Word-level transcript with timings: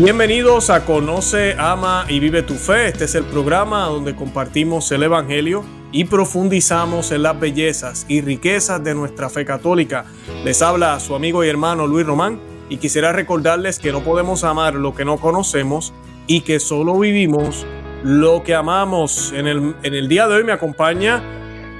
Bienvenidos 0.00 0.70
a 0.70 0.84
Conoce, 0.84 1.54
Ama 1.56 2.04
y 2.08 2.18
Vive 2.18 2.42
tu 2.42 2.54
Fe. 2.54 2.88
Este 2.88 3.04
es 3.04 3.14
el 3.14 3.22
programa 3.22 3.84
donde 3.84 4.16
compartimos 4.16 4.90
el 4.90 5.04
Evangelio 5.04 5.64
y 5.92 6.06
profundizamos 6.06 7.12
en 7.12 7.22
las 7.22 7.38
bellezas 7.38 8.04
y 8.08 8.20
riquezas 8.20 8.82
de 8.82 8.92
nuestra 8.92 9.30
fe 9.30 9.44
católica. 9.44 10.06
Les 10.44 10.62
habla 10.62 10.98
su 10.98 11.14
amigo 11.14 11.44
y 11.44 11.48
hermano 11.48 11.86
Luis 11.86 12.04
Román 12.04 12.40
y 12.68 12.78
quisiera 12.78 13.12
recordarles 13.12 13.78
que 13.78 13.92
no 13.92 14.02
podemos 14.02 14.42
amar 14.42 14.74
lo 14.74 14.96
que 14.96 15.04
no 15.04 15.18
conocemos 15.18 15.92
y 16.26 16.40
que 16.40 16.58
solo 16.58 16.98
vivimos 16.98 17.64
lo 18.02 18.42
que 18.42 18.56
amamos. 18.56 19.32
En 19.32 19.46
el, 19.46 19.76
en 19.84 19.94
el 19.94 20.08
día 20.08 20.26
de 20.26 20.34
hoy 20.34 20.42
me 20.42 20.50
acompaña 20.50 21.22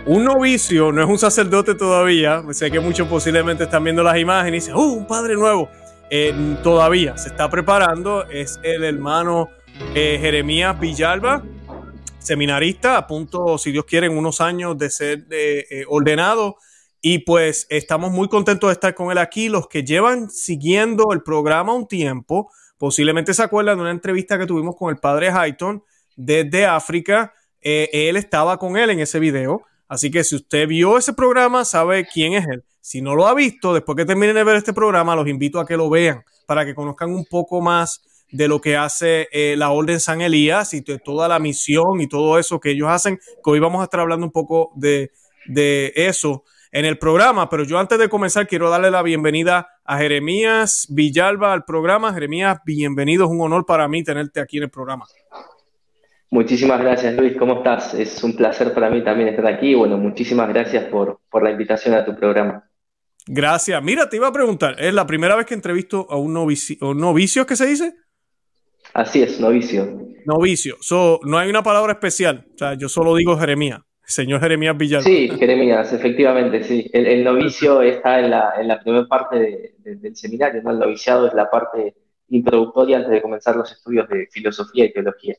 un 0.07 0.23
novicio, 0.23 0.93
no 0.93 1.03
es 1.03 1.09
un 1.09 1.19
sacerdote 1.19 1.75
todavía, 1.75 2.45
sé 2.53 2.71
que 2.71 2.79
muchos 2.79 3.09
posiblemente 3.09 3.65
están 3.65 3.83
viendo 3.83 4.05
las 4.05 4.19
imágenes 4.19 4.69
y 4.69 4.71
dicen, 4.71 4.77
¡uh, 4.77 4.93
un 4.93 5.07
padre 5.09 5.35
nuevo! 5.35 5.69
Eh, 6.11 6.57
todavía 6.63 7.17
se 7.17 7.29
está 7.29 7.49
preparando, 7.49 8.25
es 8.29 8.61
el 8.63 8.85
hermano 8.85 9.49
eh, 9.95 10.19
Jeremías 10.21 10.79
Villalba, 10.79 11.43
seminarista, 12.19 12.97
a 12.97 13.07
punto, 13.07 13.59
si 13.59 13.73
Dios 13.73 13.85
quiere, 13.85 14.07
en 14.07 14.17
unos 14.17 14.41
años 14.41 14.77
de 14.79 14.91
ser 14.91 15.27
eh, 15.31 15.85
ordenado. 15.89 16.57
Y 17.01 17.19
pues 17.19 17.67
estamos 17.69 18.13
muy 18.13 18.29
contentos 18.29 18.69
de 18.69 18.73
estar 18.73 18.95
con 18.95 19.11
él 19.11 19.19
aquí. 19.19 19.49
Los 19.49 19.69
que 19.69 19.85
llevan 19.85 20.31
siguiendo 20.31 21.13
el 21.13 21.23
programa 21.23 21.75
un 21.75 21.87
tiempo, 21.87 22.51
posiblemente 22.79 23.35
se 23.35 23.43
acuerdan 23.43 23.77
de 23.77 23.83
una 23.83 23.91
entrevista 23.91 24.39
que 24.39 24.47
tuvimos 24.47 24.77
con 24.77 24.91
el 24.91 24.99
padre 24.99 25.29
Hayton 25.29 25.83
desde 26.17 26.65
África. 26.65 27.35
él 27.61 28.17
estaba 28.17 28.59
con 28.59 28.77
él 28.77 28.91
en 28.91 29.01
ese 29.01 29.19
video. 29.19 29.63
Así 29.87 30.11
que 30.11 30.25
si 30.25 30.37
usted 30.37 30.67
vio 30.67 30.97
ese 30.97 31.13
programa, 31.13 31.65
sabe 31.67 32.07
quién 32.11 32.33
es 32.33 32.47
él. 32.47 32.65
Si 32.85 33.01
no 33.01 33.15
lo 33.15 33.27
ha 33.27 33.35
visto, 33.35 33.73
después 33.73 33.97
que 33.97 34.05
terminen 34.05 34.35
de 34.35 34.45
ver 34.45 34.57
este 34.57 34.75
programa, 34.75 35.17
los 35.17 35.27
invito 35.27 35.59
a 35.59 35.65
que 35.65 35.75
lo 35.75 35.89
vean 35.89 36.23
para 36.47 36.67
que 36.67 36.75
conozcan 36.75 37.15
un 37.15 37.25
poco 37.25 37.63
más 37.63 38.03
de 38.31 38.47
lo 38.47 38.61
que 38.61 38.77
hace 38.77 39.27
eh, 39.33 39.55
la 39.57 39.71
Orden 39.71 40.01
San 40.01 40.21
Elías 40.21 40.75
y 40.75 40.83
toda 40.83 41.27
la 41.27 41.39
misión 41.39 42.03
y 42.03 42.09
todo 42.09 42.39
eso 42.39 42.61
que 42.61 42.73
ellos 42.73 42.91
hacen, 42.91 43.17
que 43.43 43.51
hoy 43.51 43.59
vamos 43.59 43.81
a 43.81 43.85
estar 43.85 44.01
hablando 44.01 44.27
un 44.27 44.33
poco 44.33 44.71
de, 44.75 45.13
de 45.47 45.95
eso 45.97 46.45
en 46.73 46.85
el 46.85 46.99
programa. 46.99 47.49
Pero 47.49 47.65
yo 47.65 47.79
antes 47.79 47.99
de 47.99 48.11
comenzar 48.11 48.47
quiero 48.47 48.69
darle 48.69 48.91
la 48.91 49.01
bienvenida 49.01 49.67
a 49.83 49.97
Jeremías 49.97 50.87
Villalba 50.91 51.55
al 51.55 51.65
programa. 51.65 52.13
Jeremías, 52.13 52.59
bienvenido, 52.67 53.25
es 53.25 53.31
un 53.31 53.41
honor 53.41 53.65
para 53.65 53.89
mí 53.89 54.05
tenerte 54.05 54.41
aquí 54.41 54.59
en 54.59 54.65
el 54.65 54.71
programa. 54.71 55.07
Muchísimas 56.29 56.83
gracias, 56.83 57.17
Luis. 57.17 57.35
¿Cómo 57.39 57.55
estás? 57.55 57.95
Es 57.95 58.23
un 58.23 58.37
placer 58.37 58.75
para 58.75 58.91
mí 58.91 59.03
también 59.03 59.31
estar 59.31 59.47
aquí. 59.47 59.75
Bueno, 59.75 59.97
muchísimas 59.97 60.51
gracias 60.51 60.85
por, 60.91 61.21
por 61.31 61.43
la 61.43 61.51
invitación 61.51 61.95
a 61.95 62.05
tu 62.05 62.15
programa. 62.15 62.63
Gracias. 63.27 63.83
Mira, 63.83 64.09
te 64.09 64.17
iba 64.17 64.29
a 64.29 64.33
preguntar, 64.33 64.77
¿es 64.79 64.93
la 64.93 65.07
primera 65.07 65.35
vez 65.37 65.47
que 65.47 65.55
entrevisto 65.55 66.07
a 66.11 66.17
un 66.17 66.35
novicio, 66.35 66.77
o 66.81 66.95
novicio 66.95 67.47
que 67.47 67.57
se 67.57 67.67
dice? 67.67 67.95
Así 68.93 69.23
es, 69.23 69.41
novicio. 69.41 70.09
Novicio. 70.27 70.77
So, 70.81 71.21
no 71.25 71.39
hay 71.39 71.51
una 71.51 71.63
palabra 71.63 71.93
especial. 71.95 72.47
O 72.55 72.59
sea, 72.59 72.75
yo 72.75 72.89
solo 72.89 73.15
digo 73.17 73.37
Jeremías. 73.37 73.81
Señor 74.07 74.41
Jeremías 74.41 74.77
Villalba. 74.77 75.05
Sí, 75.05 75.31
Jeremías, 75.31 75.93
efectivamente, 75.93 76.63
sí. 76.63 76.91
El, 76.93 77.25
novicio 77.25 77.81
está 77.81 78.21
en 78.21 78.31
la, 78.31 78.53
en 78.61 78.69
la 78.69 78.81
primera 78.81 79.07
parte 79.07 79.75
del 79.79 80.15
seminario, 80.15 80.63
¿no? 80.63 80.73
El 80.73 80.79
noviciado 80.79 81.27
es 81.27 81.33
la 81.33 81.51
parte 81.51 81.95
introductoria 82.29 82.99
antes 82.99 83.13
de 83.13 83.23
comenzar 83.23 83.57
los 83.57 83.73
estudios 83.73 84.07
de 84.09 84.29
filosofía 84.31 84.85
y 84.85 84.93
teología. 84.93 85.37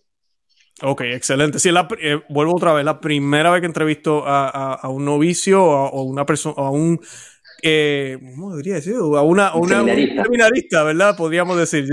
Ok, 0.81 1.01
excelente. 1.01 1.59
Sí, 1.59 1.71
la, 1.71 1.87
eh, 2.01 2.19
vuelvo 2.27 2.55
otra 2.55 2.73
vez. 2.73 2.83
La 2.83 2.99
primera 2.99 3.51
vez 3.51 3.61
que 3.61 3.67
entrevisto 3.67 4.23
a, 4.25 4.73
a, 4.73 4.89
un 4.89 5.05
novicio 5.05 5.63
o 5.63 5.99
a 5.99 6.03
una 6.03 6.25
persona, 6.25 6.55
a 6.57 6.69
un 6.69 6.99
eh, 7.61 8.17
¿cómo 8.35 8.55
diría 8.57 8.75
decir? 8.75 8.95
A 8.95 9.21
una, 9.21 9.51
seminarista. 9.53 10.83
¿verdad? 10.83 11.15
Podríamos 11.17 11.57
decir. 11.57 11.87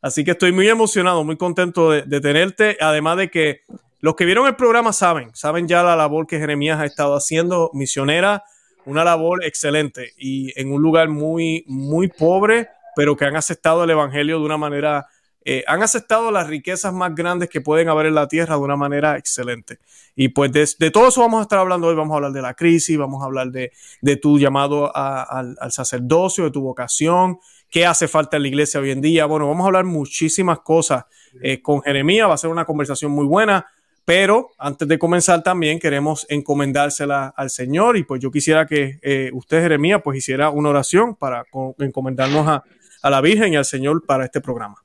Así 0.00 0.24
que 0.24 0.32
estoy 0.32 0.52
muy 0.52 0.68
emocionado, 0.68 1.22
muy 1.24 1.36
contento 1.36 1.90
de, 1.90 2.20
tenerte. 2.20 2.76
Además 2.80 3.16
de 3.18 3.30
que 3.30 3.62
los 4.00 4.16
que 4.16 4.24
vieron 4.24 4.46
el 4.46 4.56
programa 4.56 4.92
saben, 4.92 5.30
saben 5.34 5.68
ya 5.68 5.82
la 5.82 5.94
labor 5.94 6.26
que 6.26 6.38
Jeremías 6.38 6.80
ha 6.80 6.84
estado 6.84 7.14
haciendo, 7.14 7.70
misionera, 7.72 8.42
una 8.84 9.04
labor 9.04 9.44
excelente 9.44 10.12
y 10.18 10.58
en 10.60 10.72
un 10.72 10.82
lugar 10.82 11.08
muy, 11.08 11.64
muy 11.68 12.08
pobre, 12.08 12.68
pero 12.96 13.16
que 13.16 13.24
han 13.24 13.36
aceptado 13.36 13.84
el 13.84 13.90
Evangelio 13.90 14.40
de 14.40 14.44
una 14.44 14.56
manera 14.56 15.06
eh, 15.44 15.64
han 15.66 15.82
aceptado 15.82 16.30
las 16.30 16.46
riquezas 16.46 16.92
más 16.92 17.14
grandes 17.14 17.48
que 17.48 17.60
pueden 17.60 17.88
haber 17.88 18.06
en 18.06 18.14
la 18.14 18.28
tierra 18.28 18.54
de 18.54 18.60
una 18.60 18.76
manera 18.76 19.16
excelente. 19.18 19.78
Y 20.14 20.28
pues 20.28 20.52
de, 20.52 20.90
todo 20.90 21.08
eso 21.08 21.20
vamos 21.20 21.40
a 21.40 21.42
estar 21.42 21.58
hablando 21.58 21.88
hoy. 21.88 21.94
Vamos 21.94 22.12
a 22.12 22.16
hablar 22.16 22.32
de 22.32 22.42
la 22.42 22.54
crisis, 22.54 22.96
vamos 22.98 23.22
a 23.22 23.26
hablar 23.26 23.48
de, 23.50 23.72
tu 24.16 24.38
llamado 24.38 24.94
al, 24.94 25.56
sacerdocio, 25.70 26.44
de 26.44 26.50
tu 26.50 26.60
vocación, 26.60 27.38
qué 27.70 27.86
hace 27.86 28.08
falta 28.08 28.36
en 28.36 28.42
la 28.42 28.48
iglesia 28.48 28.80
hoy 28.80 28.90
en 28.90 29.00
día. 29.00 29.26
Bueno, 29.26 29.48
vamos 29.48 29.64
a 29.64 29.66
hablar 29.66 29.84
muchísimas 29.84 30.60
cosas 30.60 31.04
eh, 31.42 31.60
con 31.62 31.82
Jeremías. 31.82 32.28
Va 32.28 32.34
a 32.34 32.38
ser 32.38 32.50
una 32.50 32.64
conversación 32.64 33.10
muy 33.10 33.26
buena. 33.26 33.66
Pero 34.04 34.50
antes 34.58 34.88
de 34.88 34.98
comenzar 34.98 35.44
también 35.44 35.78
queremos 35.78 36.26
encomendársela 36.28 37.32
al 37.36 37.50
Señor 37.50 37.96
y 37.96 38.02
pues 38.02 38.20
yo 38.20 38.32
quisiera 38.32 38.66
que 38.66 38.98
eh, 39.00 39.30
usted, 39.32 39.62
Jeremías, 39.62 40.00
pues 40.02 40.18
hiciera 40.18 40.50
una 40.50 40.70
oración 40.70 41.14
para 41.14 41.44
encomendarnos 41.78 42.48
a, 42.48 42.64
a 43.00 43.10
la 43.10 43.20
Virgen 43.20 43.52
y 43.52 43.56
al 43.56 43.64
Señor 43.64 44.04
para 44.04 44.24
este 44.24 44.40
programa. 44.40 44.82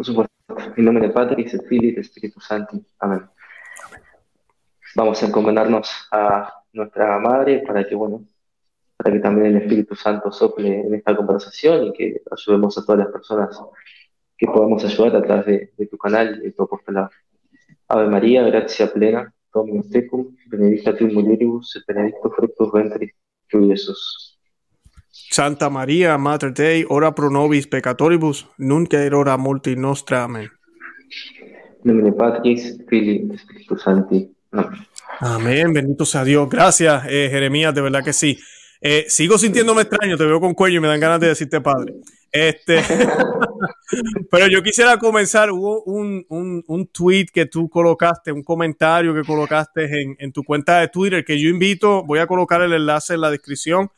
Por 0.00 0.06
supuesto. 0.06 0.34
En 0.78 0.84
nombre 0.86 1.02
del 1.02 1.12
Padre, 1.12 1.42
y 1.42 1.44
del 1.44 1.56
Hijo 1.56 1.66
y 1.72 1.90
del 1.90 1.98
Espíritu 1.98 2.40
Santo. 2.40 2.80
Amén. 3.00 3.20
Vamos 4.96 5.22
a 5.22 5.26
encomendarnos 5.26 5.90
a 6.10 6.54
nuestra 6.72 7.18
Madre 7.18 7.62
para 7.66 7.86
que, 7.86 7.94
bueno, 7.94 8.24
para 8.96 9.12
que 9.12 9.18
también 9.18 9.48
el 9.48 9.56
Espíritu 9.58 9.94
Santo 9.94 10.32
sople 10.32 10.86
en 10.86 10.94
esta 10.94 11.14
conversación 11.14 11.88
y 11.88 11.92
que 11.92 12.22
ayudemos 12.30 12.78
a 12.78 12.86
todas 12.86 13.00
las 13.00 13.08
personas 13.08 13.60
que 14.38 14.46
podamos 14.46 14.82
ayudar 14.86 15.16
a 15.16 15.22
través 15.22 15.76
de, 15.76 15.86
tu 15.86 15.98
canal 15.98 16.38
y 16.38 16.46
de 16.46 16.52
tu 16.52 16.62
apostolado. 16.62 17.10
Ave 17.88 18.06
María, 18.06 18.42
gracia 18.44 18.90
plena, 18.90 19.34
Dominus 19.52 19.90
tecum, 19.90 20.34
benedicta 20.46 20.96
tu 20.96 21.08
mulieribus, 21.08 21.84
benedictus 21.86 22.34
fructus 22.34 22.72
ventris 22.72 23.12
tu, 23.50 23.68
Jesús. 23.68 24.39
Santa 25.30 25.70
María, 25.70 26.16
Mater 26.18 26.52
Dei, 26.52 26.84
ora 26.88 27.14
pro 27.14 27.30
nobis 27.30 27.66
peccatoribus, 27.66 28.46
nunc 28.58 28.94
et 28.94 29.12
hora 29.12 29.36
mortis 29.36 29.76
nostra. 29.76 30.24
Amén. 30.24 30.50
Nomine 31.84 32.12
Patris, 32.12 32.76
Filii, 32.88 33.30
Espíritu 33.34 33.76
Santi. 33.76 34.30
Amén. 34.52 34.86
Amén, 35.20 35.72
bendito 35.72 36.04
sea 36.04 36.24
Dios. 36.24 36.48
Gracias, 36.48 37.04
eh, 37.08 37.28
Jeremías, 37.30 37.74
de 37.74 37.80
verdad 37.80 38.02
que 38.02 38.12
sí. 38.12 38.38
Eh, 38.80 39.04
sigo 39.08 39.36
sintiéndome 39.36 39.82
extraño, 39.82 40.16
te 40.16 40.24
veo 40.24 40.40
con 40.40 40.54
cuello 40.54 40.78
y 40.78 40.80
me 40.80 40.88
dan 40.88 41.00
ganas 41.00 41.20
de 41.20 41.28
decirte 41.28 41.60
padre. 41.60 41.94
Este, 42.32 42.80
pero 44.30 44.46
yo 44.48 44.62
quisiera 44.62 44.96
comenzar, 44.98 45.50
hubo 45.50 45.82
un, 45.82 46.24
un, 46.28 46.64
un, 46.66 46.86
tweet 46.86 47.26
que 47.32 47.46
tú 47.46 47.68
colocaste, 47.68 48.32
un 48.32 48.42
comentario 48.42 49.14
que 49.14 49.22
colocaste 49.22 49.84
en, 49.84 50.16
en 50.18 50.32
tu 50.32 50.42
cuenta 50.44 50.80
de 50.80 50.88
Twitter 50.88 51.24
que 51.24 51.38
yo 51.38 51.50
invito, 51.50 52.04
voy 52.04 52.20
a 52.20 52.26
colocar 52.26 52.62
el 52.62 52.72
enlace 52.72 53.14
en 53.14 53.20
la 53.20 53.30
descripción 53.30 53.90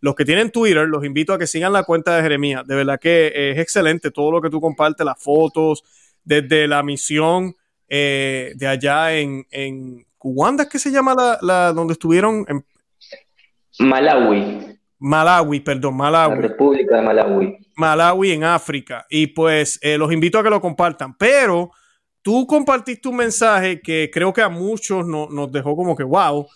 los 0.00 0.14
que 0.14 0.24
tienen 0.24 0.50
Twitter, 0.50 0.86
los 0.86 1.04
invito 1.04 1.32
a 1.32 1.38
que 1.38 1.46
sigan 1.46 1.72
la 1.72 1.84
cuenta 1.84 2.16
de 2.16 2.22
Jeremías. 2.22 2.66
De 2.66 2.74
verdad 2.74 2.98
que 3.00 3.50
es 3.50 3.58
excelente 3.58 4.10
todo 4.10 4.30
lo 4.30 4.40
que 4.40 4.50
tú 4.50 4.60
compartes, 4.60 5.04
las 5.04 5.22
fotos, 5.22 5.82
desde 6.24 6.68
la 6.68 6.82
misión 6.82 7.54
eh, 7.88 8.52
de 8.56 8.66
allá 8.66 9.14
en, 9.14 9.46
en 9.50 10.06
¿es 10.58 10.68
que 10.68 10.78
se 10.78 10.90
llama 10.90 11.38
la, 11.40 11.72
donde 11.72 11.92
estuvieron? 11.92 12.44
En, 12.48 12.64
Malawi. 13.80 14.78
Malawi, 14.98 15.60
perdón, 15.60 15.96
Malawi. 15.96 16.34
La 16.34 16.48
República 16.48 16.96
de 16.96 17.02
Malawi. 17.02 17.58
Malawi 17.76 18.32
en 18.32 18.44
África. 18.44 19.06
Y 19.08 19.28
pues 19.28 19.78
eh, 19.82 19.96
los 19.96 20.12
invito 20.12 20.38
a 20.38 20.42
que 20.42 20.50
lo 20.50 20.60
compartan. 20.60 21.16
Pero 21.16 21.70
tú 22.20 22.46
compartiste 22.46 23.08
un 23.08 23.16
mensaje 23.16 23.80
que 23.80 24.10
creo 24.12 24.32
que 24.32 24.42
a 24.42 24.48
muchos 24.48 25.06
nos 25.06 25.52
dejó 25.52 25.76
como 25.76 25.96
que 25.96 26.02
wow 26.02 26.46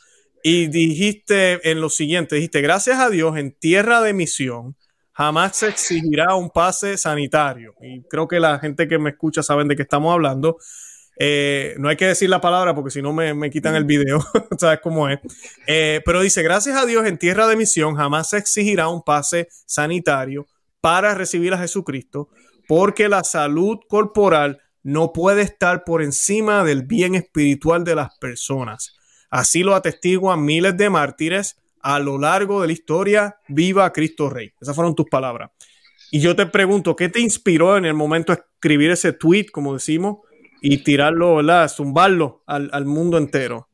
y 0.43 0.67
dijiste 0.67 1.71
en 1.71 1.81
lo 1.81 1.89
siguiente, 1.89 2.37
dijiste, 2.37 2.61
gracias 2.61 2.99
a 2.99 3.11
Dios, 3.11 3.37
en 3.37 3.53
tierra 3.53 4.01
de 4.01 4.13
misión 4.13 4.77
jamás 5.13 5.57
se 5.57 5.69
exigirá 5.69 6.35
un 6.35 6.51
pase 6.51 6.97
sanitario. 6.99 7.75
Y 7.81 8.03
creo 8.03 8.27
que 8.27 8.41
la 8.41 8.59
gente 8.59 8.89
que 8.89 8.99
me 8.99 9.11
escucha 9.11 9.43
saben 9.43 9.69
de 9.69 9.77
qué 9.77 9.83
estamos 9.83 10.13
hablando. 10.13 10.59
Eh, 11.19 11.75
no 11.79 11.89
hay 11.89 11.97
que 11.97 12.07
decir 12.07 12.31
la 12.31 12.41
palabra 12.41 12.75
porque 12.75 12.91
si 12.91 13.03
no 13.03 13.13
me, 13.13 13.51
quitan 13.51 13.75
el 13.75 13.85
video, 13.85 14.25
sabes 14.59 14.81
cómo 14.83 15.09
es. 15.09 15.21
Eh, 15.67 16.01
pero 16.05 16.21
dice, 16.21 16.43
gracias 16.43 16.77
a 16.77 16.87
Dios, 16.87 17.07
en 17.07 17.19
tierra 17.19 17.47
de 17.47 17.57
misión 17.57 17.95
jamás 17.95 18.31
se 18.31 18.39
exigirá 18.39 18.89
un 18.89 19.03
pase 19.03 19.49
sanitario 19.67 20.47
para 20.81 21.15
recibir 21.15 21.53
a 21.55 21.59
Jesucristo, 21.59 22.31
porque 22.67 23.09
la 23.09 23.23
salud 23.23 23.79
corporal 23.89 24.61
no 24.83 25.13
puede 25.13 25.43
estar 25.43 25.85
por 25.85 26.03
encima 26.03 26.65
del 26.65 26.83
bien 26.83 27.15
espiritual 27.15 27.85
de 27.85 27.95
las 27.95 28.19
personas. 28.19 28.97
Así 29.33 29.63
lo 29.63 29.75
atestiguan 29.75 30.45
miles 30.45 30.77
de 30.77 30.91
mártires 30.91 31.57
a 31.81 31.99
lo 31.99 32.19
largo 32.19 32.61
de 32.61 32.67
la 32.67 32.75
historia. 32.75 33.37
Viva 33.49 33.91
Cristo 33.91 34.29
Rey. 34.29 34.53
Esas 34.61 34.77
fueron 34.77 34.95
tus 34.95 35.09
palabras. 35.09 35.51
Y 36.11 36.21
yo 36.21 36.37
te 36.37 36.45
pregunto, 36.45 36.95
¿qué 36.95 37.09
te 37.09 37.19
inspiró 37.19 37.79
en 37.79 37.87
el 37.87 37.95
momento 37.95 38.35
de 38.35 38.41
escribir 38.41 38.91
ese 38.91 39.15
tweet, 39.15 39.47
como 39.51 39.73
decimos, 39.73 40.19
y 40.61 40.85
tirarlo, 40.85 41.37
¿verdad? 41.37 41.67
Zumbarlo 41.69 42.43
al, 42.47 42.85
mundo 42.85 43.17
entero. 43.17 43.69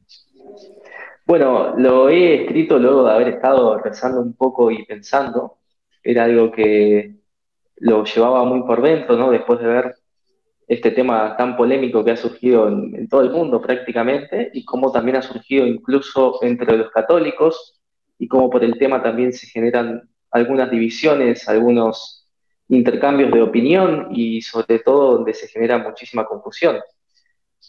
Bueno, 1.27 1.75
lo 1.77 2.09
he 2.09 2.43
escrito 2.43 2.79
luego 2.79 3.03
de 3.03 3.13
haber 3.13 3.29
estado 3.29 3.81
rezando 3.81 4.21
un 4.21 4.35
poco 4.35 4.71
y 4.71 4.87
pensando. 4.87 5.59
Era 6.05 6.25
algo 6.25 6.53
que 6.53 7.17
lo 7.79 8.05
llevaba 8.05 8.45
muy 8.45 8.63
por 8.63 8.81
dentro, 8.81 9.17
¿no? 9.17 9.33
Después 9.33 9.59
de 9.59 9.67
ver 9.67 9.97
este 10.69 10.91
tema 10.91 11.35
tan 11.37 11.57
polémico 11.57 12.05
que 12.05 12.11
ha 12.11 12.17
surgido 12.17 12.69
en, 12.69 13.09
todo 13.09 13.23
el 13.23 13.31
mundo 13.31 13.61
prácticamente 13.61 14.51
y 14.53 14.67
cómo 14.67 14.93
también 14.93 15.17
ha 15.17 15.23
surgido 15.23 15.67
incluso 15.67 16.39
entre 16.43 16.77
los 16.77 16.91
católicos 16.91 17.81
y 18.19 18.29
cómo 18.29 18.51
por 18.51 18.63
el 18.63 18.79
tema 18.79 19.03
también 19.03 19.33
se 19.33 19.47
generan 19.47 20.09
algunas 20.31 20.71
divisiones, 20.71 21.49
algunos 21.49 22.27
intercambios 22.69 23.33
de 23.33 23.41
opinión 23.41 24.09
y 24.11 24.43
sobre 24.43 24.81
todo 24.81 25.13
donde 25.13 25.33
se 25.33 25.49
genera 25.49 25.79
muchísima 25.79 26.27
confusión. 26.27 26.77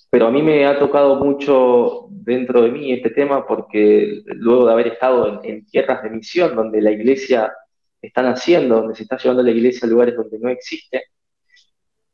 Pero 0.10 0.28
a 0.28 0.32
mí 0.32 0.42
me 0.42 0.66
ha 0.66 0.78
tocado 0.78 1.16
mucho 1.16 2.08
dentro 2.10 2.64
de 2.64 2.72
mí 2.72 2.92
este 2.92 3.12
tema 3.12 3.48
porque 3.48 4.24
luego 4.26 4.66
de 4.66 4.74
haber 4.74 4.88
estado 4.88 5.42
en, 5.44 5.66
tierras 5.68 6.04
de 6.04 6.10
misión 6.10 6.54
donde 6.54 6.82
la 6.82 6.92
iglesia 6.92 7.54
está 8.02 8.22
naciendo, 8.24 8.82
donde 8.82 8.96
se 8.96 9.04
está 9.04 9.18
llevando 9.18 9.44
la 9.44 9.52
iglesia 9.52 9.88
a 9.88 9.90
lugares 9.90 10.18
donde 10.18 10.40
no 10.40 10.50
existe, 10.50 11.04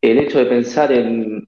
el 0.01 0.19
hecho 0.19 0.39
de 0.39 0.45
pensar 0.45 0.91
en, 0.91 1.47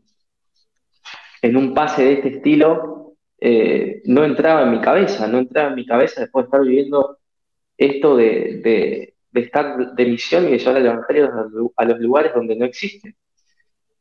en 1.42 1.58
un 1.58 1.74
pase 1.74 2.04
de 2.04 2.14
este 2.14 2.30
estilo 2.30 3.16
eh, 3.40 4.02
no 4.06 4.24
entraba 4.24 4.64
en 4.64 4.72
mi 4.72 4.82
cabeza, 4.82 5.28
no 5.28 5.40
entraba 5.40 5.70
en 5.70 5.76
mi 5.76 5.86
cabeza 5.86 6.22
después 6.22 6.44
de 6.44 6.48
estar 6.48 6.62
viviendo 6.62 7.20
esto 7.78 8.18
de, 8.18 9.14
estar 9.34 9.94
de 9.94 10.06
misión 10.06 10.48
y 10.48 10.52
de 10.52 10.58
llevar 10.58 10.78
el 10.78 10.86
Evangelio 10.88 11.32
a 11.76 11.86
los 11.86 12.00
lugares 12.00 12.34
donde 12.34 12.56
no 12.56 12.66
existe. 12.66 13.16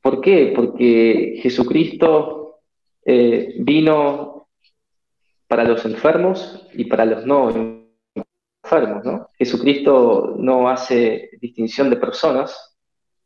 ¿Por 0.00 0.20
qué? 0.20 0.52
Porque 0.56 1.38
Jesucristo 1.42 2.60
eh, 3.04 3.56
vino 3.58 4.48
para 5.46 5.64
los 5.64 5.84
enfermos 5.84 6.66
y 6.72 6.86
para 6.86 7.04
los 7.04 7.26
no 7.26 7.84
enfermos, 8.64 9.04
¿no? 9.04 9.28
Jesucristo 9.36 10.34
no 10.38 10.68
hace 10.68 11.30
distinción 11.40 11.90
de 11.90 11.96
personas 11.96 12.65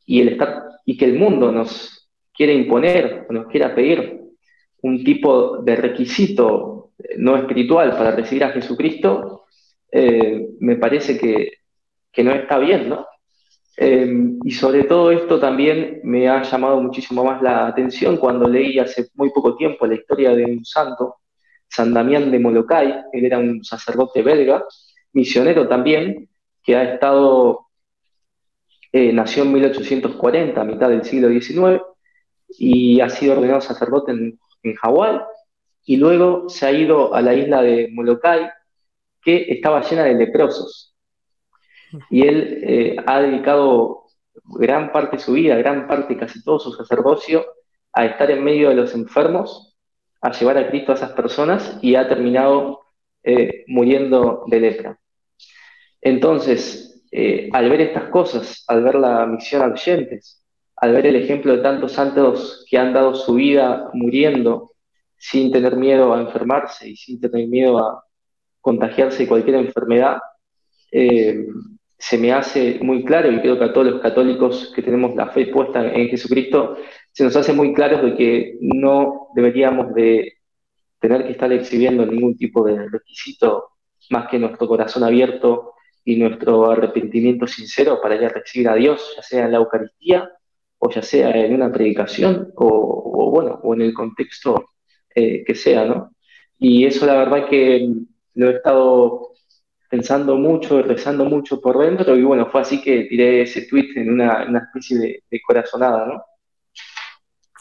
y 0.06 0.20
el 0.20 0.38
y 0.84 0.96
que 0.96 1.04
el 1.04 1.18
mundo 1.18 1.52
nos 1.52 2.08
quiere 2.34 2.54
imponer 2.54 3.26
nos 3.30 3.46
quiera 3.46 3.74
pedir 3.74 4.20
un 4.82 5.04
tipo 5.04 5.58
de 5.58 5.76
requisito 5.76 6.80
no 7.16 7.36
espiritual 7.36 7.90
para 7.92 8.12
recibir 8.12 8.44
a 8.44 8.50
Jesucristo, 8.50 9.44
eh, 9.90 10.48
me 10.60 10.76
parece 10.76 11.18
que, 11.18 12.22
no 12.22 12.32
está 12.32 12.58
bien, 12.58 12.88
¿no? 12.88 13.06
Eh, 13.76 14.12
y 14.44 14.50
sobre 14.50 14.84
todo 14.84 15.10
esto 15.10 15.40
también 15.40 16.00
me 16.04 16.28
ha 16.28 16.42
llamado 16.42 16.82
muchísimo 16.82 17.24
más 17.24 17.40
la 17.40 17.66
atención 17.66 18.18
cuando 18.18 18.46
leí 18.46 18.78
hace 18.78 19.08
muy 19.14 19.30
poco 19.30 19.56
tiempo 19.56 19.86
la 19.86 19.94
historia 19.94 20.34
de 20.34 20.44
un 20.44 20.64
santo, 20.64 21.16
San 21.66 21.94
Damián 21.94 22.30
de 22.30 22.38
Molokai, 22.38 22.94
él 23.12 23.24
era 23.24 23.38
un 23.38 23.64
sacerdote 23.64 24.22
belga, 24.22 24.64
misionero 25.12 25.66
también, 25.66 26.28
que 26.62 26.76
ha 26.76 26.94
estado 26.94 27.69
eh, 28.92 29.12
nació 29.12 29.44
en 29.44 29.52
1840, 29.52 30.60
a 30.60 30.64
mitad 30.64 30.88
del 30.88 31.04
siglo 31.04 31.28
XIX, 31.28 31.82
y 32.48 33.00
ha 33.00 33.08
sido 33.08 33.34
ordenado 33.34 33.60
sacerdote 33.60 34.12
en, 34.12 34.38
en 34.62 34.74
Hawái, 34.74 35.20
y 35.84 35.96
luego 35.96 36.48
se 36.48 36.66
ha 36.66 36.72
ido 36.72 37.14
a 37.14 37.22
la 37.22 37.34
isla 37.34 37.62
de 37.62 37.88
Molokai, 37.92 38.50
que 39.22 39.46
estaba 39.48 39.82
llena 39.82 40.04
de 40.04 40.14
leprosos. 40.14 40.94
Y 42.08 42.26
él 42.26 42.60
eh, 42.62 42.96
ha 43.06 43.20
dedicado 43.20 44.04
gran 44.44 44.92
parte 44.92 45.16
de 45.16 45.22
su 45.22 45.32
vida, 45.32 45.56
gran 45.56 45.86
parte, 45.86 46.16
casi 46.16 46.42
todo 46.42 46.58
su 46.58 46.72
sacerdocio, 46.72 47.44
a 47.92 48.06
estar 48.06 48.30
en 48.30 48.44
medio 48.44 48.68
de 48.68 48.76
los 48.76 48.94
enfermos, 48.94 49.76
a 50.20 50.30
llevar 50.32 50.58
a 50.58 50.68
Cristo 50.68 50.92
a 50.92 50.94
esas 50.94 51.12
personas 51.12 51.78
y 51.82 51.94
ha 51.94 52.08
terminado 52.08 52.80
eh, 53.22 53.64
muriendo 53.66 54.44
de 54.46 54.60
lepra. 54.60 54.98
Entonces, 56.00 56.89
eh, 57.10 57.48
al 57.52 57.68
ver 57.68 57.80
estas 57.80 58.10
cosas, 58.10 58.64
al 58.68 58.84
ver 58.84 58.94
la 58.94 59.26
misión 59.26 59.62
a 59.62 59.66
oyentes, 59.66 60.44
al 60.76 60.92
ver 60.92 61.06
el 61.06 61.16
ejemplo 61.16 61.56
de 61.56 61.62
tantos 61.62 61.92
santos 61.92 62.64
que 62.68 62.78
han 62.78 62.92
dado 62.92 63.14
su 63.14 63.34
vida 63.34 63.90
muriendo 63.92 64.72
sin 65.16 65.52
tener 65.52 65.76
miedo 65.76 66.14
a 66.14 66.20
enfermarse 66.20 66.88
y 66.88 66.96
sin 66.96 67.20
tener 67.20 67.48
miedo 67.48 67.78
a 67.78 68.04
contagiarse 68.60 69.24
de 69.24 69.28
cualquier 69.28 69.56
enfermedad, 69.56 70.18
eh, 70.92 71.46
se 71.98 72.16
me 72.16 72.32
hace 72.32 72.78
muy 72.80 73.04
claro, 73.04 73.30
y 73.30 73.40
creo 73.40 73.58
que 73.58 73.64
a 73.64 73.72
todos 73.72 73.88
los 73.88 74.00
católicos 74.00 74.72
que 74.74 74.82
tenemos 74.82 75.14
la 75.14 75.26
fe 75.28 75.46
puesta 75.48 75.86
en 75.92 76.08
Jesucristo, 76.08 76.76
se 77.12 77.24
nos 77.24 77.36
hace 77.36 77.52
muy 77.52 77.74
claro 77.74 78.02
de 78.02 78.16
que 78.16 78.56
no 78.60 79.28
deberíamos 79.34 79.92
de 79.94 80.34
tener 80.98 81.24
que 81.24 81.32
estar 81.32 81.52
exhibiendo 81.52 82.06
ningún 82.06 82.36
tipo 82.36 82.64
de 82.64 82.88
requisito 82.88 83.70
más 84.10 84.28
que 84.28 84.38
nuestro 84.38 84.66
corazón 84.66 85.04
abierto 85.04 85.69
y 86.04 86.16
nuestro 86.16 86.70
arrepentimiento 86.70 87.46
sincero 87.46 88.00
para 88.00 88.16
ir 88.16 88.24
a 88.24 88.28
recibir 88.28 88.68
a 88.68 88.74
Dios, 88.74 89.14
ya 89.16 89.22
sea 89.22 89.44
en 89.44 89.52
la 89.52 89.58
Eucaristía 89.58 90.30
o 90.78 90.90
ya 90.90 91.02
sea 91.02 91.30
en 91.30 91.54
una 91.54 91.70
predicación 91.70 92.52
o, 92.56 93.30
bueno, 93.30 93.60
o 93.62 93.74
en 93.74 93.82
el 93.82 93.94
contexto 93.94 94.70
eh, 95.14 95.44
que 95.44 95.54
sea, 95.54 95.84
¿no? 95.84 96.14
Y 96.58 96.84
eso 96.84 97.06
la 97.06 97.14
verdad 97.14 97.48
que 97.48 97.88
lo 98.34 98.50
he 98.50 98.54
estado 98.54 99.30
pensando 99.90 100.36
mucho 100.36 100.80
rezando 100.82 101.24
mucho 101.24 101.60
por 101.60 101.78
dentro 101.78 102.16
y 102.16 102.22
bueno, 102.22 102.48
fue 102.50 102.60
así 102.60 102.80
que 102.80 103.04
tiré 103.04 103.42
ese 103.42 103.62
tweet 103.62 103.90
en 103.96 104.12
una, 104.12 104.46
especie 104.66 105.22
de, 105.28 105.40
corazonada, 105.44 106.06
¿no? 106.06 106.22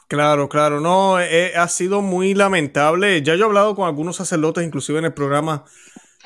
Claro, 0.08 0.48
claro, 0.48 0.80
no, 0.80 1.20
eh, 1.20 1.54
ha 1.56 1.68
sido 1.68 2.02
muy 2.02 2.34
lamentable. 2.34 3.22
Ya 3.22 3.36
yo 3.36 3.44
he 3.44 3.48
hablado 3.48 3.76
con 3.76 3.86
algunos 3.86 4.16
sacerdotes, 4.16 4.66
inclusive 4.66 4.98
en 4.98 5.06
el 5.06 5.14
programa 5.14 5.66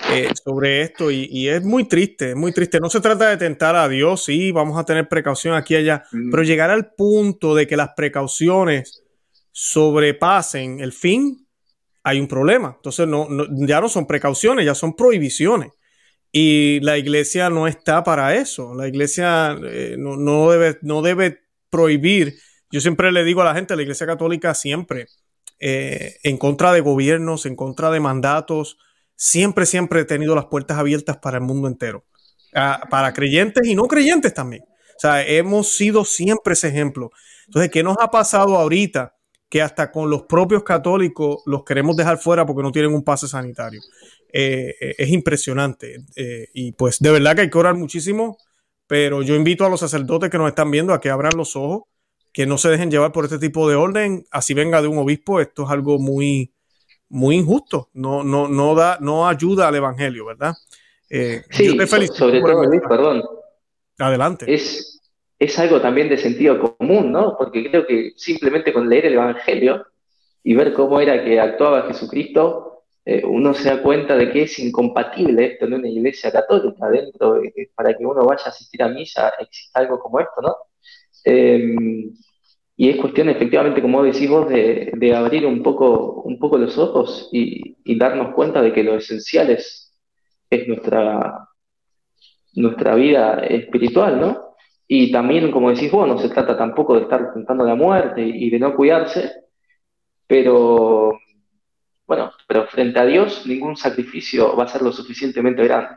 eh, 0.09 0.29
sobre 0.43 0.81
esto 0.81 1.11
y, 1.11 1.47
es 1.47 1.63
muy 1.63 1.85
triste, 1.87 2.31
es 2.31 2.35
muy 2.35 2.51
triste. 2.51 2.79
No 2.79 2.89
se 2.89 2.99
trata 2.99 3.29
de 3.29 3.37
tentar 3.37 3.75
a 3.75 3.87
Dios, 3.87 4.25
sí, 4.25 4.51
vamos 4.51 4.77
a 4.79 4.83
tener 4.83 5.07
precaución 5.07 5.55
aquí 5.55 5.75
y 5.75 5.77
allá, 5.77 6.03
pero 6.31 6.43
llegar 6.43 6.71
al 6.71 6.93
punto 6.93 7.53
de 7.53 7.67
que 7.67 7.77
las 7.77 7.89
precauciones 7.95 9.03
sobrepasen 9.51 10.79
el 10.79 10.93
fin, 10.93 11.47
hay 12.03 12.19
un 12.19 12.27
problema. 12.27 12.73
Entonces 12.75 13.07
no, 13.07 13.27
ya 13.65 13.79
no 13.79 13.87
son 13.87 14.07
precauciones, 14.07 14.65
ya 14.65 14.75
son 14.75 14.95
prohibiciones. 14.95 15.71
Y 16.31 16.79
la 16.81 16.97
iglesia 16.97 17.51
no 17.51 17.67
está 17.67 18.03
para 18.03 18.35
eso. 18.35 18.73
La 18.73 18.87
iglesia 18.87 19.55
eh, 19.63 19.95
no, 19.97 20.49
debe, 20.49 20.79
no 20.81 21.03
debe 21.03 21.41
prohibir. 21.69 22.35
Yo 22.71 22.81
siempre 22.81 23.11
le 23.11 23.23
digo 23.23 23.41
a 23.41 23.45
la 23.45 23.53
gente, 23.53 23.75
la 23.75 23.83
iglesia 23.83 24.07
católica 24.07 24.55
siempre, 24.55 25.05
eh, 25.59 26.15
en 26.23 26.37
contra 26.37 26.73
de 26.73 26.81
gobiernos, 26.81 27.45
en 27.45 27.55
contra 27.55 27.91
de 27.91 27.99
mandatos, 27.99 28.79
siempre, 29.23 29.65
siempre 29.65 30.01
he 30.01 30.05
tenido 30.05 30.35
las 30.35 30.47
puertas 30.47 30.77
abiertas 30.77 31.17
para 31.17 31.37
el 31.37 31.43
mundo 31.45 31.69
entero, 31.69 32.03
ah, 32.53 32.85
para 32.89 33.13
creyentes 33.13 33.65
y 33.65 33.73
no 33.73 33.87
creyentes 33.87 34.33
también. 34.33 34.63
O 34.63 34.99
sea, 34.99 35.25
hemos 35.25 35.77
sido 35.77 36.03
siempre 36.03 36.53
ese 36.53 36.67
ejemplo. 36.67 37.09
Entonces, 37.47 37.71
¿qué 37.71 37.83
nos 37.83 37.95
ha 38.01 38.11
pasado 38.11 38.57
ahorita? 38.57 39.15
Que 39.47 39.61
hasta 39.61 39.91
con 39.91 40.09
los 40.09 40.23
propios 40.23 40.63
católicos 40.63 41.41
los 41.45 41.63
queremos 41.63 41.95
dejar 41.95 42.17
fuera 42.17 42.45
porque 42.45 42.63
no 42.63 42.73
tienen 42.73 42.93
un 42.93 43.03
pase 43.03 43.29
sanitario. 43.29 43.79
Eh, 44.33 44.75
eh, 44.81 44.95
es 44.97 45.09
impresionante. 45.09 46.03
Eh, 46.17 46.49
y 46.53 46.73
pues 46.73 46.99
de 46.99 47.11
verdad 47.11 47.35
que 47.35 47.41
hay 47.43 47.49
que 47.49 47.57
orar 47.57 47.75
muchísimo, 47.75 48.37
pero 48.87 49.21
yo 49.21 49.35
invito 49.35 49.65
a 49.65 49.69
los 49.69 49.79
sacerdotes 49.79 50.29
que 50.29 50.37
nos 50.37 50.49
están 50.49 50.69
viendo 50.69 50.93
a 50.93 50.99
que 50.99 51.09
abran 51.09 51.31
los 51.37 51.55
ojos, 51.55 51.83
que 52.33 52.45
no 52.45 52.57
se 52.57 52.69
dejen 52.69 52.91
llevar 52.91 53.13
por 53.13 53.23
este 53.23 53.39
tipo 53.39 53.69
de 53.69 53.75
orden, 53.75 54.25
así 54.31 54.53
venga 54.53 54.81
de 54.81 54.89
un 54.89 54.97
obispo, 54.97 55.39
esto 55.39 55.63
es 55.63 55.69
algo 55.69 55.97
muy, 55.97 56.53
muy 57.13 57.35
injusto, 57.35 57.89
no, 57.93 58.23
no, 58.23 58.47
no, 58.47 58.73
da, 58.73 58.97
no 58.99 59.27
ayuda 59.27 59.67
al 59.67 59.75
Evangelio, 59.75 60.25
¿verdad? 60.25 60.53
Eh, 61.09 61.43
sí, 61.51 61.67
yo 61.67 61.77
te 61.77 61.85
felicito 61.85 62.17
sobre 62.17 62.41
todo, 62.41 62.63
perdón. 62.89 63.23
Adelante. 63.99 64.51
Es, 64.51 64.99
es 65.37 65.59
algo 65.59 65.79
también 65.79 66.09
de 66.09 66.17
sentido 66.17 66.75
común, 66.75 67.11
¿no? 67.11 67.35
Porque 67.37 67.69
creo 67.69 67.85
que 67.85 68.13
simplemente 68.15 68.73
con 68.73 68.89
leer 68.89 69.05
el 69.05 69.13
Evangelio 69.13 69.85
y 70.43 70.55
ver 70.55 70.73
cómo 70.73 70.99
era 70.99 71.23
que 71.23 71.39
actuaba 71.39 71.83
Jesucristo, 71.83 72.85
eh, 73.05 73.21
uno 73.23 73.53
se 73.53 73.69
da 73.69 73.83
cuenta 73.83 74.15
de 74.15 74.31
que 74.31 74.43
es 74.43 74.57
incompatible 74.57 75.45
esto 75.45 75.65
en 75.65 75.75
una 75.75 75.89
iglesia 75.89 76.31
católica. 76.31 76.89
Dentro, 76.89 77.35
de, 77.35 77.69
para 77.75 77.95
que 77.95 78.03
uno 78.03 78.25
vaya 78.25 78.45
a 78.45 78.49
asistir 78.49 78.81
a 78.81 78.89
misa, 78.89 79.31
existe 79.39 79.79
algo 79.79 79.99
como 79.99 80.19
esto, 80.19 80.41
¿no? 80.41 80.55
Eh, 81.25 81.75
y 82.75 82.89
es 82.89 82.97
cuestión, 82.97 83.29
efectivamente, 83.29 83.81
como 83.81 84.03
decís 84.03 84.29
vos, 84.29 84.49
de, 84.49 85.13
abrir 85.15 85.45
un 85.45 85.61
poco, 85.61 86.23
un 86.23 86.39
poco 86.39 86.57
los 86.57 86.77
ojos 86.77 87.29
y, 87.31 87.75
darnos 87.95 88.33
cuenta 88.33 88.61
de 88.61 88.73
que 88.73 88.83
lo 88.83 88.95
esencial 88.95 89.51
es, 89.51 89.91
nuestra, 90.67 91.47
nuestra 92.53 92.95
vida 92.95 93.39
espiritual, 93.39 94.19
¿no? 94.19 94.55
Y 94.87 95.11
también, 95.11 95.51
como 95.51 95.71
decís 95.71 95.91
vos, 95.91 96.07
no 96.07 96.17
se 96.17 96.29
trata 96.29 96.57
tampoco 96.57 96.95
de 96.95 97.03
estar 97.03 97.33
tentando 97.33 97.63
la 97.63 97.75
muerte 97.75 98.21
y 98.21 98.49
de 98.49 98.59
no 98.59 98.75
cuidarse, 98.75 99.31
pero 100.27 101.19
bueno, 102.05 102.31
pero 102.47 102.67
frente 102.67 102.99
a 102.99 103.05
Dios 103.05 103.45
ningún 103.47 103.75
sacrificio 103.75 104.55
va 104.55 104.65
a 104.65 104.67
ser 104.67 104.81
lo 104.81 104.91
suficientemente 104.91 105.63
grande. 105.63 105.95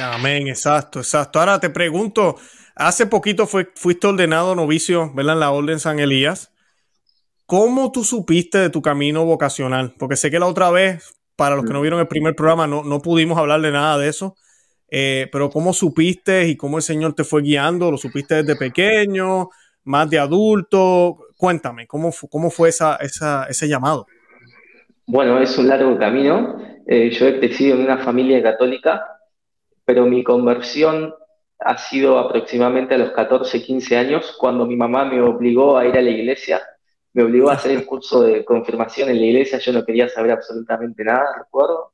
Amén, 0.00 0.48
exacto, 0.48 1.00
exacto. 1.00 1.40
Ahora 1.40 1.58
te 1.58 1.70
pregunto, 1.70 2.36
Hace 2.74 3.06
poquito 3.06 3.46
fuiste 3.46 4.06
ordenado 4.06 4.54
novicio, 4.54 5.12
¿verdad? 5.14 5.34
En 5.34 5.40
la 5.40 5.50
Orden 5.50 5.80
San 5.80 5.98
Elías. 5.98 6.52
¿Cómo 7.46 7.90
tú 7.90 8.04
supiste 8.04 8.58
de 8.58 8.70
tu 8.70 8.80
camino 8.80 9.24
vocacional? 9.24 9.94
Porque 9.98 10.16
sé 10.16 10.30
que 10.30 10.38
la 10.38 10.46
otra 10.46 10.70
vez, 10.70 11.16
para 11.36 11.56
los 11.56 11.64
que 11.64 11.72
no 11.72 11.80
vieron 11.80 11.98
el 11.98 12.06
primer 12.06 12.36
programa, 12.36 12.66
no, 12.66 12.84
no 12.84 13.00
pudimos 13.00 13.38
hablar 13.38 13.60
de 13.60 13.72
nada 13.72 13.98
de 13.98 14.08
eso. 14.08 14.36
Eh, 14.90 15.28
pero 15.30 15.50
¿cómo 15.50 15.72
supiste 15.72 16.48
y 16.48 16.56
cómo 16.56 16.76
el 16.76 16.82
Señor 16.82 17.14
te 17.14 17.24
fue 17.24 17.42
guiando? 17.42 17.90
¿Lo 17.90 17.96
supiste 17.96 18.42
desde 18.42 18.56
pequeño, 18.56 19.48
más 19.84 20.10
de 20.10 20.18
adulto? 20.18 21.18
Cuéntame, 21.36 21.86
¿cómo, 21.86 22.12
cómo 22.28 22.50
fue 22.50 22.68
esa, 22.68 22.96
ese 22.96 23.68
llamado? 23.68 24.06
Bueno, 25.06 25.40
es 25.40 25.56
un 25.58 25.68
largo 25.68 25.98
camino. 25.98 26.56
Eh, 26.86 27.10
yo 27.10 27.26
he 27.26 27.38
crecido 27.38 27.76
en 27.76 27.82
una 27.82 27.98
familia 27.98 28.42
católica, 28.42 29.02
pero 29.84 30.06
mi 30.06 30.22
conversión 30.22 31.14
ha 31.60 31.78
sido 31.78 32.18
aproximadamente 32.18 32.94
a 32.94 32.98
los 32.98 33.12
14, 33.12 33.62
15 33.62 33.96
años, 33.96 34.36
cuando 34.38 34.66
mi 34.66 34.76
mamá 34.76 35.04
me 35.04 35.20
obligó 35.20 35.76
a 35.76 35.86
ir 35.86 35.96
a 35.96 36.02
la 36.02 36.10
iglesia, 36.10 36.60
me 37.12 37.22
obligó 37.22 37.50
a 37.50 37.54
hacer 37.54 37.72
el 37.72 37.86
curso 37.86 38.22
de 38.22 38.44
confirmación 38.44 39.10
en 39.10 39.20
la 39.20 39.26
iglesia, 39.26 39.58
yo 39.58 39.72
no 39.72 39.84
quería 39.84 40.08
saber 40.08 40.32
absolutamente 40.32 41.04
nada, 41.04 41.26
recuerdo. 41.38 41.92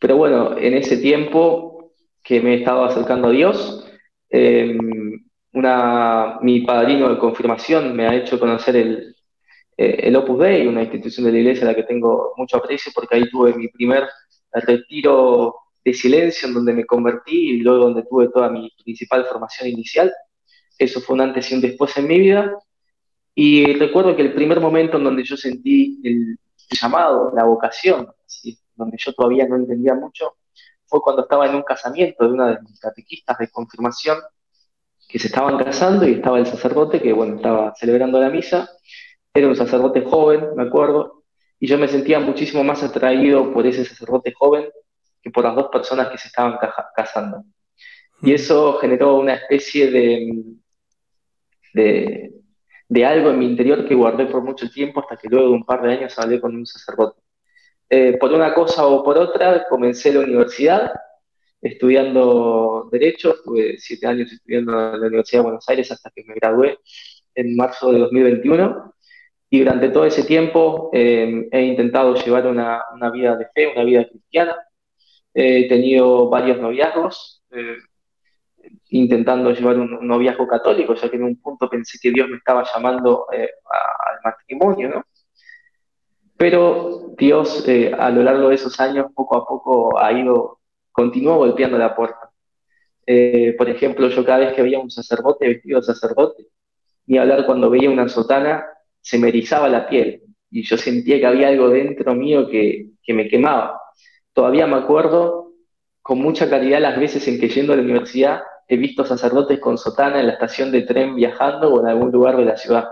Pero 0.00 0.16
bueno, 0.16 0.56
en 0.56 0.74
ese 0.74 0.98
tiempo 0.98 1.92
que 2.22 2.40
me 2.40 2.54
estaba 2.56 2.88
acercando 2.88 3.28
a 3.28 3.32
Dios, 3.32 3.86
em, 4.30 4.78
una, 5.52 6.38
mi 6.42 6.60
padrino 6.60 7.08
de 7.08 7.18
confirmación 7.18 7.94
me 7.96 8.06
ha 8.06 8.14
hecho 8.14 8.38
conocer 8.38 8.76
el, 8.76 9.16
eh, 9.76 10.00
el 10.04 10.16
Opus 10.16 10.38
Dei, 10.40 10.66
una 10.66 10.82
institución 10.82 11.26
de 11.26 11.32
la 11.32 11.38
iglesia 11.38 11.64
a 11.64 11.70
la 11.70 11.76
que 11.76 11.82
tengo 11.84 12.34
mucho 12.36 12.56
aprecio, 12.58 12.92
porque 12.94 13.16
ahí 13.16 13.28
tuve 13.30 13.54
mi 13.54 13.68
primer 13.68 14.08
retiro 14.52 15.54
de 15.86 15.94
silencio 15.94 16.48
en 16.48 16.54
donde 16.54 16.72
me 16.72 16.84
convertí 16.84 17.50
y 17.50 17.56
luego 17.58 17.84
donde 17.84 18.02
tuve 18.02 18.28
toda 18.28 18.50
mi 18.50 18.72
principal 18.82 19.24
formación 19.24 19.68
inicial. 19.68 20.12
Eso 20.76 21.00
fue 21.00 21.14
un 21.14 21.20
antes 21.20 21.48
y 21.52 21.54
un 21.54 21.60
después 21.60 21.96
en 21.96 22.08
mi 22.08 22.18
vida. 22.18 22.58
Y 23.36 23.72
recuerdo 23.74 24.16
que 24.16 24.22
el 24.22 24.34
primer 24.34 24.60
momento 24.60 24.96
en 24.96 25.04
donde 25.04 25.22
yo 25.22 25.36
sentí 25.36 26.00
el, 26.02 26.38
llamado, 26.82 27.32
la 27.36 27.44
vocación, 27.44 28.08
donde 28.74 28.96
yo 28.98 29.12
todavía 29.12 29.46
no 29.46 29.54
entendía 29.54 29.94
mucho, 29.94 30.38
fue 30.86 31.00
cuando 31.00 31.22
estaba 31.22 31.46
en 31.46 31.54
un 31.54 31.62
casamiento 31.62 32.24
de 32.24 32.32
una 32.32 32.48
de 32.48 32.62
mis 32.62 32.80
catequistas 32.80 33.38
de 33.38 33.48
confirmación, 33.48 34.18
que 35.08 35.20
se 35.20 35.28
estaban 35.28 35.56
casando 35.62 36.08
y 36.08 36.14
estaba 36.14 36.40
el 36.40 36.46
sacerdote 36.46 37.00
que, 37.00 37.12
bueno, 37.12 37.36
estaba 37.36 37.72
celebrando 37.76 38.20
la 38.20 38.28
misa. 38.28 38.68
Era 39.32 39.46
un 39.46 39.54
sacerdote 39.54 40.02
joven, 40.02 40.48
me 40.56 40.64
acuerdo, 40.64 41.22
y 41.60 41.68
yo 41.68 41.78
me 41.78 41.86
sentía 41.86 42.18
muchísimo 42.18 42.64
más 42.64 42.82
atraído 42.82 43.52
por 43.52 43.64
ese 43.68 43.84
sacerdote 43.84 44.32
joven 44.32 44.64
que 45.26 45.32
por 45.32 45.42
las 45.42 45.56
dos 45.56 45.66
personas 45.72 46.08
que 46.08 46.18
se 46.18 46.28
estaban 46.28 46.56
casando. 46.94 47.42
Y 48.22 48.32
eso 48.32 48.78
generó 48.78 49.16
una 49.16 49.34
especie 49.34 49.90
de, 49.90 52.30
de, 52.88 53.04
algo 53.04 53.30
en 53.30 53.40
mi 53.40 53.46
interior 53.46 53.88
que 53.88 53.96
guardé 53.96 54.26
por 54.26 54.44
mucho 54.44 54.70
tiempo 54.70 55.00
hasta 55.00 55.16
que 55.16 55.28
luego 55.28 55.48
de 55.48 55.54
un 55.54 55.64
par 55.64 55.82
de 55.82 55.94
años 55.94 56.16
hablé 56.16 56.40
con 56.40 56.54
un 56.54 56.64
sacerdote. 56.64 57.20
Eh, 57.90 58.16
por 58.20 58.32
una 58.32 58.54
cosa 58.54 58.86
o 58.86 59.02
por 59.02 59.18
otra, 59.18 59.66
comencé 59.68 60.12
la 60.12 60.20
universidad 60.20 60.92
estudiando 61.60 62.88
Derecho, 62.92 63.34
estuve 63.34 63.78
siete 63.78 64.06
años 64.06 64.32
estudiando 64.32 64.94
en 64.94 65.00
la 65.00 65.06
Universidad 65.08 65.40
de 65.40 65.44
Buenos 65.44 65.68
Aires 65.68 65.90
hasta 65.90 66.12
que 66.14 66.22
me 66.22 66.34
gradué 66.34 66.78
en 67.34 67.56
marzo 67.56 67.90
de 67.90 67.98
2021. 67.98 68.94
Y 69.50 69.58
durante 69.58 69.88
todo 69.88 70.04
ese 70.04 70.22
tiempo 70.22 70.88
eh, 70.92 71.48
he 71.50 71.62
intentado 71.62 72.14
llevar 72.14 72.46
una, 72.46 72.80
una, 72.94 73.10
vida 73.10 73.36
de 73.36 73.48
fe, 73.52 73.72
una 73.72 73.82
vida 73.82 74.08
cristiana. 74.08 74.56
He 75.38 75.68
tenido 75.68 76.30
varios 76.30 76.58
noviazgos, 76.58 77.44
eh, 77.50 77.76
intentando 78.88 79.52
llevar 79.52 79.78
un, 79.78 79.98
noviazgo 80.08 80.48
católico, 80.48 80.94
ya 80.94 81.10
que 81.10 81.16
en 81.16 81.24
un 81.24 81.38
punto 81.42 81.68
pensé 81.68 81.98
que 82.00 82.10
Dios 82.10 82.26
me 82.30 82.38
estaba 82.38 82.64
llamando 82.64 83.26
eh, 83.30 83.50
al 83.70 84.18
matrimonio, 84.24 84.88
¿no? 84.88 85.04
Pero 86.38 87.14
Dios 87.18 87.68
eh, 87.68 87.92
a 87.92 88.08
lo 88.08 88.22
largo 88.22 88.48
de 88.48 88.54
esos 88.54 88.80
años, 88.80 89.12
poco 89.14 89.36
a 89.36 89.46
poco, 89.46 89.98
ha 89.98 90.10
ido, 90.10 90.60
continuó 90.90 91.36
golpeando 91.36 91.76
la 91.76 91.94
puerta. 91.94 92.30
por 93.58 93.68
ejemplo, 93.68 94.08
yo 94.08 94.24
cada 94.24 94.38
vez 94.38 94.54
que 94.54 94.62
veía 94.62 94.78
un 94.78 94.90
sacerdote 94.90 95.48
vestido 95.48 95.80
de 95.80 95.86
sacerdote, 95.86 96.46
ni 97.06 97.18
hablar 97.18 97.44
cuando 97.44 97.68
veía 97.68 97.90
una 97.90 98.08
sotana, 98.08 98.64
se 99.02 99.18
me 99.18 99.28
erizaba 99.28 99.68
la 99.68 99.86
piel 99.86 100.22
y 100.50 100.62
yo 100.62 100.78
sentía 100.78 101.18
que 101.18 101.26
había 101.26 101.48
algo 101.48 101.68
dentro 101.68 102.14
mío 102.14 102.48
que, 102.48 102.92
que 103.02 103.12
me 103.12 103.28
quemaba. 103.28 103.78
Todavía 104.36 104.66
me 104.66 104.76
acuerdo 104.76 105.54
con 106.02 106.18
mucha 106.18 106.46
claridad 106.46 106.78
las 106.82 107.00
veces 107.00 107.26
en 107.26 107.40
que 107.40 107.48
yendo 107.48 107.72
a 107.72 107.76
la 107.76 107.82
universidad 107.82 108.42
he 108.68 108.76
visto 108.76 109.02
sacerdotes 109.06 109.58
con 109.58 109.78
sotana 109.78 110.20
en 110.20 110.26
la 110.26 110.34
estación 110.34 110.70
de 110.70 110.82
tren 110.82 111.16
viajando 111.16 111.72
o 111.72 111.80
en 111.80 111.86
algún 111.86 112.12
lugar 112.12 112.36
de 112.36 112.44
la 112.44 112.58
ciudad. 112.58 112.86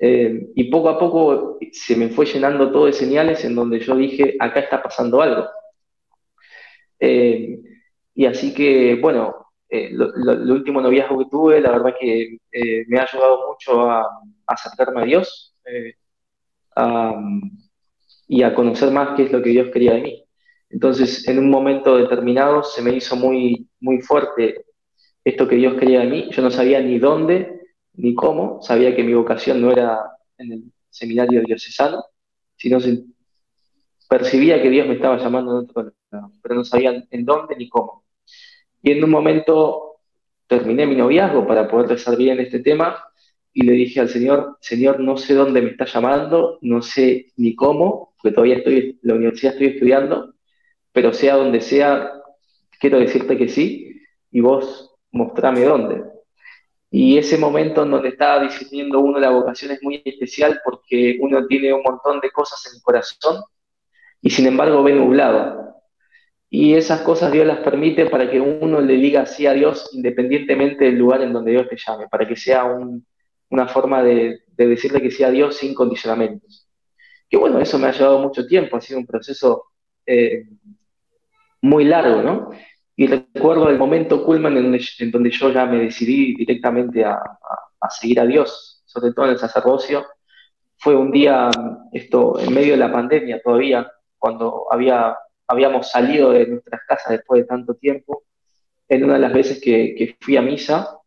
Eh, 0.00 0.48
y 0.56 0.64
poco 0.64 0.88
a 0.88 0.98
poco 0.98 1.58
se 1.70 1.94
me 1.94 2.08
fue 2.08 2.26
llenando 2.26 2.72
todo 2.72 2.86
de 2.86 2.92
señales 2.92 3.44
en 3.44 3.54
donde 3.54 3.78
yo 3.78 3.94
dije, 3.94 4.34
acá 4.40 4.58
está 4.58 4.82
pasando 4.82 5.22
algo. 5.22 5.48
Eh, 6.98 7.60
y 8.12 8.26
así 8.26 8.52
que, 8.52 8.96
bueno, 8.96 9.46
eh, 9.68 9.90
el 9.92 10.50
último 10.50 10.80
noviazgo 10.80 11.20
que 11.20 11.30
tuve, 11.30 11.60
la 11.60 11.70
verdad 11.70 11.94
que 12.00 12.38
me 12.88 12.98
ha 12.98 13.04
ayudado 13.04 13.46
mucho 13.48 13.88
a 13.88 14.08
acercarme 14.48 15.02
a 15.02 15.04
Dios 15.04 15.54
y 18.26 18.42
a 18.42 18.54
conocer 18.56 18.90
más 18.90 19.16
qué 19.16 19.22
es 19.22 19.32
lo 19.32 19.40
que 19.40 19.50
Dios 19.50 19.70
quería 19.72 19.92
de 19.92 20.00
mí. 20.02 20.24
Entonces, 20.72 21.28
en 21.28 21.38
un 21.38 21.50
momento 21.50 21.96
determinado 21.96 22.62
se 22.62 22.80
me 22.80 22.94
hizo 22.94 23.14
muy, 23.14 23.68
muy 23.80 24.00
fuerte 24.00 24.64
esto 25.22 25.46
que 25.46 25.56
Dios 25.56 25.74
quería 25.78 26.00
de 26.00 26.06
mí. 26.06 26.30
Yo 26.30 26.42
no 26.42 26.50
sabía 26.50 26.80
ni 26.80 26.98
dónde 26.98 27.60
ni 27.94 28.14
cómo. 28.14 28.60
Sabía 28.62 28.96
que 28.96 29.04
mi 29.04 29.12
vocación 29.12 29.60
no 29.60 29.70
era 29.70 30.00
en 30.38 30.52
el 30.52 30.64
seminario 30.88 31.42
diocesano, 31.42 32.04
sino 32.56 32.78
percibía 34.08 34.62
que 34.62 34.70
Dios 34.70 34.86
me 34.86 34.94
estaba 34.94 35.18
llamando 35.18 35.66
pero 36.42 36.54
no 36.54 36.64
sabía 36.64 37.04
en 37.10 37.24
dónde 37.24 37.54
ni 37.56 37.68
cómo. 37.68 38.04
Y 38.82 38.92
en 38.92 39.04
un 39.04 39.10
momento 39.10 40.00
terminé 40.46 40.86
mi 40.86 40.96
noviazgo 40.96 41.46
para 41.46 41.68
poder 41.68 41.88
rezar 41.88 42.16
bien 42.16 42.40
este 42.40 42.60
tema 42.60 43.04
y 43.52 43.64
le 43.64 43.72
dije 43.72 44.00
al 44.00 44.08
Señor, 44.08 44.56
Señor, 44.60 45.00
no 45.00 45.16
sé 45.16 45.34
dónde 45.34 45.60
me 45.60 45.70
está 45.70 45.84
llamando, 45.84 46.58
no 46.62 46.82
sé 46.82 47.32
ni 47.36 47.54
cómo, 47.54 48.14
porque 48.16 48.34
todavía 48.34 48.56
estoy 48.56 48.76
en 48.76 48.98
la 49.02 49.14
universidad, 49.14 49.60
estudiando, 49.60 50.31
pero 50.92 51.12
sea 51.12 51.36
donde 51.36 51.60
sea, 51.60 52.12
quiero 52.78 52.98
decirte 52.98 53.36
que 53.36 53.48
sí, 53.48 54.02
y 54.30 54.40
vos 54.40 54.94
mostrame 55.10 55.64
dónde. 55.64 56.04
Y 56.90 57.16
ese 57.16 57.38
momento 57.38 57.84
en 57.84 57.90
donde 57.90 58.10
estaba 58.10 58.42
discerniendo 58.42 59.00
uno 59.00 59.18
la 59.18 59.30
vocación 59.30 59.70
es 59.70 59.82
muy 59.82 60.02
especial 60.04 60.60
porque 60.62 61.16
uno 61.20 61.46
tiene 61.46 61.72
un 61.72 61.82
montón 61.82 62.20
de 62.20 62.30
cosas 62.30 62.66
en 62.66 62.76
el 62.76 62.82
corazón 62.82 63.42
y 64.20 64.28
sin 64.30 64.46
embargo 64.46 64.82
ve 64.82 64.92
nublado. 64.92 65.74
Y 66.50 66.74
esas 66.74 67.00
cosas 67.00 67.32
Dios 67.32 67.46
las 67.46 67.60
permite 67.60 68.10
para 68.10 68.30
que 68.30 68.38
uno 68.38 68.82
le 68.82 68.94
diga 68.96 69.24
sí 69.24 69.46
a 69.46 69.54
Dios 69.54 69.88
independientemente 69.94 70.84
del 70.84 70.98
lugar 70.98 71.22
en 71.22 71.32
donde 71.32 71.52
Dios 71.52 71.66
te 71.66 71.78
llame, 71.78 72.08
para 72.08 72.28
que 72.28 72.36
sea 72.36 72.66
una 73.48 73.68
forma 73.68 74.02
de, 74.02 74.40
decirle 74.54 75.00
que 75.00 75.10
sí 75.10 75.24
a 75.24 75.30
Dios 75.30 75.56
sin 75.56 75.74
condicionamientos. 75.74 76.68
Que 77.30 77.38
bueno, 77.38 77.58
eso 77.58 77.78
me 77.78 77.86
ha 77.86 77.92
llevado 77.92 78.18
mucho 78.18 78.46
tiempo, 78.46 78.76
ha 78.76 78.82
sido 78.82 78.98
un 79.00 79.06
proceso 79.06 79.64
eh, 80.04 80.44
muy 81.62 81.84
largo, 81.84 82.22
¿no? 82.22 82.50
Y 82.96 83.06
recuerdo 83.06 83.70
el 83.70 83.78
momento 83.78 84.24
culman 84.24 84.56
en 84.56 85.10
donde, 85.10 85.30
yo 85.30 85.50
ya 85.50 85.64
me 85.64 85.78
decidí 85.78 86.34
directamente 86.34 87.04
a, 87.04 87.18
seguir 87.90 88.20
a 88.20 88.26
Dios, 88.26 88.82
sobre 88.84 89.12
todo 89.12 89.26
en 89.26 89.32
el 89.32 89.38
sacerdocio. 89.38 90.04
Fue 90.76 90.94
un 90.94 91.10
día, 91.10 91.50
esto, 91.92 92.38
en 92.38 92.52
medio 92.52 92.72
de 92.72 92.78
la 92.78 92.92
pandemia 92.92 93.40
todavía, 93.42 93.90
cuando 94.18 94.66
había, 94.70 95.16
habíamos 95.46 95.90
salido 95.90 96.32
de 96.32 96.46
nuestras 96.46 96.82
casas 96.86 97.12
después 97.12 97.42
de 97.42 97.48
tanto 97.48 97.74
tiempo, 97.74 98.24
en 98.88 99.04
una 99.04 99.14
de 99.14 99.20
las 99.20 99.32
veces 99.32 99.60
que, 99.60 100.16
fui 100.20 100.36
a 100.36 100.42
misa, 100.42 100.98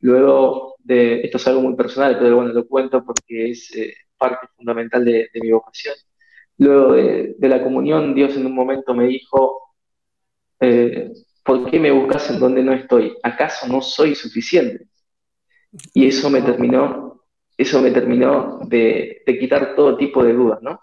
luego 0.00 0.76
de, 0.80 1.22
esto 1.22 1.38
es 1.38 1.46
algo 1.46 1.62
muy 1.62 1.76
personal, 1.76 2.18
pero 2.18 2.36
bueno, 2.36 2.52
lo 2.52 2.66
cuento 2.66 3.04
porque 3.04 3.50
es 3.50 3.74
eh, 3.74 3.94
parte 4.18 4.48
fundamental 4.56 5.04
de, 5.04 5.28
mi 5.34 5.50
vocación. 5.52 5.94
Luego 6.58 6.92
de, 6.92 7.34
de, 7.38 7.48
la 7.48 7.62
comunión, 7.62 8.14
Dios 8.14 8.36
en 8.36 8.46
un 8.46 8.54
momento 8.54 8.94
me 8.94 9.06
dijo, 9.06 9.71
eh, 10.62 11.12
¿por 11.44 11.68
qué 11.68 11.80
me 11.80 11.90
buscas 11.90 12.30
en 12.30 12.38
donde 12.38 12.62
no 12.62 12.72
estoy? 12.72 13.16
¿Acaso 13.22 13.66
no 13.66 13.82
soy 13.82 14.14
suficiente? 14.14 14.86
Y 15.92 16.06
eso 16.06 16.30
me 16.30 16.40
terminó, 16.40 17.24
eso 17.56 17.82
me 17.82 17.90
terminó 17.90 18.60
de, 18.68 19.22
quitar 19.40 19.74
todo 19.74 19.96
tipo 19.96 20.22
de 20.22 20.34
dudas, 20.34 20.60
¿no? 20.62 20.80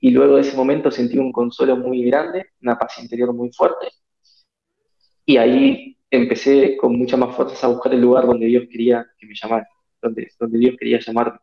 Y 0.00 0.12
luego 0.12 0.36
de 0.36 0.42
ese 0.42 0.56
momento 0.56 0.90
sentí 0.90 1.18
un 1.18 1.30
consuelo 1.30 1.76
muy 1.76 2.04
grande, 2.04 2.46
una 2.62 2.78
paz 2.78 2.98
interior 3.02 3.34
muy 3.34 3.52
fuerte. 3.52 3.88
Y 5.26 5.36
ahí 5.36 5.98
empecé 6.10 6.78
con 6.78 6.96
mucha 6.96 7.18
más 7.18 7.36
fuerza 7.36 7.66
a 7.66 7.70
buscar 7.70 7.92
el 7.92 8.00
lugar 8.00 8.26
donde 8.26 8.46
Dios 8.46 8.64
quería 8.70 9.06
que 9.18 9.26
me 9.26 9.34
llamara, 9.34 9.68
donde, 10.00 10.30
Dios 10.58 10.76
quería 10.78 11.00
llamarme. 11.00 11.38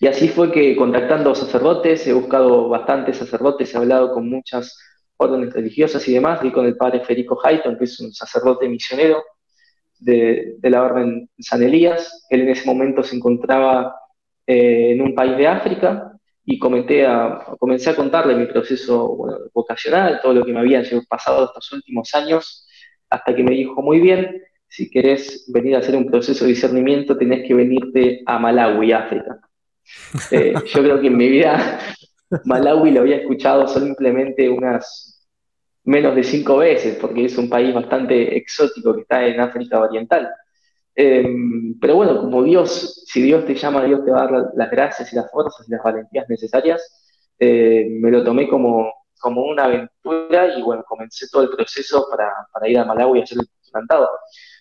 Y 0.00 0.08
así 0.08 0.28
fue 0.28 0.50
que 0.50 0.74
contactando 0.74 1.32
sacerdotes, 1.34 2.06
he 2.08 2.12
buscado 2.12 2.68
bastantes 2.68 3.18
sacerdotes, 3.18 3.72
he 3.72 3.78
hablado 3.78 4.12
con 4.12 4.28
muchas 4.28 4.76
órdenes 5.18 5.52
religiosas 5.52 6.06
y 6.08 6.14
demás, 6.14 6.40
y 6.42 6.50
con 6.50 6.66
el 6.66 6.76
padre 6.76 7.00
Federico 7.00 7.38
Hayton, 7.42 7.78
que 7.78 7.84
es 7.84 8.00
un 8.00 8.12
sacerdote 8.12 8.68
misionero 8.68 9.22
de, 9.98 10.56
la 10.62 10.82
orden 10.82 11.30
San 11.38 11.62
Elías. 11.62 12.26
Él 12.30 12.42
en 12.42 12.50
ese 12.50 12.66
momento 12.66 13.02
se 13.02 13.16
encontraba 13.16 13.94
eh, 14.46 14.92
en 14.92 15.02
un 15.02 15.14
país 15.14 15.36
de 15.36 15.46
África 15.46 16.12
y 16.44 16.58
comenté 16.58 17.04
a, 17.06 17.44
comencé 17.58 17.90
a 17.90 17.96
contarle 17.96 18.36
mi 18.36 18.46
proceso 18.46 19.16
vocacional, 19.52 20.20
todo 20.22 20.34
lo 20.34 20.44
que 20.44 20.52
me 20.52 20.60
había 20.60 20.82
pasado 21.08 21.46
estos 21.46 21.72
últimos 21.72 22.14
años 22.14 22.68
hasta 23.10 23.34
que 23.34 23.42
me 23.42 23.52
dijo, 23.52 23.82
muy 23.82 24.00
bien, 24.00 24.42
si 24.68 24.90
querés 24.90 25.44
venir 25.52 25.74
a 25.76 25.78
hacer 25.78 25.96
un 25.96 26.06
proceso 26.06 26.44
de 26.44 26.50
discernimiento, 26.50 27.16
tenés 27.16 27.46
que 27.46 27.54
venirte 27.54 28.22
a 28.26 28.38
Malawi, 28.38 28.92
África. 28.92 29.40
Eh, 30.32 30.52
yo 30.74 30.82
creo 30.82 31.00
que 31.00 31.06
en 31.06 31.16
mi 31.16 31.28
vida 31.28 31.78
Malawi 32.44 32.90
lo 32.90 33.00
había 33.00 33.16
escuchado 33.16 33.66
simplemente 33.68 34.48
unas 34.48 35.26
menos 35.84 36.14
de 36.16 36.24
cinco 36.24 36.58
veces, 36.58 36.98
porque 37.00 37.26
es 37.26 37.38
un 37.38 37.48
país 37.48 37.72
bastante 37.74 38.36
exótico 38.36 38.94
que 38.94 39.02
está 39.02 39.24
en 39.24 39.40
África 39.40 39.80
Oriental. 39.80 40.28
Em, 40.94 41.78
pero 41.80 41.96
bueno, 41.96 42.20
como 42.20 42.42
Dios, 42.42 43.04
si 43.06 43.22
Dios 43.22 43.44
te 43.44 43.54
llama, 43.54 43.84
Dios 43.84 44.04
te 44.04 44.10
va 44.10 44.24
a 44.24 44.26
dar 44.26 44.50
las 44.54 44.70
gracias 44.70 45.12
y 45.12 45.16
las 45.16 45.30
fuerzas 45.30 45.66
y 45.68 45.72
las 45.72 45.82
valentías 45.82 46.28
necesarias, 46.28 46.82
eh, 47.38 47.86
me 47.90 48.10
lo 48.10 48.24
tomé 48.24 48.48
como, 48.48 48.92
como 49.20 49.44
una 49.44 49.64
aventura 49.64 50.58
y 50.58 50.62
bueno, 50.62 50.84
comencé 50.88 51.26
todo 51.30 51.42
el 51.42 51.50
proceso 51.50 52.06
para, 52.10 52.32
para 52.52 52.68
ir 52.68 52.78
a 52.78 52.84
Malawi 52.84 53.20
y 53.20 53.22
hacer 53.22 53.38
el 53.38 53.48
plantado. 53.70 54.08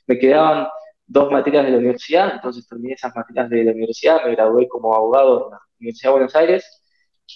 Me 0.07 0.19
quedaban 0.19 0.67
dos 1.07 1.31
materias 1.31 1.65
de 1.65 1.71
la 1.71 1.77
universidad, 1.77 2.33
entonces 2.35 2.67
terminé 2.67 2.93
esas 2.93 3.15
materias 3.15 3.49
de 3.49 3.63
la 3.63 3.71
universidad, 3.71 4.23
me 4.25 4.31
gradué 4.35 4.67
como 4.67 4.93
abogado 4.93 5.45
en 5.45 5.51
la 5.51 5.59
Universidad 5.79 6.09
de 6.09 6.13
Buenos 6.13 6.35
Aires 6.35 6.84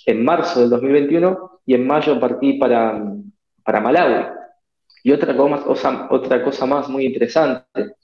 en 0.06 0.24
marzo 0.24 0.62
del 0.62 0.70
2021 0.70 1.62
y 1.66 1.74
en 1.76 1.88
mayo 1.88 2.20
partí 2.20 2.54
para, 2.54 3.04
para 3.64 3.82
Malawi. 3.82 4.26
Y 5.04 5.12
otra 5.12 5.36
cosa, 5.36 6.08
otra 6.10 6.44
cosa 6.44 6.66
más 6.66 6.90
muy 6.90 7.06
interesante, 7.06 7.96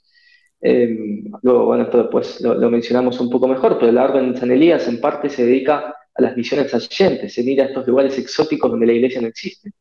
eh, 0.60 1.24
luego, 1.42 1.66
bueno, 1.66 1.84
esto 1.84 1.98
después 1.98 2.40
lo, 2.40 2.70
mencionamos 2.70 3.20
un 3.20 3.30
poco 3.30 3.46
mejor, 3.46 3.78
pero 3.78 3.92
la 3.92 4.04
Orden 4.04 4.32
de 4.32 4.38
San 4.38 4.50
Elías 4.50 4.88
en 4.88 5.00
parte 5.00 5.28
se 5.28 5.44
dedica 5.44 5.94
a 6.14 6.22
las 6.22 6.36
misiones 6.36 6.72
adyentes, 6.74 7.36
en 7.38 7.48
ir 7.48 7.60
a 7.60 7.66
estos 7.66 7.86
lugares 7.86 8.18
exóticos 8.18 8.70
donde 8.70 8.86
la 8.86 8.92
iglesia 8.92 9.20
no 9.20 9.28
existe. 9.28 9.72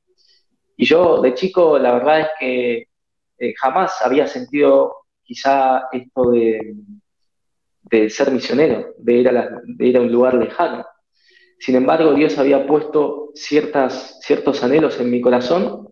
Y 0.78 0.86
yo 0.86 1.22
de 1.22 1.34
chico, 1.34 1.80
la 1.80 1.94
verdad 1.94 2.20
es 2.22 2.28
que 2.40 2.88
eh, 3.38 3.54
jamás 3.58 4.02
había 4.04 4.28
sentido 4.28 5.06
quizá 5.24 5.88
esto 5.92 6.32
de, 6.32 6.76
de 7.84 8.10
ser 8.10 8.32
misionero, 8.32 8.94
de 8.98 9.14
ir, 9.14 9.30
a 9.30 9.62
de 9.64 9.88
ir 9.88 9.98
a 9.98 10.02
un 10.02 10.12
lugar 10.12 10.36
lejano. 10.36 10.86
Sin 11.60 11.76
embargo, 11.76 12.14
Dios 12.14 12.38
había 12.38 12.68
puesto 12.68 13.32
ciertas, 13.34 14.20
ciertos 14.22 14.64
anhelos 14.64 15.00
en 15.00 15.10
mi 15.10 15.22
corazón 15.22 15.90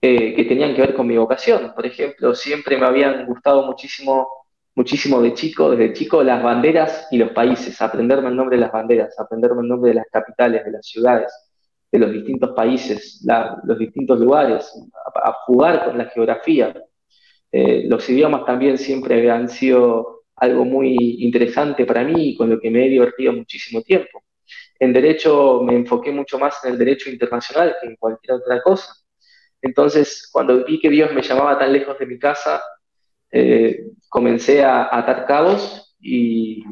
eh, 0.00 0.34
que 0.34 0.44
tenían 0.44 0.74
que 0.74 0.82
ver 0.82 0.94
con 0.94 1.06
mi 1.06 1.16
vocación. 1.16 1.72
Por 1.74 1.86
ejemplo, 1.86 2.34
siempre 2.34 2.76
me 2.76 2.86
habían 2.86 3.26
gustado 3.26 3.66
muchísimo, 3.66 4.28
muchísimo 4.74 5.20
de 5.22 5.34
chico, 5.34 5.70
desde 5.70 5.94
chico, 5.94 6.22
las 6.22 6.42
banderas 6.42 7.08
y 7.10 7.18
los 7.18 7.30
países, 7.30 7.80
aprenderme 7.80 8.28
el 8.28 8.36
nombre 8.36 8.56
de 8.56 8.60
las 8.62 8.72
banderas, 8.72 9.18
aprenderme 9.18 9.62
el 9.62 9.68
nombre 9.68 9.90
de 9.90 9.96
las 9.96 10.06
capitales, 10.12 10.64
de 10.64 10.70
las 10.70 10.86
ciudades, 10.86 11.32
de 11.90 11.98
los 11.98 12.12
distintos 12.12 12.50
países, 12.50 13.26
los 13.64 13.78
distintos 13.78 14.20
lugares, 14.20 14.70
a, 15.24 15.32
jugar 15.46 15.86
con 15.86 15.98
la 15.98 16.04
geografía. 16.06 16.74
Eh, 17.50 17.86
los 17.88 18.08
idiomas 18.10 18.44
también 18.44 18.76
siempre 18.76 19.30
han 19.30 19.48
sido 19.48 20.15
algo 20.36 20.64
muy 20.64 21.16
interesante 21.20 21.84
para 21.86 22.04
mí 22.04 22.30
y 22.30 22.36
con 22.36 22.50
lo 22.50 22.60
que 22.60 22.70
me 22.70 22.86
he 22.86 22.88
divertido 22.90 23.32
muchísimo 23.32 23.82
tiempo. 23.82 24.22
En 24.78 24.92
derecho 24.92 25.62
me 25.62 25.74
enfoqué 25.74 26.12
mucho 26.12 26.38
más 26.38 26.62
en 26.64 26.72
el 26.72 26.78
derecho 26.78 27.10
internacional 27.10 27.76
que 27.80 27.86
en 27.88 27.96
cualquier 27.96 28.34
otra 28.36 28.62
cosa. 28.62 28.94
Entonces, 29.62 30.28
cuando 30.30 30.64
vi 30.64 30.78
que 30.78 30.90
Dios 30.90 31.12
me 31.14 31.22
llamaba 31.22 31.58
tan 31.58 31.72
lejos 31.72 31.98
de 31.98 32.06
mi 32.06 32.18
casa, 32.18 32.62
eh, 33.30 33.86
comencé 34.08 34.62
a, 34.62 34.88
atar 34.96 35.26
cabos 35.26 35.96
y, 36.00 36.62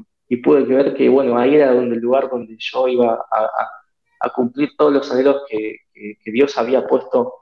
pude 0.42 0.64
ver 0.64 0.94
que, 0.94 1.08
bueno, 1.08 1.38
ahí 1.38 1.54
era 1.54 1.72
donde 1.72 1.94
el 1.94 2.02
lugar 2.02 2.28
donde 2.28 2.56
yo 2.58 2.88
iba 2.88 3.24
a, 3.30 4.30
cumplir 4.34 4.70
todos 4.76 4.92
los 4.92 5.10
anhelos 5.12 5.42
que, 5.48 5.76
Dios 6.24 6.58
había 6.58 6.86
puesto 6.86 7.32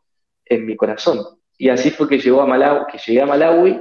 en 0.45 0.67
mi 0.67 0.77
corazón. 0.77 1.19
Y 1.57 1.71
así 1.71 1.91
fue 1.91 2.09
que, 2.09 2.19
llegó 2.19 2.43
a 2.43 2.47
Malawi, 2.47 2.87
que 2.93 2.99
llegué 2.99 3.23
a 3.23 3.27
Malawi 3.27 3.81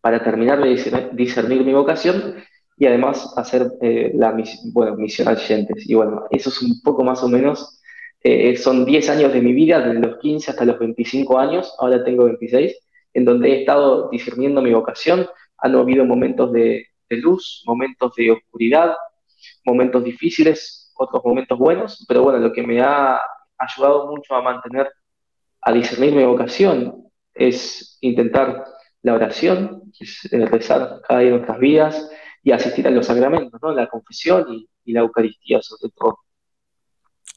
para 0.00 0.22
terminar 0.22 0.62
de 0.62 1.10
discernir 1.12 1.64
mi 1.64 1.72
vocación 1.72 2.36
y 2.76 2.86
además 2.86 3.34
hacer 3.36 3.70
eh, 3.82 4.12
la 4.14 4.34
bueno, 4.72 4.96
misión 4.96 5.28
al 5.28 5.38
Y 5.86 5.94
bueno, 5.94 6.24
eso 6.30 6.48
es 6.48 6.62
un 6.62 6.80
poco 6.82 7.04
más 7.04 7.22
o 7.22 7.28
menos 7.28 7.80
eh, 8.22 8.56
son 8.56 8.84
10 8.84 9.08
años 9.10 9.32
de 9.32 9.40
mi 9.40 9.52
vida, 9.52 9.80
desde 9.80 10.00
los 10.00 10.18
15 10.18 10.50
hasta 10.50 10.64
los 10.64 10.78
25 10.78 11.38
años, 11.38 11.74
ahora 11.78 12.04
tengo 12.04 12.24
26, 12.24 12.76
en 13.14 13.24
donde 13.24 13.50
he 13.50 13.60
estado 13.60 14.10
discerniendo 14.10 14.60
mi 14.60 14.72
vocación. 14.72 15.26
Han 15.58 15.74
habido 15.74 16.04
momentos 16.04 16.52
de, 16.52 16.86
luz, 17.08 17.62
momentos 17.66 18.14
de 18.16 18.30
oscuridad, 18.30 18.94
momentos 19.64 20.04
difíciles, 20.04 20.92
otros 20.96 21.24
momentos 21.24 21.58
buenos, 21.58 22.04
pero 22.06 22.22
bueno, 22.22 22.38
lo 22.38 22.52
que 22.52 22.62
me 22.62 22.80
ha 22.80 23.18
ayudado 23.58 24.08
mucho 24.08 24.34
a 24.34 24.42
mantener, 24.42 24.90
a 25.62 25.72
discernir 25.72 26.14
mi 26.14 26.24
vocación, 26.24 27.04
es 27.34 27.98
intentar 28.02 28.64
la 29.02 29.14
oración, 29.14 29.92
es 29.98 30.28
eh, 30.32 30.46
rezar 30.46 31.00
cada 31.06 31.20
día 31.20 31.30
de 31.30 31.36
nuestras 31.36 31.58
vidas 31.58 32.10
y 32.42 32.52
asistir 32.52 32.86
a 32.86 32.90
los 32.90 33.06
sacramentos, 33.06 33.60
¿no? 33.62 33.72
la 33.72 33.86
confesión 33.88 34.46
y, 34.52 34.68
y 34.84 34.92
la 34.92 35.00
Eucaristía 35.00 35.60
sobre 35.62 35.92
todo. 35.96 36.18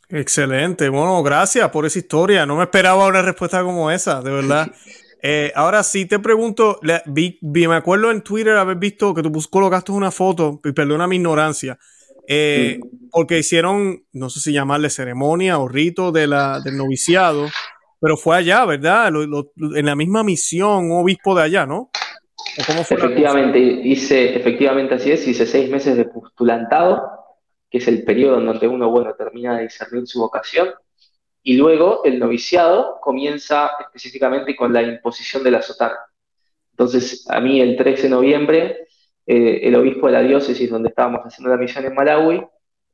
Excelente, 0.10 0.90
bueno, 0.90 1.24
gracias 1.24 1.70
por 1.72 1.86
esa 1.86 2.00
historia. 2.00 2.46
No 2.46 2.56
me 2.56 2.64
esperaba 2.64 3.08
una 3.08 3.22
respuesta 3.22 3.64
como 3.64 3.90
esa, 3.90 4.22
de 4.22 4.32
verdad. 4.32 4.72
Eh, 5.26 5.54
ahora 5.56 5.84
sí 5.84 6.06
te 6.06 6.20
pregunto, 6.20 6.82
vi, 7.06 7.40
me 7.42 7.76
acuerdo 7.76 8.12
en 8.12 8.22
Twitter 8.24 8.58
haber 8.58 8.76
visto 8.76 9.14
que 9.14 9.24
tú 9.24 9.32
colocaste 9.50 9.94
una 9.94 10.12
foto, 10.12 10.60
y 10.66 10.74
perdona 10.74 11.08
mi 11.08 11.16
ignorancia, 11.16 11.80
eh, 12.28 12.82
porque 13.10 13.40
hicieron, 13.40 14.04
no 14.12 14.30
sé 14.30 14.42
si 14.42 14.52
llamarle 14.52 14.90
ceremonia 14.90 15.60
o 15.60 15.70
rito 15.70 16.12
de 16.12 16.28
la, 16.28 16.60
del 16.60 16.76
noviciado, 16.76 17.48
pero 18.04 18.18
fue 18.18 18.36
allá, 18.36 18.66
¿verdad? 18.66 19.08
en 19.08 19.86
la 19.86 19.96
misma 19.96 20.26
misión, 20.26 20.92
obispo 20.92 21.34
de 21.34 21.44
allá, 21.44 21.66
¿no? 21.66 21.90
efectivamente, 22.58 23.58
hice, 23.58 24.36
efectivamente 24.36 24.96
así 24.96 25.10
es, 25.10 25.26
hice 25.26 25.46
seis 25.46 25.70
meses 25.70 25.96
de 25.96 26.04
postulantado 26.04 27.02
que 27.72 27.78
es 27.78 27.88
el 27.88 28.04
periodo 28.04 28.40
en 28.40 28.46
donde 28.46 28.68
uno, 28.68 28.92
bueno, 28.92 29.16
termina 29.18 29.58
de 29.58 29.64
discernir 29.64 30.06
su 30.06 30.20
vocación, 30.20 30.70
y 31.42 31.58
luego 31.58 32.04
el 32.04 32.20
noviciado 32.20 33.00
comienza 33.02 33.72
específicamente 33.80 34.56
con 34.56 34.72
la 34.72 34.84
imposición 34.84 35.44
de 35.44 35.52
la 35.52 35.62
sotana. 35.64 35.98
Entonces, 36.72 37.26
a 37.30 37.40
mí 37.40 37.62
el 37.62 37.76
13 37.76 38.04
de 38.04 38.10
noviembre, 38.10 38.88
eh, 39.26 39.62
el 39.64 39.76
obispo 39.76 40.06
de 40.06 40.14
la 40.14 40.22
diócesis 40.22 40.70
donde 40.70 40.90
estábamos 40.90 41.22
haciendo 41.22 41.50
la 41.50 41.60
misión 41.60 41.84
en 41.86 41.96
Malawi, 41.96 42.44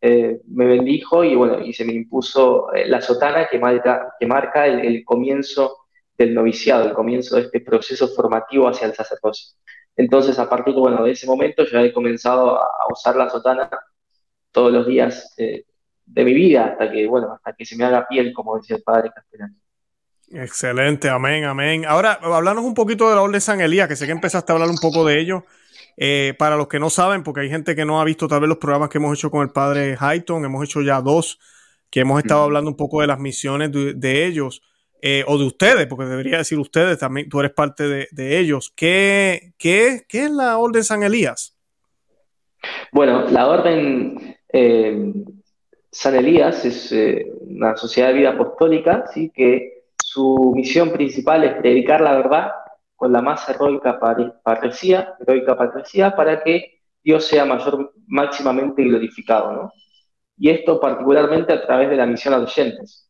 eh, 0.01 0.39
me 0.47 0.65
bendijo 0.65 1.23
y 1.23 1.35
bueno, 1.35 1.59
y 1.59 1.73
se 1.73 1.83
me 1.83 1.93
impuso 1.93 2.73
eh, 2.73 2.87
la 2.87 3.01
sotana 3.01 3.47
que 3.49 3.59
marca, 3.59 4.67
el, 4.67 5.03
comienzo 5.03 5.85
del 6.17 6.33
noviciado, 6.33 6.85
el 6.85 6.93
comienzo 6.93 7.35
de 7.35 7.43
este 7.43 7.59
proceso 7.61 8.07
formativo 8.07 8.67
hacia 8.67 8.87
el 8.87 8.93
sacerdocio. 8.93 9.55
Entonces, 9.95 10.39
a 10.39 10.49
partir 10.49 10.73
bueno, 10.73 11.03
de 11.03 11.11
ese 11.11 11.27
momento 11.27 11.65
ya 11.65 11.81
he 11.81 11.91
comenzado 11.91 12.57
a 12.57 12.87
usar 12.89 13.15
la 13.17 13.29
sotana 13.29 13.69
todos 14.51 14.71
los 14.71 14.87
días 14.87 15.33
eh, 15.37 15.65
de 16.05 16.23
mi 16.23 16.33
vida 16.33 16.65
hasta 16.65 16.91
que, 16.91 17.05
bueno, 17.05 17.33
hasta 17.33 17.53
que 17.53 17.65
se 17.65 17.75
me 17.75 17.83
haga 17.83 18.07
piel, 18.07 18.33
como 18.33 18.57
decía 18.57 18.77
el 18.77 18.83
padre 18.83 19.11
Castellano. 19.13 19.55
Excelente, 20.31 21.09
amén, 21.09 21.43
amén. 21.43 21.85
Ahora, 21.85 22.19
hablarnos 22.21 22.63
un 22.63 22.73
poquito 22.73 23.09
de 23.09 23.15
la 23.15 23.21
Orden 23.21 23.41
San 23.41 23.61
Elías, 23.61 23.87
que 23.87 23.95
sé 23.95 24.05
que 24.05 24.11
empezaste 24.11 24.51
a 24.51 24.55
hablar 24.55 24.69
un 24.69 24.77
poco 24.77 25.03
de 25.03 25.19
ello. 25.19 25.43
Eh, 26.01 26.33
para 26.39 26.55
los 26.55 26.69
que 26.69 26.79
no 26.79 26.89
saben, 26.89 27.23
porque 27.23 27.41
hay 27.41 27.49
gente 27.49 27.75
que 27.75 27.83
no 27.83 27.99
ha 27.99 28.05
visto 28.05 28.29
tal 28.29 28.39
vez 28.39 28.47
los 28.47 28.57
programas 28.57 28.87
que 28.87 28.99
hemos 28.99 29.17
hecho 29.17 29.29
con 29.29 29.41
el 29.41 29.49
padre 29.49 29.97
Hayton, 29.99 30.45
hemos 30.45 30.63
hecho 30.63 30.81
ya 30.81 31.01
dos, 31.01 31.39
que 31.89 31.99
hemos 31.99 32.19
estado 32.21 32.43
hablando 32.43 32.69
un 32.69 32.77
poco 32.77 33.01
de 33.01 33.07
las 33.07 33.19
misiones 33.19 33.69
de, 33.73 34.25
ellos, 34.25 34.61
eh, 35.01 35.25
o 35.27 35.37
de 35.37 35.43
ustedes, 35.43 35.87
porque 35.87 36.05
debería 36.05 36.37
decir 36.37 36.57
ustedes 36.57 36.99
también, 36.99 37.27
tú 37.27 37.41
eres 37.41 37.51
parte 37.51 38.07
de, 38.09 38.39
ellos. 38.39 38.71
¿Qué, 38.77 39.51
qué, 39.57 40.03
¿Qué 40.07 40.23
es 40.23 40.31
la 40.31 40.57
Orden 40.57 40.85
San 40.85 41.03
Elías? 41.03 41.57
Bueno, 42.93 43.29
la 43.29 43.47
Orden 43.49 44.37
eh, 44.53 45.13
San 45.91 46.15
Elías 46.15 46.63
es 46.63 46.93
eh, 46.93 47.29
una 47.41 47.75
sociedad 47.75 48.07
de 48.07 48.13
vida 48.13 48.29
apostólica, 48.29 49.03
¿sí? 49.13 49.33
que 49.35 49.83
su 50.01 50.53
misión 50.55 50.93
principal 50.93 51.43
es 51.43 51.55
predicar 51.55 51.99
la 51.99 52.15
verdad 52.15 52.51
con 52.99 53.13
la 53.13 53.21
más 53.21 53.47
heroica 53.47 53.97
parecía, 54.43 55.15
heroica 55.21 55.55
para 55.55 56.43
que 56.43 56.81
Dios 57.01 57.25
sea 57.25 57.45
mayor, 57.45 57.93
máximamente 58.07 58.83
glorificado. 58.83 59.71
Y 60.37 60.49
esto 60.49 60.81
particularmente 60.81 61.53
a 61.53 61.65
través 61.65 61.89
de 61.89 61.95
la 61.95 62.05
misión 62.05 62.33
oyentes. 62.33 63.09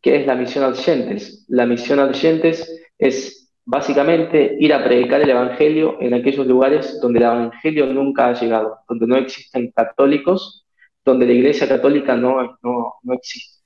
¿Qué 0.00 0.20
es 0.20 0.26
la 0.26 0.34
misión 0.34 0.64
oyentes? 0.64 1.44
La 1.48 1.66
misión 1.66 1.98
oyentes 1.98 2.88
es 2.96 3.52
básicamente 3.66 4.56
ir 4.58 4.72
a 4.72 4.82
predicar 4.82 5.20
el 5.20 5.28
Evangelio 5.28 5.98
en 6.00 6.14
aquellos 6.14 6.46
lugares 6.46 6.98
donde 7.02 7.18
el 7.18 7.26
Evangelio 7.26 7.86
nunca 7.86 8.28
ha 8.28 8.32
llegado, 8.32 8.78
donde 8.88 9.06
no 9.06 9.16
existen 9.16 9.70
católicos 9.72 10.66
donde 11.04 11.26
la 11.26 11.32
Iglesia 11.32 11.68
Católica 11.68 12.16
no, 12.16 12.58
no, 12.62 13.12
existe, 13.12 13.62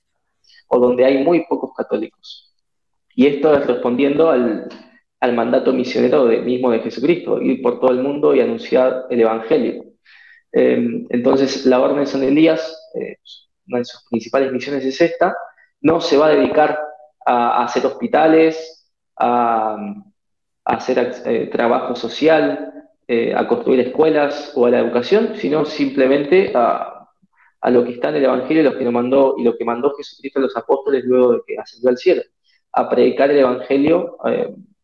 o 0.66 0.78
donde 0.80 1.04
hay 1.04 1.24
muy 1.24 1.46
pocos 1.46 1.70
católicos. 1.74 2.52
Y 3.14 3.26
esto 3.26 3.54
es 3.54 3.66
respondiendo 3.66 4.30
al, 4.30 4.68
mandato 5.34 5.72
misionero 5.72 6.26
de, 6.26 6.40
mismo 6.40 6.70
de 6.70 6.80
Jesucristo, 6.80 7.40
ir 7.40 7.60
por 7.60 7.78
todo 7.78 7.90
el 7.90 8.02
mundo 8.02 8.34
y 8.34 8.40
anunciar 8.40 9.06
el 9.10 9.20
Evangelio. 9.20 9.84
Em, 10.52 11.06
entonces, 11.10 11.66
la 11.66 11.80
Orden 11.80 12.00
de 12.00 12.06
San 12.06 12.22
Elías, 12.22 12.90
eh, 12.94 13.18
una 13.68 13.78
de 13.78 13.84
sus 13.84 14.02
principales 14.08 14.50
misiones 14.52 14.84
es 14.84 15.00
esta, 15.00 15.36
no 15.82 16.00
se 16.00 16.16
va 16.16 16.26
a 16.26 16.30
dedicar 16.30 16.80
a, 17.24 17.64
hacer 17.64 17.86
hospitales, 17.86 18.88
a, 19.16 19.76
hacer 20.64 21.12
eh, 21.26 21.48
trabajo 21.52 21.94
social, 21.94 22.72
eh, 23.06 23.34
a 23.34 23.46
construir 23.46 23.80
escuelas 23.80 24.52
o 24.54 24.66
a 24.66 24.70
la 24.70 24.80
educación, 24.80 25.34
sino 25.36 25.64
simplemente 25.64 26.52
a, 26.54 26.96
lo 27.70 27.84
que 27.84 27.92
está 27.92 28.08
en 28.08 28.16
el 28.16 28.24
Evangelio 28.24 28.62
y 28.62 28.64
lo 28.64 28.78
que 28.78 28.84
nos 28.84 28.92
mandó 28.92 29.34
y 29.36 29.44
lo 29.44 29.56
que 29.56 29.66
mandó 29.66 29.94
Jesucristo 29.94 30.38
a 30.38 30.42
los 30.42 30.56
apóstoles 30.56 31.04
luego 31.04 31.32
de 31.34 31.40
que 31.46 31.58
ascendió 31.58 31.90
al 31.90 31.98
cielo, 31.98 32.22
a 32.72 32.88
predicar 32.88 33.30
el 33.30 33.40
Evangelio 33.40 34.16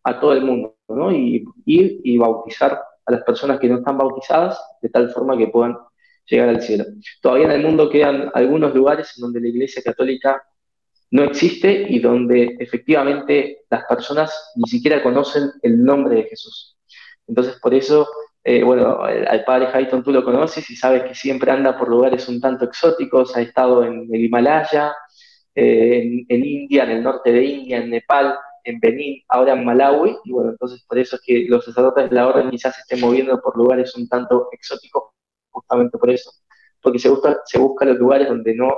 a 0.06 0.20
todo 0.20 0.34
el 0.34 0.42
mundo, 0.42 0.76
¿no? 0.88 1.10
Y 1.10 1.44
ir 1.64 2.00
y 2.04 2.16
bautizar 2.16 2.80
a 3.04 3.12
las 3.12 3.22
personas 3.24 3.58
que 3.58 3.68
no 3.68 3.78
están 3.78 3.98
bautizadas 3.98 4.56
de 4.80 4.88
tal 4.88 5.10
forma 5.10 5.36
que 5.36 5.48
puedan 5.48 5.76
llegar 6.26 6.48
al 6.48 6.62
cielo. 6.62 6.84
Todavía 7.20 7.46
en 7.46 7.52
el 7.52 7.62
mundo 7.62 7.90
quedan 7.90 8.30
algunos 8.32 8.72
lugares 8.72 9.12
en 9.16 9.22
donde 9.22 9.40
la 9.40 9.48
Iglesia 9.48 9.82
Católica 9.84 10.40
no 11.10 11.24
existe 11.24 11.86
y 11.88 11.98
donde 11.98 12.56
efectivamente 12.60 13.64
las 13.68 13.84
personas 13.84 14.52
ni 14.54 14.68
siquiera 14.68 15.02
conocen 15.02 15.50
el 15.62 15.82
nombre 15.82 16.14
de 16.14 16.24
Jesús. 16.24 16.76
Entonces, 17.26 17.58
por 17.60 17.74
eso, 17.74 18.08
eh, 18.44 18.62
bueno, 18.62 19.00
al 19.02 19.44
padre 19.44 19.68
Hayton 19.72 20.04
tú 20.04 20.12
lo 20.12 20.24
conoces 20.24 20.70
y 20.70 20.76
sabes 20.76 21.02
que 21.02 21.16
siempre 21.16 21.50
anda 21.50 21.76
por 21.76 21.88
lugares 21.88 22.28
un 22.28 22.40
tanto 22.40 22.64
exóticos, 22.64 23.36
ha 23.36 23.40
estado 23.40 23.82
en 23.82 24.08
el 24.12 24.24
Himalaya, 24.24 24.94
eh, 25.52 26.24
en, 26.28 26.44
India, 26.44 26.84
en 26.84 26.90
el 26.90 27.02
norte 27.02 27.32
de 27.32 27.44
India, 27.44 27.78
en 27.78 27.90
Nepal, 27.90 28.36
en 28.66 28.80
Benín, 28.80 29.22
ahora 29.28 29.54
en 29.54 29.64
Malawi, 29.64 30.16
y 30.24 30.32
bueno, 30.32 30.50
entonces 30.50 30.84
por 30.86 30.98
eso 30.98 31.16
es 31.16 31.22
que 31.22 31.46
los 31.48 31.64
sacerdotes 31.64 32.10
de 32.10 32.16
la 32.16 32.28
orden 32.28 32.50
quizás 32.50 32.74
se 32.74 32.80
estén 32.82 33.00
moviendo 33.00 33.40
por 33.40 33.56
lugares 33.56 33.94
un 33.96 34.08
tanto 34.08 34.48
exóticos, 34.52 35.04
justamente 35.50 35.96
por 35.98 36.10
eso, 36.10 36.30
porque 36.82 36.98
se 36.98 37.08
busca, 37.08 37.38
se 37.44 37.58
busca 37.58 37.84
los 37.84 37.98
lugares 37.98 38.28
donde 38.28 38.54
no 38.54 38.68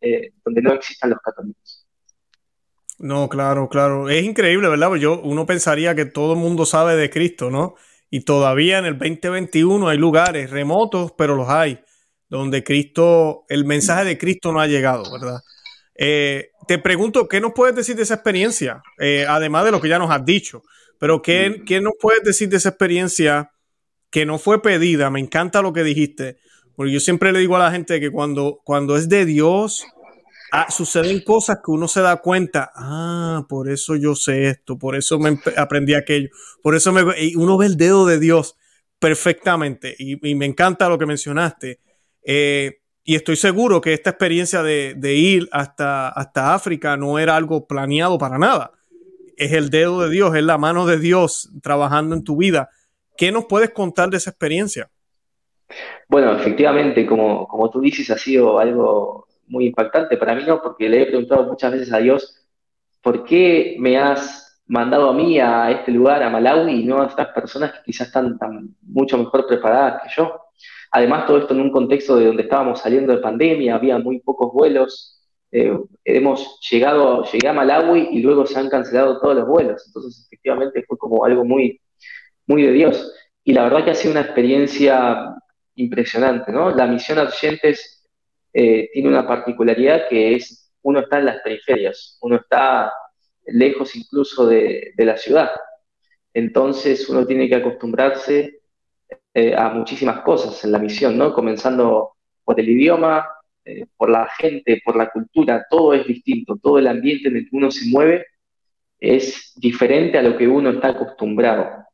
eh, 0.00 0.32
donde 0.44 0.62
no 0.62 0.72
existan 0.72 1.10
los 1.10 1.20
católicos. 1.20 1.86
No, 2.98 3.28
claro, 3.28 3.68
claro. 3.68 4.08
Es 4.08 4.24
increíble, 4.24 4.68
¿verdad? 4.68 4.94
Yo, 4.94 5.20
uno 5.20 5.46
pensaría 5.46 5.94
que 5.94 6.06
todo 6.06 6.34
el 6.34 6.38
mundo 6.38 6.64
sabe 6.64 6.96
de 6.96 7.10
Cristo, 7.10 7.50
¿no? 7.50 7.74
Y 8.10 8.20
todavía 8.20 8.78
en 8.78 8.86
el 8.86 8.98
2021 8.98 9.88
hay 9.88 9.98
lugares 9.98 10.50
remotos, 10.50 11.12
pero 11.16 11.34
los 11.34 11.48
hay, 11.48 11.80
donde 12.28 12.62
Cristo, 12.64 13.44
el 13.48 13.64
mensaje 13.64 14.04
de 14.04 14.18
Cristo 14.18 14.52
no 14.52 14.60
ha 14.60 14.66
llegado, 14.66 15.04
¿verdad? 15.12 15.40
Eh, 15.98 16.50
te 16.66 16.78
pregunto, 16.78 17.28
¿qué 17.28 17.40
nos 17.40 17.52
puedes 17.52 17.74
decir 17.74 17.96
de 17.96 18.02
esa 18.02 18.14
experiencia? 18.14 18.82
Eh, 18.98 19.24
además 19.28 19.64
de 19.64 19.70
lo 19.70 19.80
que 19.80 19.88
ya 19.88 19.98
nos 19.98 20.10
has 20.10 20.24
dicho, 20.24 20.62
pero 20.98 21.22
¿qué, 21.22 21.62
¿qué 21.66 21.80
nos 21.80 21.94
puedes 22.00 22.22
decir 22.22 22.48
de 22.48 22.56
esa 22.56 22.70
experiencia 22.70 23.52
que 24.10 24.26
no 24.26 24.38
fue 24.38 24.62
pedida? 24.62 25.10
Me 25.10 25.20
encanta 25.20 25.62
lo 25.62 25.72
que 25.72 25.84
dijiste, 25.84 26.38
porque 26.74 26.92
yo 26.92 27.00
siempre 27.00 27.32
le 27.32 27.38
digo 27.38 27.56
a 27.56 27.60
la 27.60 27.70
gente 27.70 28.00
que 28.00 28.10
cuando, 28.10 28.60
cuando 28.64 28.96
es 28.96 29.08
de 29.08 29.24
Dios, 29.24 29.86
ah, 30.52 30.70
suceden 30.70 31.20
cosas 31.22 31.58
que 31.64 31.70
uno 31.70 31.88
se 31.88 32.00
da 32.00 32.16
cuenta, 32.16 32.70
ah, 32.74 33.46
por 33.48 33.70
eso 33.70 33.96
yo 33.96 34.14
sé 34.14 34.48
esto, 34.48 34.78
por 34.78 34.96
eso 34.96 35.18
me 35.18 35.38
aprendí 35.56 35.94
aquello, 35.94 36.28
por 36.62 36.74
eso 36.74 36.92
me, 36.92 37.02
uno 37.36 37.56
ve 37.56 37.66
el 37.66 37.76
dedo 37.76 38.06
de 38.06 38.18
Dios 38.18 38.56
perfectamente 38.98 39.94
y, 39.98 40.34
me 40.34 40.46
encanta 40.46 40.88
lo 40.88 40.98
que 40.98 41.06
mencionaste. 41.06 41.80
Eh, 42.22 42.78
y 43.08 43.14
estoy 43.14 43.36
seguro 43.36 43.80
que 43.80 43.92
esta 43.92 44.10
experiencia 44.10 44.64
de, 44.64 45.14
ir 45.14 45.48
hasta, 45.52 46.08
hasta 46.08 46.54
África 46.54 46.96
no 46.96 47.20
era 47.20 47.36
algo 47.36 47.68
planeado 47.68 48.18
para 48.18 48.36
nada. 48.36 48.72
Es 49.36 49.52
el 49.52 49.70
dedo 49.70 50.00
de 50.02 50.10
Dios, 50.10 50.34
es 50.34 50.42
la 50.42 50.58
mano 50.58 50.86
de 50.86 50.98
Dios 50.98 51.52
trabajando 51.62 52.16
en 52.16 52.24
tu 52.24 52.36
vida. 52.36 52.68
¿Qué 53.16 53.30
nos 53.30 53.44
puedes 53.44 53.70
contar 53.70 54.10
de 54.10 54.16
esa 54.16 54.30
experiencia? 54.30 54.90
Bueno, 56.08 56.32
efectivamente, 56.32 57.06
como, 57.06 57.46
como 57.46 57.70
tú 57.70 57.80
dices, 57.80 58.10
ha 58.10 58.18
sido 58.18 58.58
algo 58.58 59.28
muy 59.46 59.66
impactante 59.66 60.16
para 60.16 60.34
mí, 60.34 60.42
¿no? 60.44 60.60
Porque 60.60 60.88
le 60.88 61.02
he 61.02 61.06
preguntado 61.06 61.44
muchas 61.44 61.70
veces 61.70 61.92
a 61.92 61.98
Dios, 61.98 62.44
¿por 63.02 63.22
qué 63.22 63.76
me 63.78 63.96
has 63.98 64.64
mandado 64.66 65.10
a 65.10 65.14
mí 65.14 65.38
a 65.38 65.70
este 65.70 65.92
lugar, 65.92 66.24
a 66.24 66.30
Malawi, 66.30 66.80
y 66.80 66.84
no 66.84 66.98
a 67.00 67.06
otras 67.06 67.28
personas 67.28 67.70
que 67.70 67.84
quizás 67.84 68.08
están 68.08 68.36
tan, 68.36 68.74
mucho 68.82 69.16
mejor 69.16 69.46
preparadas 69.46 70.02
que 70.02 70.08
yo? 70.16 70.45
Además, 70.96 71.26
todo 71.26 71.36
esto 71.36 71.52
en 71.52 71.60
un 71.60 71.70
contexto 71.70 72.16
de 72.16 72.24
donde 72.24 72.44
estábamos 72.44 72.80
saliendo 72.80 73.12
de 73.12 73.20
pandemia, 73.20 73.74
había 73.74 73.98
muy 73.98 74.18
pocos 74.20 74.50
vuelos, 74.50 75.22
eh, 75.52 75.78
hemos 76.06 76.58
llegado, 76.70 77.22
llegué 77.24 77.48
a 77.48 77.52
Malawi 77.52 78.08
y 78.12 78.22
luego 78.22 78.46
se 78.46 78.58
han 78.58 78.70
cancelado 78.70 79.20
todos 79.20 79.36
los 79.36 79.46
vuelos, 79.46 79.84
entonces 79.86 80.24
efectivamente 80.24 80.82
fue 80.88 80.96
como 80.96 81.22
algo 81.26 81.44
muy, 81.44 81.78
muy 82.46 82.62
de 82.62 82.72
Dios. 82.72 83.12
Y 83.44 83.52
la 83.52 83.64
verdad 83.64 83.84
que 83.84 83.90
ha 83.90 83.94
sido 83.94 84.12
una 84.12 84.22
experiencia 84.22 85.34
impresionante, 85.74 86.50
¿no? 86.50 86.70
La 86.70 86.86
misión 86.86 87.18
Argentes 87.18 88.08
eh, 88.54 88.88
tiene 88.94 89.10
una 89.10 89.26
particularidad 89.26 90.08
que 90.08 90.34
es, 90.34 90.72
uno 90.80 91.00
está 91.00 91.18
en 91.18 91.26
las 91.26 91.42
periferias, 91.42 92.16
uno 92.22 92.36
está 92.36 92.90
lejos 93.44 93.94
incluso 93.96 94.46
de, 94.46 94.94
la 94.96 95.18
ciudad. 95.18 95.50
Entonces 96.32 97.06
uno 97.10 97.26
tiene 97.26 97.50
que 97.50 97.56
acostumbrarse 97.56 98.60
eh, 99.38 99.54
a 99.54 99.68
muchísimas 99.68 100.20
cosas 100.20 100.64
en 100.64 100.72
la 100.72 100.78
misión, 100.78 101.18
¿no? 101.18 101.34
Comenzando 101.34 102.12
por 102.42 102.58
el 102.58 102.70
idioma, 102.70 103.28
eh, 103.66 103.84
por 103.94 104.08
la 104.08 104.26
gente, 104.38 104.80
por 104.82 104.96
la 104.96 105.10
cultura, 105.10 105.66
todo 105.68 105.92
es 105.92 106.06
distinto, 106.06 106.56
todo 106.56 106.78
el 106.78 106.86
ambiente 106.86 107.28
en 107.28 107.36
el 107.36 107.50
que 107.50 107.54
uno 107.54 107.70
se 107.70 107.86
mueve 107.90 108.24
es 108.98 109.52
diferente 109.56 110.16
a 110.16 110.22
lo 110.22 110.38
que 110.38 110.48
uno 110.48 110.70
está 110.70 110.88
acostumbrado. 110.88 111.84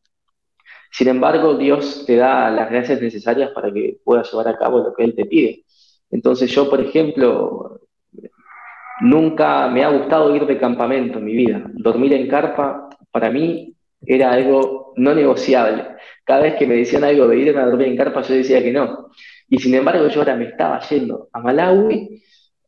Sin 0.93 1.09
embargo, 1.09 1.57
Dios 1.57 2.05
te 2.07 2.15
da 2.15 2.49
las 2.49 2.71
gracias 2.71 3.03
necesarias 3.03 3.51
para 3.51 3.73
que 3.73 3.99
puedas 4.05 4.31
llevar 4.31 4.47
a 4.47 4.57
cabo 4.57 4.79
lo 4.79 4.95
que 4.95 5.03
Él 5.03 5.17
te 5.17 5.25
pide. 5.25 5.65
Entonces 6.13 6.49
yo, 6.49 6.71
por 6.71 6.81
ejemplo, 6.81 7.81
nunca 9.01 9.67
me 9.67 9.83
ha 9.83 9.89
gustado 9.89 10.37
ir 10.37 10.47
de 10.47 10.59
campamento 10.59 11.19
en 11.19 11.25
mi 11.25 11.35
vida. 11.35 11.65
Dormir 11.75 12.13
en 12.13 12.29
carpa 12.29 12.89
para 13.11 13.31
mí 13.31 13.75
era 14.07 14.31
algo 14.31 14.82
no 14.97 15.15
negociable. 15.15 15.87
Cada 16.25 16.43
vez 16.43 16.55
que 16.57 16.67
me 16.67 16.77
decían 16.77 17.05
algo 17.05 17.27
de 17.29 17.39
irme 17.39 17.61
a 17.61 17.67
dormir 17.67 17.89
en 17.89 17.97
carpa, 17.97 18.23
yo 18.23 18.35
decía 18.35 18.63
que 18.63 18.73
no. 18.73 19.11
Y 19.49 19.59
sin 19.59 19.75
embargo, 19.75 20.09
yo 20.09 20.21
ahora 20.21 20.37
me 20.37 20.47
estaba 20.47 20.81
yendo 20.81 21.29
a 21.33 21.41
Malawi 21.41 22.23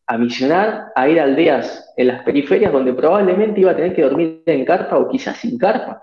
a 0.06 0.18
misionar, 0.18 0.92
a 0.94 1.08
ir 1.08 1.18
a 1.18 1.24
aldeas 1.24 1.92
en 1.96 2.08
las 2.08 2.22
periferias 2.24 2.72
donde 2.72 2.92
probablemente 2.92 3.60
iba 3.60 3.70
a 3.70 3.76
tener 3.76 3.94
que 3.94 4.02
dormir 4.02 4.42
en 4.46 4.64
carpa 4.64 4.98
o 4.98 5.08
quizás 5.08 5.38
sin 5.38 5.58
carpa. 5.58 6.02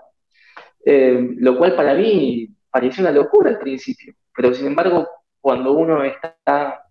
Eh, 0.84 1.36
lo 1.36 1.56
cual 1.56 1.76
para 1.76 1.94
mí 1.94 2.48
pareció 2.70 3.04
una 3.04 3.12
locura 3.12 3.50
al 3.50 3.58
principio, 3.58 4.14
pero 4.34 4.52
sin 4.52 4.66
embargo, 4.66 5.08
cuando 5.40 5.72
uno 5.72 6.02
está 6.02 6.82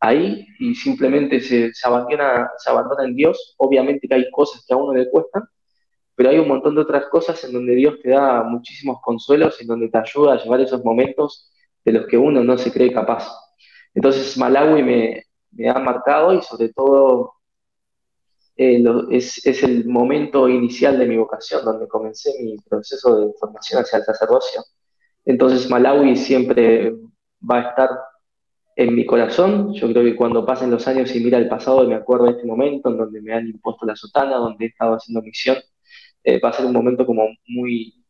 ahí 0.00 0.46
y 0.58 0.74
simplemente 0.74 1.40
se, 1.40 1.72
abandona, 1.84 2.50
se 2.58 2.70
abandona 2.70 3.04
en 3.04 3.14
Dios, 3.14 3.54
obviamente 3.56 4.06
que 4.06 4.14
hay 4.14 4.30
cosas 4.30 4.64
que 4.66 4.74
a 4.74 4.76
uno 4.76 4.92
le 4.92 5.08
cuestan, 5.10 5.44
pero 6.14 6.30
hay 6.30 6.38
un 6.38 6.48
montón 6.48 6.74
de 6.74 6.82
otras 6.82 7.06
cosas 7.06 7.42
en 7.44 7.52
donde 7.52 7.74
Dios 7.74 7.96
te 8.02 8.10
da 8.10 8.42
muchísimos 8.44 8.98
consuelos, 9.02 9.60
en 9.60 9.66
donde 9.66 9.88
te 9.88 9.98
ayuda 9.98 10.34
a 10.34 10.42
llevar 10.42 10.60
esos 10.60 10.84
momentos 10.84 11.50
de 11.84 11.92
los 11.92 12.06
que 12.06 12.16
uno 12.16 12.42
no 12.44 12.56
se 12.56 12.72
cree 12.72 12.92
capaz. 12.92 13.28
Entonces 13.94 14.36
Malawi 14.36 14.82
me, 14.82 15.68
ha 15.68 15.78
marcado 15.78 16.34
y 16.34 16.42
sobre 16.42 16.70
todo 16.70 17.34
eh, 18.56 18.82
es, 19.10 19.62
el 19.62 19.86
momento 19.86 20.48
inicial 20.48 20.98
de 20.98 21.06
mi 21.06 21.16
vocación, 21.16 21.64
donde 21.64 21.88
comencé 21.88 22.32
mi 22.42 22.56
proceso 22.58 23.20
de 23.20 23.32
formación 23.38 23.82
hacia 23.82 23.98
el 23.98 24.04
sacerdocio. 24.04 24.62
Entonces 25.24 25.68
Malawi 25.70 26.16
siempre 26.16 26.94
va 27.48 27.58
a 27.58 27.68
estar 27.70 27.90
en 28.76 28.94
mi 28.94 29.06
corazón. 29.06 29.72
Yo 29.74 29.88
creo 29.90 30.04
que 30.04 30.16
cuando 30.16 30.44
pasen 30.44 30.70
los 30.70 30.86
años 30.88 31.14
y 31.14 31.20
mira 31.20 31.38
el 31.38 31.48
pasado, 31.48 31.86
me 31.86 31.94
acuerdo 31.94 32.26
de 32.26 32.32
este 32.32 32.46
momento 32.46 32.90
en 32.90 32.98
donde 32.98 33.20
me 33.20 33.32
han 33.32 33.46
impuesto 33.46 33.86
la 33.86 33.96
sotana, 33.96 34.36
donde 34.36 34.66
he 34.66 34.68
estado 34.68 34.94
haciendo 34.94 35.22
misión, 35.22 35.56
eh, 36.24 36.40
va 36.40 36.48
a 36.48 36.52
ser 36.52 36.66
un 36.66 36.72
momento 36.72 37.06
como 37.06 37.28
muy, 37.46 38.04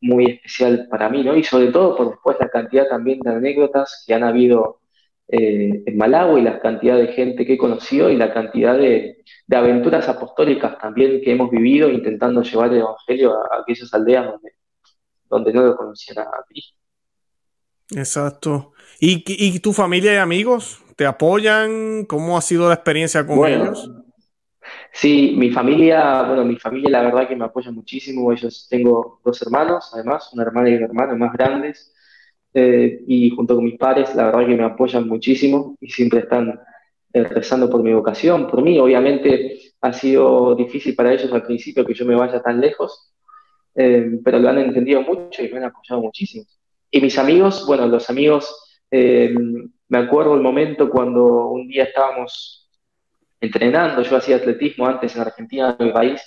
muy 0.00 0.26
especial 0.26 0.88
para 0.90 1.08
mí, 1.08 1.22
¿no? 1.22 1.36
Y 1.36 1.44
sobre 1.44 1.68
todo 1.68 1.96
por 1.96 2.10
después 2.10 2.36
la 2.40 2.48
cantidad 2.48 2.88
también 2.88 3.20
de 3.20 3.30
anécdotas 3.30 4.04
que 4.06 4.14
han 4.14 4.24
habido 4.24 4.80
eh, 5.28 5.82
en 5.86 5.96
Malawi, 5.96 6.42
la 6.42 6.60
cantidad 6.60 6.98
de 6.98 7.08
gente 7.08 7.46
que 7.46 7.54
he 7.54 7.58
conocido 7.58 8.10
y 8.10 8.16
la 8.16 8.32
cantidad 8.34 8.76
de, 8.76 9.24
aventuras 9.50 10.08
apostólicas 10.08 10.78
también 10.78 11.22
que 11.22 11.32
hemos 11.32 11.50
vivido 11.50 11.88
intentando 11.88 12.42
llevar 12.42 12.72
el 12.72 12.80
Evangelio 12.80 13.34
a, 13.34 13.60
aquellas 13.62 13.94
aldeas 13.94 14.26
donde, 14.26 14.52
donde 15.30 15.52
no 15.52 15.62
lo 15.62 15.76
conocían 15.76 16.18
a 16.18 16.30
Cristo. 16.48 16.76
Exacto. 17.90 18.72
¿Y, 19.00 19.58
tu 19.60 19.72
familia 19.72 20.14
y 20.14 20.16
amigos 20.16 20.82
te 20.96 21.06
apoyan? 21.06 22.04
¿Cómo 22.06 22.36
ha 22.36 22.40
sido 22.40 22.68
la 22.68 22.74
experiencia 22.74 23.26
con 23.26 23.46
ellos? 23.46 23.90
Sí, 24.96 25.34
mi 25.36 25.50
familia, 25.50 26.22
bueno, 26.22 26.44
mi 26.44 26.56
familia 26.56 26.88
la 26.88 27.02
verdad 27.02 27.28
que 27.28 27.34
me 27.36 27.44
apoya 27.44 27.70
muchísimo. 27.72 28.32
Ellos 28.32 28.68
tengo 28.70 29.20
dos 29.24 29.42
hermanos, 29.42 29.90
además, 29.92 30.32
una 30.32 30.44
hermana 30.44 30.70
y 30.70 30.74
un 30.76 30.84
hermano 30.84 31.16
más 31.16 31.32
grandes. 31.32 31.92
Eh, 32.54 33.02
y 33.08 33.30
junto 33.30 33.56
con 33.56 33.64
mis 33.64 33.76
padres, 33.76 34.14
la 34.14 34.26
verdad 34.26 34.46
que 34.46 34.56
me 34.56 34.62
apoyan 34.64 35.08
muchísimo 35.08 35.76
y 35.80 35.90
siempre 35.90 36.20
están 36.20 36.60
eh, 37.12 37.24
rezando 37.24 37.68
por 37.68 37.82
mi 37.82 37.92
vocación, 37.92 38.46
por 38.46 38.62
mí. 38.62 38.78
Obviamente 38.78 39.74
ha 39.80 39.92
sido 39.92 40.54
difícil 40.54 40.94
para 40.94 41.12
ellos 41.12 41.32
al 41.32 41.42
principio 41.42 41.84
que 41.84 41.94
yo 41.94 42.06
me 42.06 42.14
vaya 42.14 42.40
tan 42.40 42.60
lejos, 42.60 43.12
eh, 43.74 44.20
pero 44.24 44.38
lo 44.38 44.48
han 44.48 44.58
entendido 44.58 45.02
mucho 45.02 45.44
y 45.44 45.50
me 45.50 45.58
han 45.58 45.64
apoyado 45.64 46.02
muchísimo. 46.02 46.46
Y 46.90 47.00
mis 47.00 47.18
amigos, 47.18 47.66
bueno, 47.66 47.86
los 47.88 48.08
amigos, 48.10 48.60
me 48.92 49.98
acuerdo 49.98 50.34
el 50.36 50.40
momento 50.40 50.88
cuando 50.88 51.48
un 51.48 51.66
día 51.66 51.84
estábamos 51.84 52.63
entrenando, 53.44 54.02
yo 54.02 54.16
hacía 54.16 54.36
atletismo 54.36 54.86
antes 54.86 55.14
en 55.14 55.22
Argentina, 55.22 55.76
en 55.78 55.86
mi 55.86 55.92
país, 55.92 56.22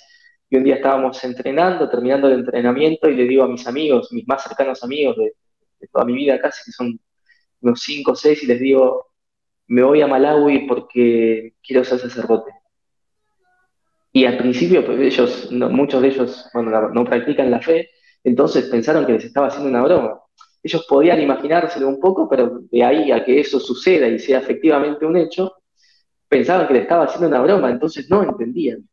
y 0.50 0.56
un 0.56 0.64
día 0.64 0.76
estábamos 0.76 1.22
entrenando, 1.24 1.88
terminando 1.88 2.28
el 2.28 2.40
entrenamiento, 2.40 3.08
y 3.08 3.14
le 3.14 3.24
digo 3.24 3.44
a 3.44 3.48
mis 3.48 3.66
amigos, 3.66 4.12
mis 4.12 4.26
más 4.26 4.42
cercanos 4.42 4.82
amigos 4.82 5.16
de, 5.16 5.32
toda 5.92 6.04
mi 6.04 6.14
vida 6.14 6.40
casi, 6.40 6.64
que 6.64 6.72
son 6.72 6.98
unos 7.60 7.80
cinco 7.80 8.12
o 8.12 8.16
seis, 8.16 8.42
y 8.42 8.46
les 8.46 8.60
digo, 8.60 9.06
me 9.66 9.82
voy 9.82 10.00
a 10.00 10.06
Malawi 10.06 10.66
porque 10.66 11.54
quiero 11.62 11.84
ser 11.84 11.98
sacerdote. 11.98 12.50
Y 14.12 14.24
al 14.24 14.38
principio, 14.38 14.84
pues, 14.84 14.98
ellos, 15.00 15.52
muchos 15.52 16.02
de 16.02 16.08
ellos, 16.08 16.48
bueno, 16.54 16.88
no 16.90 17.04
practican 17.04 17.50
la 17.50 17.60
fe, 17.60 17.90
entonces 18.24 18.64
pensaron 18.66 19.06
que 19.06 19.12
les 19.12 19.24
estaba 19.24 19.48
haciendo 19.48 19.68
una 19.68 19.82
broma. 19.82 20.20
Ellos 20.62 20.86
podían 20.88 21.20
imaginárselo 21.20 21.88
un 21.88 22.00
poco, 22.00 22.28
pero 22.28 22.60
de 22.70 22.84
ahí 22.84 23.12
a 23.12 23.24
que 23.24 23.40
eso 23.40 23.60
suceda 23.60 24.08
y 24.08 24.18
sea 24.18 24.38
efectivamente 24.38 25.06
un 25.06 25.16
hecho, 25.16 25.52
pensaban 26.28 26.66
que 26.66 26.74
le 26.74 26.80
estaba 26.82 27.04
haciendo 27.04 27.28
una 27.28 27.40
broma, 27.40 27.70
entonces 27.70 28.08
no 28.10 28.22
entendían. 28.22 28.88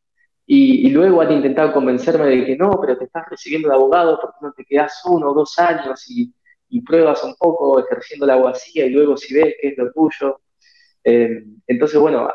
Y, 0.47 0.89
luego 0.91 1.21
han 1.21 1.31
intentado 1.31 1.73
convencerme 1.73 2.27
de 2.27 2.45
que 2.45 2.55
no, 2.55 2.79
pero 2.79 2.97
te 2.97 3.05
estás 3.05 3.27
recibiendo 3.29 3.69
de 3.69 3.75
abogado 3.75 4.19
porque 4.21 4.37
no 4.41 4.53
te 4.53 4.63
quedas 4.63 5.01
uno 5.05 5.31
o 5.31 5.33
dos 5.33 5.57
años 5.59 6.05
y, 6.09 6.33
pruebas 6.85 7.23
un 7.23 7.35
poco 7.35 7.79
ejerciendo 7.79 8.25
la 8.25 8.33
abogacía 8.33 8.85
y 8.85 8.89
luego 8.89 9.15
si 9.15 9.33
ves 9.33 9.55
que 9.61 9.69
es 9.69 9.77
lo 9.77 9.93
tuyo. 9.93 10.41
Eh, 11.05 11.45
entonces, 11.67 11.97
bueno, 11.97 12.29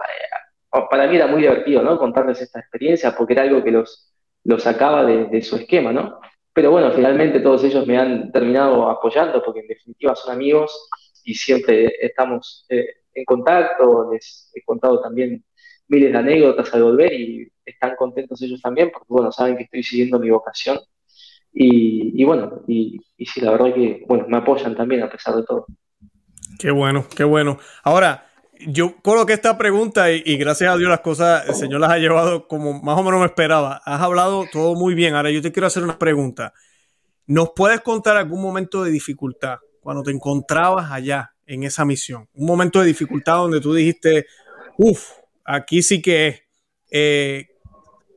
para 0.91 1.07
mí 1.07 1.17
era 1.17 1.27
muy 1.27 1.43
divertido, 1.43 1.83
¿no? 1.83 1.99
Contarles 1.99 2.41
esta 2.41 2.61
experiencia 2.61 3.15
porque 3.15 3.35
era 3.35 3.43
algo 3.43 3.63
que 3.63 3.71
los, 3.71 4.15
los 4.45 4.63
sacaba 4.63 5.05
de, 5.05 5.43
su 5.43 5.57
esquema, 5.57 5.93
¿no? 5.93 6.21
Pero 6.53 6.71
bueno, 6.71 6.91
finalmente 6.93 7.41
todos 7.41 7.65
ellos 7.65 7.87
me 7.87 7.99
han 7.99 8.33
terminado 8.33 8.89
apoyando 8.89 9.43
porque 9.43 9.61
en 9.61 9.69
definitiva 9.69 10.15
son 10.15 10.35
amigos 10.35 10.89
y 11.25 11.35
siempre 11.35 11.93
estamos 12.01 12.65
eh, 12.69 13.00
en 13.15 13.25
contacto. 13.25 14.11
Les 14.13 14.51
he 14.55 14.63
contado 14.63 15.01
también 15.01 15.45
miles 15.89 16.13
de 16.13 16.19
anécdotas 16.19 16.73
al 16.75 16.83
volver 16.83 17.13
y 17.13 17.49
están 17.65 17.97
contentos 17.97 18.41
ellos 18.43 18.61
también 18.61 18.91
porque, 18.93 19.07
bueno, 19.09 19.33
saben 19.33 19.57
que 19.57 19.65
estoy 19.65 19.83
siguiendo 19.83 20.19
mi 20.19 20.31
vocación. 20.31 20.79
Y, 21.53 22.23
bueno, 22.25 22.63
y, 22.69 23.01
y, 23.17 23.27
sí, 23.27 23.41
la 23.41 23.51
verdad 23.51 23.75
que, 23.75 24.05
bueno, 24.07 24.25
me 24.29 24.37
apoyan 24.37 24.77
también 24.77 25.03
a 25.03 25.11
pesar 25.11 25.35
de 25.35 25.43
todo. 25.43 25.67
Qué 26.61 26.71
bueno, 26.71 27.07
qué 27.17 27.25
bueno. 27.25 27.59
Ahora, 27.83 28.31
yo 28.67 28.97
coloqué 29.03 29.33
esta 29.33 29.57
pregunta 29.57 30.13
y, 30.13 30.37
gracias 30.37 30.73
a 30.73 30.77
Dios 30.77 30.91
las 30.91 31.01
cosas, 31.01 31.49
el 31.49 31.55
Señor 31.55 31.81
las 31.81 31.91
ha 31.91 31.99
llevado 31.99 32.47
como 32.47 32.81
más 32.83 32.99
o 32.99 33.03
menos 33.03 33.21
me 33.21 33.27
esperaba. 33.27 33.81
Has 33.85 34.01
hablado 34.01 34.45
todo 34.53 34.75
muy 34.75 34.95
bien. 34.95 35.15
Ahora 35.15 35.31
yo 35.31 35.43
te 35.43 35.53
quiero 35.53 35.67
hacer 35.67 35.83
una 35.83 35.99
pregunta. 35.99 36.53
¿Nos 37.27 37.51
puedes 37.55 37.81
contar 37.81 38.17
algún 38.17 38.43
momento 38.43 38.85
de 38.85 38.91
dificultad 38.91 39.59
cuando 39.81 40.03
te 40.03 40.11
encontrabas 40.11 40.91
allá 40.91 41.33
en 41.51 41.65
esa 41.65 41.85
misión? 41.85 42.29
Un 42.35 42.47
momento 42.47 42.81
de 42.81 42.87
dificultad 42.87 43.37
donde 43.37 43.61
tú 43.61 43.75
dijiste, 43.75 44.27
uff, 44.79 45.11
aquí 45.45 45.83
sí 45.83 46.01
que 46.01 46.29
es. 46.29 46.43
Eh, 46.91 47.47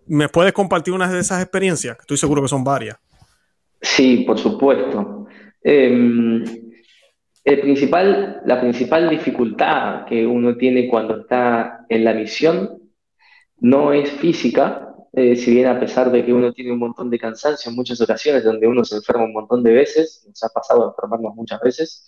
¿Me 0.05 0.29
puedes 0.29 0.53
compartir 0.53 0.93
una 0.93 1.11
de 1.11 1.19
esas 1.19 1.41
experiencias? 1.41 1.97
Estoy 1.99 2.17
seguro 2.17 2.41
que 2.41 2.47
son 2.47 2.63
varias. 2.63 2.97
Sí, 3.81 4.23
por 4.27 4.37
supuesto. 4.37 5.27
Em, 5.61 6.43
el 7.43 7.59
principal, 7.61 8.41
la 8.45 8.59
principal 8.59 9.09
dificultad 9.09 10.05
que 10.05 10.25
uno 10.25 10.55
tiene 10.57 10.87
cuando 10.87 11.21
está 11.21 11.85
en 11.89 12.03
la 12.03 12.13
misión 12.13 12.81
no 13.59 13.93
es 13.93 14.11
física, 14.11 14.93
eh, 15.13 15.35
si 15.35 15.51
bien 15.51 15.67
a 15.67 15.79
pesar 15.79 16.11
de 16.11 16.25
que 16.25 16.33
uno 16.33 16.51
tiene 16.53 16.71
un 16.71 16.79
montón 16.79 17.09
de 17.09 17.19
cansancio 17.19 17.69
en 17.69 17.75
muchas 17.75 18.01
ocasiones, 18.01 18.43
donde 18.43 18.67
uno 18.67 18.83
se 18.83 18.95
enferma 18.95 19.25
un 19.25 19.33
montón 19.33 19.63
de 19.63 19.71
veces, 19.71 20.25
nos 20.27 20.43
ha 20.43 20.49
pasado 20.49 20.83
a 20.83 20.87
enfermarnos 20.89 21.35
muchas 21.35 21.61
veces, 21.61 22.07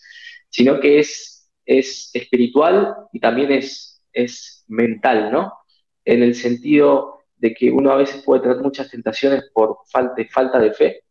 sino 0.50 0.80
que 0.80 1.00
es, 1.00 1.50
es 1.66 2.12
espiritual 2.14 2.96
y 3.12 3.20
también 3.20 3.52
es, 3.52 4.04
es 4.14 4.64
mental, 4.68 5.32
¿no? 5.32 5.54
En 6.04 6.24
el 6.24 6.36
sentido 6.36 7.20
de 7.38 7.54
que 7.54 7.72
uno 7.72 7.92
a 7.92 7.98
veces 7.98 8.24
puede 8.24 8.42
tener 8.42 8.58
muchas 8.58 8.90
tentaciones 8.90 9.46
por 9.54 9.80
falta, 9.92 10.24
falta 10.32 10.60
de 10.60 10.74
fe, 10.74 11.04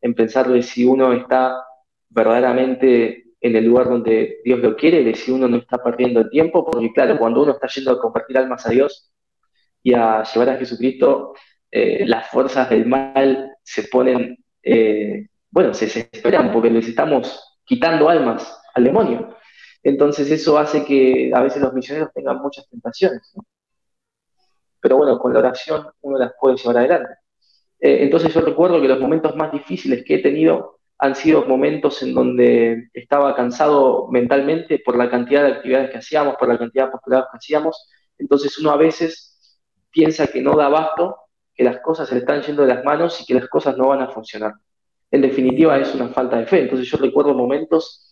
en 0.00 0.14
pensar 0.14 0.48
de 0.48 0.62
si 0.62 0.84
uno 0.84 1.12
está 1.12 1.62
verdaderamente 2.08 3.24
en 3.40 3.56
el 3.56 3.64
lugar 3.64 3.88
donde 3.88 4.38
Dios 4.44 4.60
lo 4.60 4.76
quiere, 4.76 5.04
de 5.04 5.14
si 5.14 5.30
uno 5.30 5.48
no 5.48 5.58
está 5.58 5.82
perdiendo 5.82 6.20
el 6.20 6.30
tiempo, 6.30 6.64
porque 6.64 6.92
claro, 6.92 7.18
cuando 7.18 7.42
uno 7.42 7.52
está 7.52 7.68
yendo 7.68 7.92
a 7.92 8.00
compartir 8.00 8.38
almas 8.38 8.66
a 8.66 8.70
Dios 8.70 9.12
y 9.82 9.94
a 9.94 10.22
llevar 10.22 10.50
a 10.50 10.56
Jesucristo, 10.56 11.34
eh, 11.70 12.04
las 12.06 12.28
fuerzas 12.28 12.70
del 12.70 12.86
mal 12.86 13.52
se 13.62 13.84
ponen, 13.84 14.38
eh, 14.62 15.26
bueno, 15.50 15.74
se 15.74 15.86
desesperan 15.86 16.52
porque 16.52 16.70
les 16.70 16.88
estamos 16.88 17.58
quitando 17.64 18.08
almas 18.08 18.58
al 18.76 18.84
demonio. 18.84 19.36
Entonces 19.82 20.30
eso 20.30 20.58
hace 20.58 20.84
que 20.84 21.32
a 21.34 21.40
veces 21.42 21.62
los 21.62 21.72
misioneros 21.72 22.10
tengan 22.14 22.38
muchas 22.38 22.68
tentaciones. 22.68 23.32
¿no? 23.34 23.44
pero 24.86 24.98
bueno, 24.98 25.18
con 25.18 25.32
la 25.32 25.40
oración 25.40 25.84
uno 26.02 26.16
las 26.16 26.32
puede 26.40 26.56
llevar 26.56 26.78
adelante. 26.78 27.14
Eh, 27.80 27.98
entonces 28.02 28.32
yo 28.32 28.40
recuerdo 28.40 28.80
que 28.80 28.86
los 28.86 29.00
momentos 29.00 29.34
más 29.34 29.50
difíciles 29.50 30.04
que 30.04 30.14
he 30.14 30.22
tenido 30.22 30.78
han 30.98 31.16
sido 31.16 31.44
momentos 31.44 32.02
en 32.04 32.14
donde 32.14 32.88
estaba 32.94 33.34
cansado 33.34 34.06
mentalmente 34.12 34.78
por 34.78 34.96
la 34.96 35.10
cantidad 35.10 35.42
de 35.42 35.54
actividades 35.54 35.90
que 35.90 35.98
hacíamos, 35.98 36.36
por 36.36 36.48
la 36.48 36.56
cantidad 36.56 36.84
de 36.84 36.92
postulados 36.92 37.26
que 37.32 37.36
hacíamos. 37.36 37.90
Entonces 38.16 38.56
uno 38.60 38.70
a 38.70 38.76
veces 38.76 39.60
piensa 39.90 40.28
que 40.28 40.40
no 40.40 40.56
da 40.56 40.66
abasto, 40.66 41.16
que 41.52 41.64
las 41.64 41.80
cosas 41.80 42.08
se 42.08 42.14
le 42.14 42.20
están 42.20 42.42
yendo 42.42 42.62
de 42.62 42.68
las 42.72 42.84
manos 42.84 43.20
y 43.20 43.26
que 43.26 43.34
las 43.34 43.48
cosas 43.48 43.76
no 43.76 43.88
van 43.88 44.02
a 44.02 44.10
funcionar. 44.12 44.52
En 45.10 45.20
definitiva 45.20 45.76
es 45.78 45.92
una 45.96 46.10
falta 46.10 46.36
de 46.36 46.46
fe. 46.46 46.60
Entonces 46.60 46.88
yo 46.88 46.96
recuerdo 46.96 47.34
momentos 47.34 48.05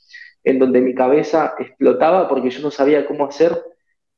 en 0.45 0.59
donde 0.59 0.81
mi 0.81 0.95
cabeza 0.95 1.55
explotaba 1.59 2.29
porque 2.29 2.51
yo 2.51 2.61
no 2.61 2.71
sabía 2.71 3.07
cómo 3.07 3.27
hacer 3.27 3.61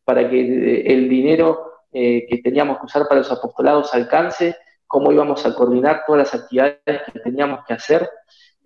para 0.04 0.28
que 0.28 0.82
el 0.86 1.08
dinero 1.08 1.66
eh, 1.98 2.26
que 2.28 2.42
teníamos 2.42 2.78
que 2.78 2.84
usar 2.84 3.08
para 3.08 3.20
los 3.20 3.32
apostolados 3.32 3.94
alcance, 3.94 4.54
cómo 4.86 5.12
íbamos 5.12 5.46
a 5.46 5.54
coordinar 5.54 6.02
todas 6.06 6.30
las 6.30 6.42
actividades 6.42 6.76
que 6.84 7.20
teníamos 7.20 7.60
que 7.66 7.72
hacer. 7.72 8.06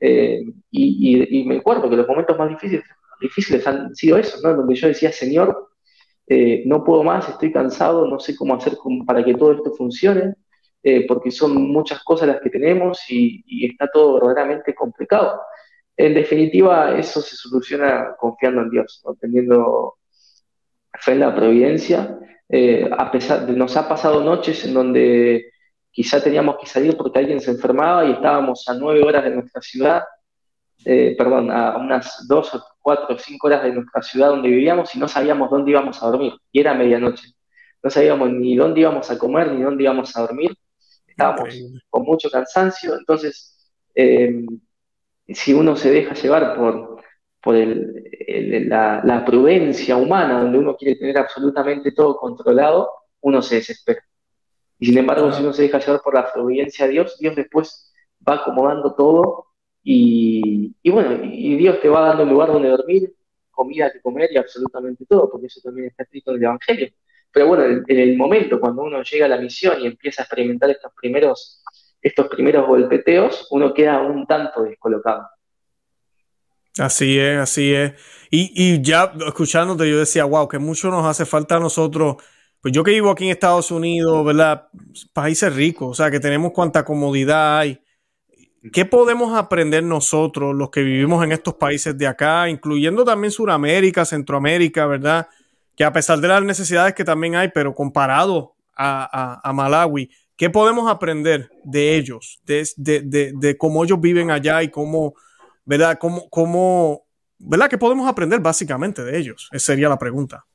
Eh, 0.00 0.42
y, 0.72 1.44
me 1.46 1.58
acuerdo 1.58 1.88
que 1.88 1.94
los 1.94 2.08
momentos 2.08 2.36
más 2.36 2.48
difíciles, 2.48 2.84
difíciles 3.20 3.64
han 3.68 3.94
sido 3.94 4.18
esos, 4.18 4.42
¿no? 4.42 4.56
donde 4.56 4.74
yo 4.74 4.88
decía, 4.88 5.12
Señor, 5.12 5.70
eh, 6.26 6.64
no 6.66 6.82
puedo 6.82 7.04
más, 7.04 7.28
estoy 7.28 7.52
cansado, 7.52 8.04
no 8.08 8.18
sé 8.18 8.34
cómo 8.34 8.56
hacer 8.56 8.76
para 9.06 9.24
que 9.24 9.34
todo 9.34 9.52
esto 9.52 9.74
funcione, 9.74 10.34
porque 11.06 11.30
son 11.30 11.70
muchas 11.70 12.02
cosas 12.02 12.26
las 12.26 12.40
que 12.40 12.50
tenemos 12.50 12.98
y, 13.10 13.64
está 13.64 13.88
todo 13.92 14.14
verdaderamente 14.14 14.74
complicado. 14.74 15.40
En 16.06 16.14
definitiva, 16.14 16.98
eso 16.98 17.20
se 17.20 17.36
soluciona 17.36 18.14
confiando 18.18 18.62
en 18.62 18.70
Dios, 18.70 19.02
teniendo 19.20 19.96
fe 20.98 21.12
en 21.12 21.20
la 21.20 21.34
providencia 21.34 22.18
eh, 22.52 22.88
a 22.90 23.12
pesar 23.12 23.46
de, 23.46 23.52
nos 23.52 23.76
ha 23.76 23.88
pasado 23.88 24.24
noches 24.24 24.64
en 24.64 24.74
donde 24.74 25.52
quizá 25.92 26.20
teníamos 26.20 26.56
que 26.58 26.66
salir 26.66 26.96
porque 26.96 27.20
alguien 27.20 27.40
se 27.40 27.52
enfermaba 27.52 28.04
y 28.04 28.10
estábamos 28.10 28.68
a 28.68 28.74
nueve 28.74 29.04
horas 29.04 29.22
de 29.22 29.30
nuestra 29.30 29.62
ciudad, 29.62 30.02
eh, 30.84 31.14
perdón, 31.16 31.52
a 31.52 31.76
unas 31.76 32.26
dos 32.26 32.52
o 32.56 32.64
cuatro 32.80 33.14
o 33.14 33.18
cinco 33.18 33.46
horas 33.46 33.62
de 33.62 33.72
nuestra 33.72 34.02
ciudad 34.02 34.30
donde 34.30 34.48
vivíamos 34.48 34.92
y 34.96 34.98
no 34.98 35.06
sabíamos 35.06 35.48
dónde 35.48 35.70
íbamos 35.70 36.02
a 36.02 36.06
dormir. 36.08 36.32
Y 36.50 36.58
era 36.58 36.74
medianoche. 36.74 37.28
No 37.84 37.88
sabíamos 37.88 38.32
ni 38.32 38.56
dónde 38.56 38.80
íbamos 38.80 39.08
a 39.10 39.18
comer 39.18 39.52
ni 39.52 39.62
dónde 39.62 39.84
íbamos 39.84 40.16
a 40.16 40.22
dormir. 40.22 40.52
Estábamos 41.06 41.54
con 41.88 42.02
mucho 42.02 42.28
cansancio. 42.30 42.96
Entonces, 42.98 43.72
eh, 43.94 44.44
si 45.34 45.52
uno 45.54 45.76
se 45.76 45.90
deja 45.90 46.14
llevar 46.14 46.56
por, 46.56 47.02
por 47.40 47.56
la, 47.56 49.24
prudencia 49.26 49.96
humana, 49.96 50.42
donde 50.42 50.58
uno 50.58 50.76
quiere 50.76 50.98
tener 50.98 51.18
absolutamente 51.18 51.92
todo 51.92 52.16
controlado, 52.16 52.90
uno 53.20 53.42
se 53.42 53.56
desespera. 53.56 54.02
Y 54.78 54.86
sin 54.86 54.98
embargo, 54.98 55.30
si 55.32 55.42
uno 55.42 55.52
se 55.52 55.62
deja 55.62 55.78
llevar 55.78 56.00
por 56.02 56.14
la 56.14 56.32
providencia 56.32 56.86
de 56.86 56.92
Dios, 56.92 57.18
Dios 57.18 57.36
después 57.36 57.92
va 58.26 58.36
acomodando 58.36 58.94
todo 58.94 59.46
y, 59.82 60.74
bueno, 60.90 61.20
y 61.24 61.56
Dios 61.56 61.80
te 61.80 61.88
va 61.88 62.08
dando 62.08 62.24
un 62.24 62.30
lugar 62.30 62.52
donde 62.52 62.68
dormir, 62.68 63.14
comida 63.50 63.90
que 63.92 64.00
comer 64.00 64.30
y 64.32 64.38
absolutamente 64.38 65.04
todo, 65.06 65.30
porque 65.30 65.46
eso 65.46 65.60
también 65.62 65.88
está 65.88 66.02
escrito 66.04 66.30
en 66.30 66.36
el 66.38 66.44
Evangelio. 66.44 66.88
Pero 67.32 67.46
bueno, 67.46 67.64
en, 67.64 67.98
el 67.98 68.16
momento 68.16 68.58
cuando 68.58 68.82
uno 68.82 69.02
llega 69.02 69.26
a 69.26 69.28
la 69.28 69.38
misión 69.38 69.80
y 69.80 69.86
empieza 69.86 70.22
a 70.22 70.24
experimentar 70.24 70.70
estos 70.70 70.92
primeros, 70.94 71.59
estos 72.02 72.28
primeros 72.28 72.66
golpeteos, 72.66 73.46
uno 73.50 73.74
queda 73.74 74.00
un 74.00 74.26
tanto 74.26 74.62
descolocado. 74.62 75.28
Así 76.78 77.18
es, 77.18 77.38
así 77.38 77.74
es. 77.74 77.92
Y, 78.30 78.52
y 78.54 78.82
ya 78.82 79.12
escuchándote, 79.26 79.90
yo 79.90 79.98
decía, 79.98 80.24
wow, 80.24 80.48
que 80.48 80.58
mucho 80.58 80.90
nos 80.90 81.04
hace 81.04 81.26
falta 81.26 81.56
a 81.56 81.60
nosotros. 81.60 82.16
Pues 82.60 82.72
yo 82.72 82.84
que 82.84 82.92
vivo 82.92 83.10
aquí 83.10 83.24
en 83.24 83.30
Estados 83.30 83.70
Unidos, 83.70 84.24
¿verdad? 84.24 84.68
Países 85.12 85.54
ricos, 85.54 85.88
o 85.90 85.94
sea, 85.94 86.10
que 86.10 86.20
tenemos 86.20 86.52
cuánta 86.52 86.84
comodidad 86.84 87.58
hay. 87.58 87.80
¿Qué 88.72 88.84
podemos 88.84 89.36
aprender 89.36 89.82
nosotros, 89.82 90.54
los 90.54 90.70
que 90.70 90.82
vivimos 90.82 91.24
en 91.24 91.32
estos 91.32 91.54
países 91.54 91.96
de 91.96 92.06
acá, 92.06 92.48
incluyendo 92.48 93.04
también 93.04 93.30
Sudamérica, 93.30 94.04
Centroamérica, 94.04 94.86
¿verdad? 94.86 95.28
Que 95.74 95.84
a 95.84 95.92
pesar 95.92 96.20
de 96.20 96.28
las 96.28 96.42
necesidades 96.42 96.92
que 96.92 97.04
también 97.04 97.36
hay, 97.36 97.48
pero 97.48 97.74
comparado 97.74 98.54
a, 98.76 99.40
a, 99.42 99.52
Malawi, 99.54 100.10
¿qué 100.40 100.48
podemos 100.48 100.90
aprender 100.90 101.50
de 101.64 101.96
ellos, 101.96 102.40
de, 102.46 102.66
de, 102.78 103.32
de 103.36 103.58
cómo 103.58 103.84
ellos 103.84 104.00
viven 104.00 104.30
allá 104.30 104.62
y 104.62 104.70
cómo, 104.70 105.12
¿verdad? 105.66 105.98
¿Cómo, 106.00 106.30
cómo, 106.30 107.02
¿verdad? 107.38 107.68
¿Qué 107.68 107.76
podemos 107.76 108.08
aprender 108.08 108.40
básicamente 108.40 109.04
de 109.04 109.18
ellos? 109.18 109.50
Esa 109.52 109.66
sería 109.66 109.90
la 109.90 109.98
pregunta. 109.98 110.46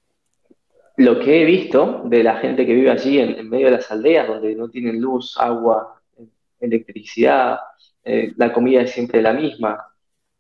lo 0.97 1.19
que 1.19 1.39
he 1.39 1.45
visto 1.45 2.01
de 2.05 2.23
la 2.23 2.37
gente 2.37 2.65
que 2.65 2.73
vive 2.73 2.89
allí 2.89 3.19
en, 3.19 3.47
medio 3.47 3.67
de 3.67 3.73
las 3.73 3.91
aldeas, 3.91 4.27
donde 4.27 4.55
no 4.55 4.69
tienen 4.69 4.99
luz, 4.99 5.37
agua, 5.37 6.01
electricidad, 6.59 7.59
eh, 8.03 8.33
la 8.37 8.51
comida 8.51 8.81
es 8.81 8.91
siempre 8.91 9.21
la 9.21 9.33
misma, 9.33 9.85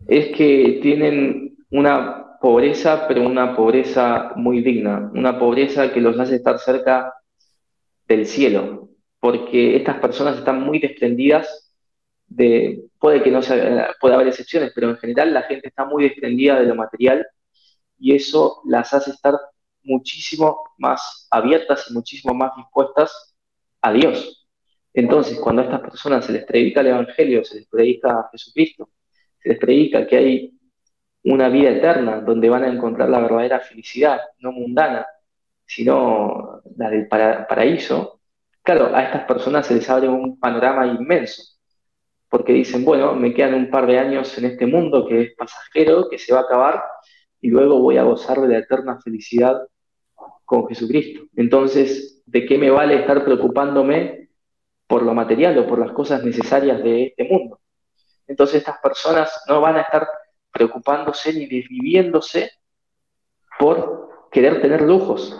es 0.07 0.35
que 0.35 0.79
tienen 0.81 1.55
una 1.69 2.39
pobreza, 2.41 3.07
pero 3.07 3.21
una 3.21 3.55
pobreza 3.55 4.31
muy 4.37 4.61
digna, 4.61 5.11
una 5.13 5.37
pobreza 5.37 5.93
que 5.93 6.01
los 6.01 6.19
hace 6.19 6.37
estar 6.37 6.57
cerca 6.57 7.13
del 8.07 8.25
cielo, 8.25 8.85
porque 9.25 9.75
estas 9.75 9.97
personas 9.97 10.37
están 10.37 10.61
muy 10.61 10.77
desprendidas 10.77 11.73
de, 12.27 12.83
puede 12.99 13.23
que 13.23 13.31
no 13.31 13.41
sea, 13.41 13.89
haber 13.99 14.27
excepciones, 14.27 14.71
pero 14.75 14.91
en 14.91 14.97
general 14.97 15.33
la 15.33 15.41
gente 15.41 15.67
está 15.67 15.83
muy 15.83 16.03
desprendida 16.03 16.59
de 16.59 16.67
lo 16.67 16.75
material 16.75 17.25
y 17.97 18.13
eso 18.13 18.61
las 18.65 18.93
hace 18.93 19.09
estar 19.09 19.33
muchísimo 19.81 20.75
más 20.77 21.27
abiertas 21.31 21.87
y 21.89 21.93
muchísimo 21.95 22.35
más 22.35 22.51
dispuestas 22.55 23.35
a 23.81 23.93
Dios. 23.93 24.47
Entonces, 24.93 25.39
cuando 25.39 25.63
a 25.63 25.65
estas 25.65 25.81
personas 25.81 26.23
se 26.23 26.31
les 26.31 26.45
predica 26.45 26.81
el 26.81 26.87
Evangelio, 26.87 27.43
se 27.43 27.55
les 27.55 27.67
predica 27.67 28.11
a 28.11 28.29
Jesucristo, 28.31 28.91
se 29.41 29.49
les 29.49 29.57
predica 29.57 30.05
que 30.05 30.17
hay 30.17 30.59
una 31.23 31.49
vida 31.49 31.71
eterna 31.71 32.21
donde 32.21 32.47
van 32.47 32.63
a 32.63 32.71
encontrar 32.71 33.09
la 33.09 33.21
verdadera 33.21 33.59
felicidad, 33.59 34.21
no 34.37 34.51
mundana, 34.51 35.03
sino 35.65 36.61
la 36.77 36.91
del 36.91 37.07
paraíso, 37.07 38.14
claro, 38.65 38.93
a 38.95 39.03
estas 39.03 39.25
personas 39.25 39.67
se 39.67 39.75
les 39.75 39.89
abre 39.89 40.09
un 40.09 40.39
panorama 40.39 40.87
inmenso, 40.87 41.43
porque 42.27 42.51
dicen, 42.51 42.83
bueno, 42.83 43.13
me 43.13 43.33
quedan 43.33 43.53
un 43.53 43.69
par 43.69 43.85
de 43.85 43.99
años 43.99 44.35
en 44.37 44.45
este 44.45 44.65
mundo 44.65 45.07
que 45.07 45.21
es 45.21 45.35
pasajero, 45.35 46.09
que 46.09 46.17
se 46.17 46.33
va 46.33 46.39
a 46.39 46.43
acabar, 46.43 46.83
y 47.39 47.49
luego 47.49 47.79
voy 47.79 47.97
a 47.97 48.03
gozar 48.03 48.41
de 48.41 48.47
la 48.47 48.57
eterna 48.57 48.99
felicidad 49.01 49.61
con 50.43 50.67
Jesucristo. 50.67 51.21
Entonces, 51.35 52.23
¿de 52.25 52.45
qué 52.45 52.57
me 52.57 52.71
vale 52.71 52.99
estar 52.99 53.23
preocupándome 53.23 54.29
por 54.87 55.03
lo 55.03 55.13
material 55.13 55.57
o 55.59 55.67
por 55.67 55.79
las 55.79 55.91
cosas 55.91 56.23
necesarias 56.23 56.83
de 56.83 57.05
este 57.05 57.23
mundo? 57.23 57.59
Entonces, 58.27 58.57
estas 58.57 58.79
personas 58.79 59.43
no 59.47 59.61
van 59.61 59.75
a 59.77 59.81
estar 59.81 60.07
preocupándose 60.51 61.33
ni 61.33 61.45
desviviéndose 61.45 62.51
por 63.59 64.27
querer 64.31 64.59
tener 64.61 64.81
lujos. 64.81 65.39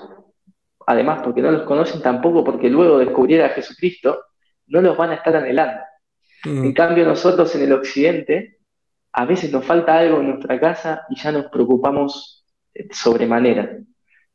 Además, 0.87 1.21
porque 1.23 1.41
no 1.41 1.51
los 1.51 1.63
conocen 1.63 2.01
tampoco, 2.01 2.43
porque 2.43 2.69
luego 2.69 2.99
de 2.99 3.05
descubrir 3.05 3.41
a 3.41 3.49
Jesucristo, 3.49 4.25
no 4.67 4.81
los 4.81 4.97
van 4.97 5.11
a 5.11 5.15
estar 5.15 5.35
anhelando. 5.35 5.81
Mm. 6.43 6.65
En 6.65 6.73
cambio, 6.73 7.05
nosotros 7.05 7.53
en 7.55 7.63
el 7.63 7.73
occidente, 7.73 8.59
a 9.13 9.25
veces 9.25 9.51
nos 9.51 9.65
falta 9.65 9.97
algo 9.97 10.19
en 10.19 10.29
nuestra 10.29 10.59
casa 10.59 11.05
y 11.09 11.19
ya 11.19 11.31
nos 11.31 11.45
preocupamos 11.47 12.45
sobremanera. 12.91 13.77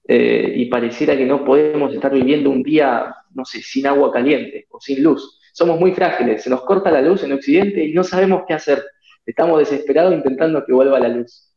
Eh, 0.09 0.55
y 0.57 0.67
pareciera 0.67 1.17
que 1.17 1.27
no 1.27 1.45
podemos 1.45 1.95
estar 1.95 2.13
viviendo 2.13 2.51
un 2.51 2.63
día, 2.63 3.15
no 3.33 3.45
sé, 3.45 3.61
sin 3.61 3.87
agua 3.87 4.11
caliente 4.11 4.67
o 4.71 4.81
sin 4.81 5.03
luz. 5.03 5.39
Somos 5.53 5.79
muy 5.79 5.93
frágiles, 5.93 6.43
se 6.43 6.51
nos 6.51 6.63
corta 6.63 6.91
la 6.91 7.03
luz 7.03 7.23
en 7.23 7.33
Occidente 7.33 7.85
y 7.85 7.93
no 7.93 8.03
sabemos 8.03 8.43
qué 8.47 8.55
hacer. 8.55 8.83
Estamos 9.25 9.59
desesperados 9.59 10.15
intentando 10.15 10.65
que 10.65 10.73
vuelva 10.73 10.99
la 10.99 11.09
luz. 11.09 11.55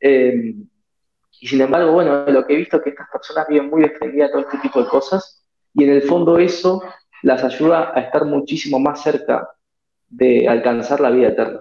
Eh, 0.00 0.54
y 1.40 1.46
sin 1.46 1.60
embargo, 1.60 1.92
bueno, 1.92 2.24
lo 2.26 2.46
que 2.46 2.54
he 2.54 2.56
visto 2.56 2.78
es 2.78 2.82
que 2.82 2.90
estas 2.90 3.08
personas 3.10 3.46
viven 3.48 3.68
muy 3.68 3.82
desprendidas 3.82 4.28
de 4.28 4.32
todo 4.32 4.42
este 4.42 4.58
tipo 4.58 4.82
de 4.82 4.88
cosas 4.88 5.44
y 5.74 5.84
en 5.84 5.90
el 5.90 6.02
fondo 6.02 6.38
eso 6.38 6.82
las 7.22 7.44
ayuda 7.44 7.92
a 7.94 8.00
estar 8.00 8.24
muchísimo 8.24 8.78
más 8.78 9.02
cerca 9.02 9.48
de 10.08 10.48
alcanzar 10.48 11.00
la 11.00 11.10
vida 11.10 11.28
eterna. 11.28 11.60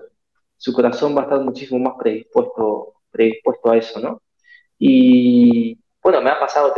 Su 0.58 0.74
corazón 0.74 1.16
va 1.16 1.22
a 1.22 1.24
estar 1.24 1.40
muchísimo 1.42 1.80
más 1.80 1.96
predispuesto, 2.00 2.94
a 3.66 3.78
eso, 3.78 4.00
¿no? 4.00 4.22
Y, 4.78 5.80
bueno, 6.02 6.22
me 6.22 6.30
ha 6.30 6.40
pasado 6.40 6.74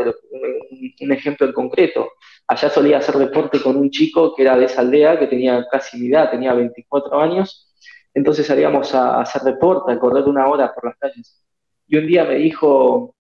un, 1.01 1.12
ejemplo 1.12 1.45
en 1.45 1.53
concreto. 1.53 2.12
Allá 2.47 2.69
solía 2.69 2.99
hacer 2.99 3.15
deporte 3.15 3.62
con 3.62 3.75
un 3.75 3.89
chico 3.89 4.33
que 4.36 4.43
era 4.43 4.57
de 4.57 4.65
esa 4.65 4.81
aldea, 4.81 5.19
que 5.19 5.27
tenía 5.27 5.65
casi 5.69 5.97
mi 5.99 6.07
edad, 6.07 6.31
tenía 6.31 6.53
24 6.53 7.19
años. 7.19 7.73
Entonces 8.13 8.47
salíamos 8.47 8.93
a, 8.95 9.19
hacer 9.19 9.41
deporte, 9.41 9.91
a 9.91 9.99
correr 9.99 10.23
una 10.25 10.47
hora 10.47 10.73
por 10.73 10.86
las 10.86 10.97
calles. 10.97 11.43
Y 11.88 11.97
un 11.97 12.08
día 12.08 12.26
me 12.26 12.36
dijo, 12.36 13.15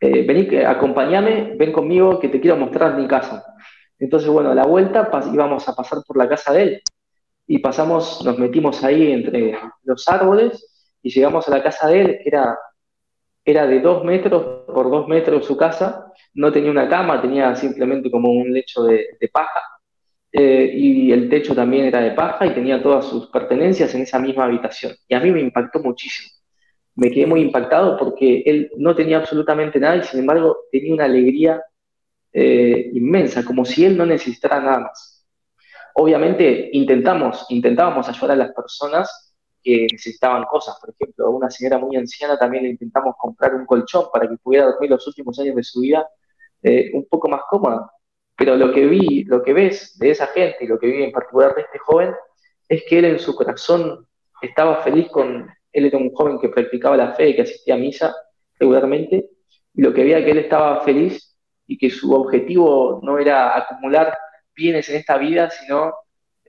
eh, 0.00 0.22
vení, 0.26 0.56
acompáñame, 0.58 1.54
ven 1.56 1.72
conmigo 1.72 2.18
que 2.20 2.28
te 2.28 2.40
quiero 2.40 2.56
mostrar 2.56 2.96
mi 2.96 3.06
casa. 3.06 3.44
Entonces, 3.98 4.28
bueno, 4.28 4.50
a 4.50 4.54
la 4.54 4.64
vuelta 4.64 5.10
íbamos 5.32 5.68
a 5.68 5.74
pasar 5.74 5.98
por 6.06 6.16
la 6.16 6.28
casa 6.28 6.52
de 6.52 6.62
él. 6.62 6.82
Y 7.46 7.58
pasamos, 7.58 8.22
nos 8.24 8.38
metimos 8.38 8.84
ahí 8.84 9.10
entre 9.12 9.58
los 9.84 10.06
árboles 10.08 10.94
y 11.02 11.10
llegamos 11.10 11.48
a 11.48 11.50
la 11.50 11.62
casa 11.62 11.88
de 11.88 12.00
él, 12.00 12.18
que 12.22 12.28
era 12.28 12.56
era 13.50 13.66
de 13.66 13.80
dos 13.80 14.04
metros 14.04 14.66
por 14.66 14.90
dos 14.90 15.08
metros 15.08 15.46
su 15.46 15.56
casa, 15.56 16.12
no 16.34 16.52
tenía 16.52 16.70
una 16.70 16.86
cama, 16.86 17.22
tenía 17.22 17.56
simplemente 17.56 18.10
como 18.10 18.30
un 18.30 18.52
lecho 18.52 18.84
de, 18.84 19.06
paja, 19.32 19.62
eh, 20.30 20.70
y 20.74 21.10
el 21.12 21.30
techo 21.30 21.54
también 21.54 21.86
era 21.86 22.00
de 22.00 22.10
paja 22.10 22.44
y 22.44 22.52
tenía 22.52 22.82
todas 22.82 23.06
sus 23.06 23.28
pertenencias 23.30 23.94
en 23.94 24.02
esa 24.02 24.18
misma 24.18 24.44
habitación. 24.44 24.92
Y 25.08 25.14
a 25.14 25.20
mí 25.20 25.30
me 25.30 25.40
impactó 25.40 25.80
muchísimo. 25.80 26.37
Me 26.98 27.12
quedé 27.12 27.26
muy 27.26 27.42
impactado 27.42 27.96
porque 27.96 28.42
él 28.44 28.72
no 28.76 28.92
tenía 28.92 29.18
absolutamente 29.18 29.78
nada 29.78 29.98
y 29.98 30.02
sin 30.02 30.18
embargo 30.18 30.56
tenía 30.72 30.92
una 30.92 31.04
alegría 31.04 31.62
eh, 32.32 32.90
inmensa, 32.92 33.44
como 33.44 33.64
si 33.64 33.84
él 33.84 33.96
no 33.96 34.04
necesitara 34.04 34.58
nada 34.58 34.80
más. 34.80 35.24
Obviamente 35.94 36.70
intentamos, 36.72 37.46
intentábamos 37.50 38.08
ayudar 38.08 38.32
a 38.32 38.36
las 38.36 38.52
personas 38.52 39.32
que 39.62 39.86
necesitaban 39.92 40.42
cosas. 40.46 40.76
Por 40.80 40.90
ejemplo, 40.90 41.26
a 41.26 41.30
una 41.30 41.48
señora 41.48 41.78
muy 41.78 41.96
anciana 41.96 42.36
también 42.36 42.64
le 42.64 42.70
intentamos 42.70 43.14
comprar 43.16 43.54
un 43.54 43.64
colchón 43.64 44.06
para 44.12 44.28
que 44.28 44.36
pudiera 44.36 44.66
dormir 44.66 44.90
los 44.90 45.06
últimos 45.06 45.38
años 45.38 45.54
de 45.54 45.62
su 45.62 45.80
vida 45.82 46.04
eh, 46.64 46.90
un 46.94 47.06
poco 47.06 47.28
más 47.28 47.42
cómoda. 47.48 47.92
Pero 48.36 48.56
lo 48.56 48.72
que 48.72 48.86
vi, 48.86 49.22
lo 49.22 49.40
que 49.44 49.52
ves 49.52 49.96
de 50.00 50.10
esa 50.10 50.26
gente 50.26 50.64
y 50.64 50.66
lo 50.66 50.80
que 50.80 50.88
vi 50.88 51.04
en 51.04 51.12
particular 51.12 51.54
de 51.54 51.62
este 51.62 51.78
joven 51.78 52.12
es 52.68 52.82
que 52.88 52.98
él 52.98 53.04
en 53.04 53.20
su 53.20 53.36
corazón 53.36 54.04
estaba 54.42 54.82
feliz 54.82 55.08
con, 55.10 55.48
él 55.72 55.86
era 55.86 55.98
un 55.98 56.12
joven 56.12 56.38
que 56.38 56.48
practicaba 56.48 56.96
la 56.96 57.14
fe, 57.14 57.34
que 57.34 57.42
asistía 57.42 57.74
a 57.74 57.78
misa 57.78 58.14
regularmente, 58.58 59.28
y 59.74 59.82
lo 59.82 59.92
que 59.92 60.02
veía 60.02 60.24
que 60.24 60.30
él 60.32 60.38
estaba 60.38 60.80
feliz 60.82 61.36
y 61.66 61.78
que 61.78 61.90
su 61.90 62.12
objetivo 62.12 63.00
no 63.02 63.18
era 63.18 63.56
acumular 63.56 64.16
bienes 64.54 64.88
en 64.88 64.96
esta 64.96 65.18
vida, 65.18 65.50
sino 65.50 65.92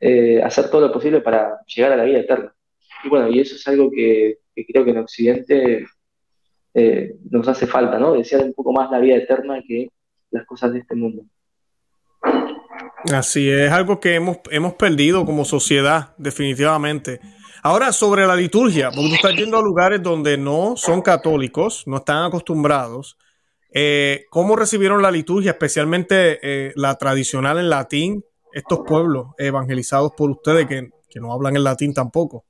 eh, 0.01 0.41
hacer 0.41 0.69
todo 0.69 0.81
lo 0.81 0.93
posible 0.93 1.21
para 1.21 1.59
llegar 1.67 1.91
a 1.91 1.97
la 1.97 2.05
vida 2.05 2.19
eterna. 2.19 2.53
Y 3.03 3.09
bueno, 3.09 3.29
y 3.29 3.39
eso 3.39 3.55
es 3.55 3.67
algo 3.67 3.91
que, 3.91 4.39
creo 4.67 4.83
que 4.83 4.91
en 4.91 4.97
Occidente 4.97 5.85
eh, 6.73 7.15
nos 7.29 7.47
hace 7.47 7.67
falta, 7.67 7.99
¿no? 7.99 8.13
Desear 8.13 8.43
un 8.43 8.53
poco 8.53 8.71
más 8.71 8.89
la 8.89 8.99
vida 8.99 9.17
eterna 9.17 9.61
que 9.65 9.89
las 10.31 10.45
cosas 10.45 10.73
de 10.73 10.79
este 10.79 10.95
mundo. 10.95 11.23
Así 13.11 13.49
es, 13.49 13.71
algo 13.71 13.99
que 13.99 14.15
hemos, 14.15 14.39
hemos 14.51 14.73
perdido 14.73 15.25
como 15.25 15.45
sociedad, 15.45 16.15
definitivamente. 16.17 17.19
Ahora, 17.61 17.91
sobre 17.91 18.25
la 18.25 18.35
liturgia, 18.35 18.89
porque 18.91 19.09
tú 19.09 19.15
estás 19.15 19.35
yendo 19.35 19.57
a 19.57 19.61
lugares 19.61 20.01
donde 20.01 20.37
no 20.37 20.75
son 20.77 21.01
católicos, 21.01 21.83
no 21.87 21.97
están 21.97 22.23
acostumbrados. 22.23 23.17
Eh, 23.73 24.25
¿Cómo 24.29 24.55
recibieron 24.55 25.01
la 25.01 25.11
liturgia, 25.11 25.51
especialmente 25.51 26.39
eh, 26.41 26.71
la 26.75 26.95
tradicional 26.95 27.59
en 27.59 27.69
latín, 27.69 28.23
estos 28.53 28.79
pueblos 28.87 29.27
evangelizados 29.37 30.13
por 30.17 30.29
ustedes 30.31 30.67
que, 30.67 30.89
que 31.09 31.19
no 31.19 31.33
hablan 31.33 31.55
en 31.55 31.63
latín 31.63 31.93
tampoco? 31.93 32.45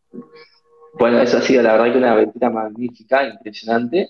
Bueno, 0.94 1.22
eso 1.22 1.38
ha 1.38 1.42
sido 1.42 1.64
la 1.64 1.74
verdad 1.74 1.92
que 1.92 1.98
una 1.98 2.12
aventura 2.12 2.50
magnífica, 2.50 3.28
impresionante, 3.28 4.10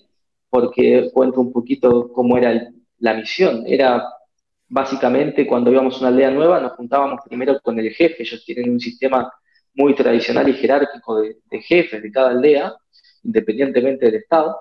porque 0.49 1.09
cuento 1.13 1.41
un 1.41 1.51
poquito 1.51 2.11
cómo 2.11 2.37
era 2.37 2.69
la 2.99 3.13
misión. 3.13 3.63
Era 3.65 4.03
básicamente 4.67 5.47
cuando 5.47 5.71
íbamos 5.71 5.95
a 5.95 5.99
una 5.99 6.07
aldea 6.09 6.31
nueva, 6.31 6.59
nos 6.59 6.73
juntábamos 6.73 7.21
primero 7.27 7.59
con 7.61 7.79
el 7.79 7.91
jefe. 7.91 8.23
Ellos 8.23 8.43
tienen 8.45 8.71
un 8.71 8.79
sistema 8.79 9.31
muy 9.79 9.95
tradicional 9.95 10.49
y 10.49 10.53
jerárquico 10.53 11.21
de, 11.21 11.61
jefes 11.61 12.03
de 12.03 12.11
cada 12.11 12.31
aldea, 12.31 12.75
independientemente 13.23 14.05
del 14.07 14.15
Estado, 14.15 14.57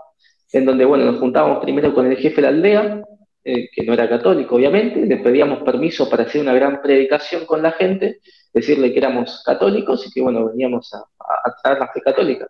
en 0.52 0.64
donde, 0.64 0.84
bueno, 0.84 1.04
nos 1.04 1.18
juntábamos 1.18 1.58
primero 1.58 1.92
con 1.92 2.06
el 2.06 2.16
jefe 2.16 2.36
de 2.36 2.42
la 2.42 2.48
aldea, 2.48 3.02
eh, 3.44 3.68
que 3.74 3.82
no 3.82 3.94
era 3.94 4.08
católico, 4.08 4.54
obviamente, 4.54 5.04
le 5.04 5.16
pedíamos 5.16 5.64
permiso 5.64 6.08
para 6.08 6.22
hacer 6.22 6.40
una 6.40 6.54
gran 6.54 6.80
predicación 6.80 7.46
con 7.46 7.62
la 7.62 7.72
gente, 7.72 8.20
decirle 8.52 8.92
que 8.92 8.98
éramos 8.98 9.42
católicos 9.44 10.06
y 10.06 10.12
que, 10.12 10.22
bueno, 10.22 10.46
veníamos 10.46 10.94
a, 10.94 11.04
traer 11.62 11.80
la 11.80 11.88
fe 11.88 12.00
católica. 12.00 12.46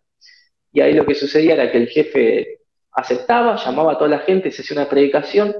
Y 0.70 0.80
ahí 0.82 0.92
lo 0.92 1.06
que 1.06 1.14
sucedía 1.14 1.54
era 1.54 1.72
que 1.72 1.78
el 1.78 1.88
jefe 1.88 2.58
aceptaba, 2.92 3.56
llamaba 3.56 3.92
a 3.92 3.98
toda 3.98 4.10
la 4.10 4.18
gente, 4.20 4.50
se 4.50 4.60
hacía 4.60 4.76
una 4.76 4.90
predicación 4.90 5.54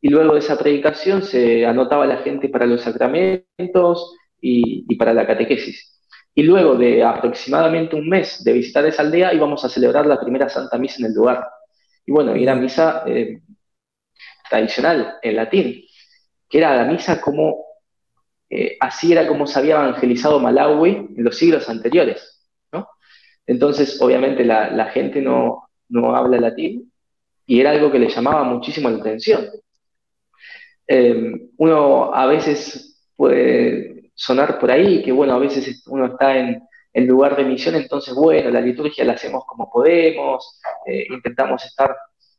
y 0.00 0.08
luego 0.08 0.32
de 0.32 0.38
esa 0.40 0.58
predicación 0.58 1.22
se 1.22 1.66
anotaba 1.66 2.04
a 2.04 2.06
la 2.06 2.18
gente 2.18 2.48
para 2.48 2.66
los 2.66 2.80
sacramentos 2.80 4.16
y, 4.40 4.94
para 4.96 5.12
la 5.12 5.26
catequesis. 5.26 5.93
Y 6.34 6.42
luego 6.42 6.74
de 6.74 7.02
aproximadamente 7.02 7.94
un 7.94 8.08
mes 8.08 8.42
de 8.42 8.52
visitar 8.52 8.84
esa 8.86 9.02
aldea 9.02 9.32
íbamos 9.32 9.64
a 9.64 9.68
celebrar 9.68 10.06
la 10.06 10.20
primera 10.20 10.48
Santa 10.48 10.78
Misa 10.78 10.96
en 10.98 11.06
el 11.06 11.14
lugar. 11.14 11.48
Y 12.04 12.12
bueno, 12.12 12.34
era 12.34 12.54
misa 12.54 13.04
eh, 13.06 13.40
tradicional 14.48 15.16
en 15.22 15.36
latín, 15.36 15.84
que 16.48 16.58
era 16.58 16.76
la 16.76 16.84
misa 16.84 17.20
como 17.20 17.64
eh, 18.56 18.76
así 18.78 19.10
era 19.10 19.26
como 19.26 19.46
se 19.48 19.58
había 19.58 19.74
evangelizado 19.74 20.38
Malawi 20.38 21.08
en 21.16 21.24
los 21.24 21.36
siglos 21.36 21.68
anteriores. 21.68 22.46
¿no? 22.72 22.88
Entonces, 23.46 24.00
obviamente, 24.00 24.44
la, 24.44 24.86
gente 24.92 25.20
no, 25.20 25.68
habla 26.14 26.38
latín 26.38 26.92
y 27.46 27.60
era 27.60 27.70
algo 27.70 27.90
que 27.90 27.98
le 27.98 28.08
llamaba 28.08 28.44
muchísimo 28.44 28.90
la 28.90 28.98
atención. 28.98 29.46
Eh, 30.86 31.48
uno 31.56 32.14
a 32.14 32.26
veces 32.26 33.02
puede 33.16 33.93
sonar 34.14 34.58
por 34.58 34.70
ahí 34.70 35.02
que, 35.02 35.12
bueno, 35.12 35.34
a 35.34 35.38
veces 35.38 35.82
uno 35.86 36.06
está 36.06 36.36
en, 36.36 36.62
en 36.92 37.06
lugar 37.06 37.36
de 37.36 37.44
misión, 37.44 37.74
entonces, 37.74 38.14
bueno, 38.14 38.50
la 38.50 38.60
liturgia 38.60 39.04
la 39.04 39.14
hacemos 39.14 39.44
como 39.46 39.70
podemos, 39.70 40.60
eh, 40.86 41.06
intentamos 41.10 41.64
estar, 41.64 41.94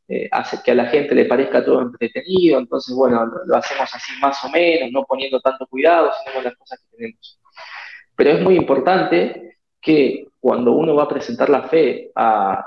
eh, 0.08 0.30
hacer 0.32 0.62
que 0.64 0.72
a 0.72 0.76
la 0.76 0.86
gente 0.86 1.14
le 1.14 1.26
parezca 1.26 1.64
todo 1.64 1.82
entretenido, 1.82 2.60
entonces, 2.60 2.96
bueno, 2.96 3.26
lo, 3.46 3.56
hacemos 3.58 3.94
así 3.94 4.14
más 4.22 4.44
o 4.46 4.50
menos, 4.50 4.92
no 4.92 5.04
poniendo 5.04 5.42
tanto 5.42 5.68
cuidado, 5.68 6.12
sino 6.24 6.42
las 6.42 6.56
cosas 6.56 6.80
que 6.80 6.98
tenemos. 6.98 7.40
Pero 8.16 8.32
es 8.32 8.42
muy 8.42 8.56
importante 8.56 9.58
que 9.82 10.28
cuando 10.40 10.72
uno 10.72 10.96
va 10.96 11.04
a 11.04 11.10
presentar 11.10 11.50
la 11.50 11.64
fe 11.64 12.12
a, 12.16 12.66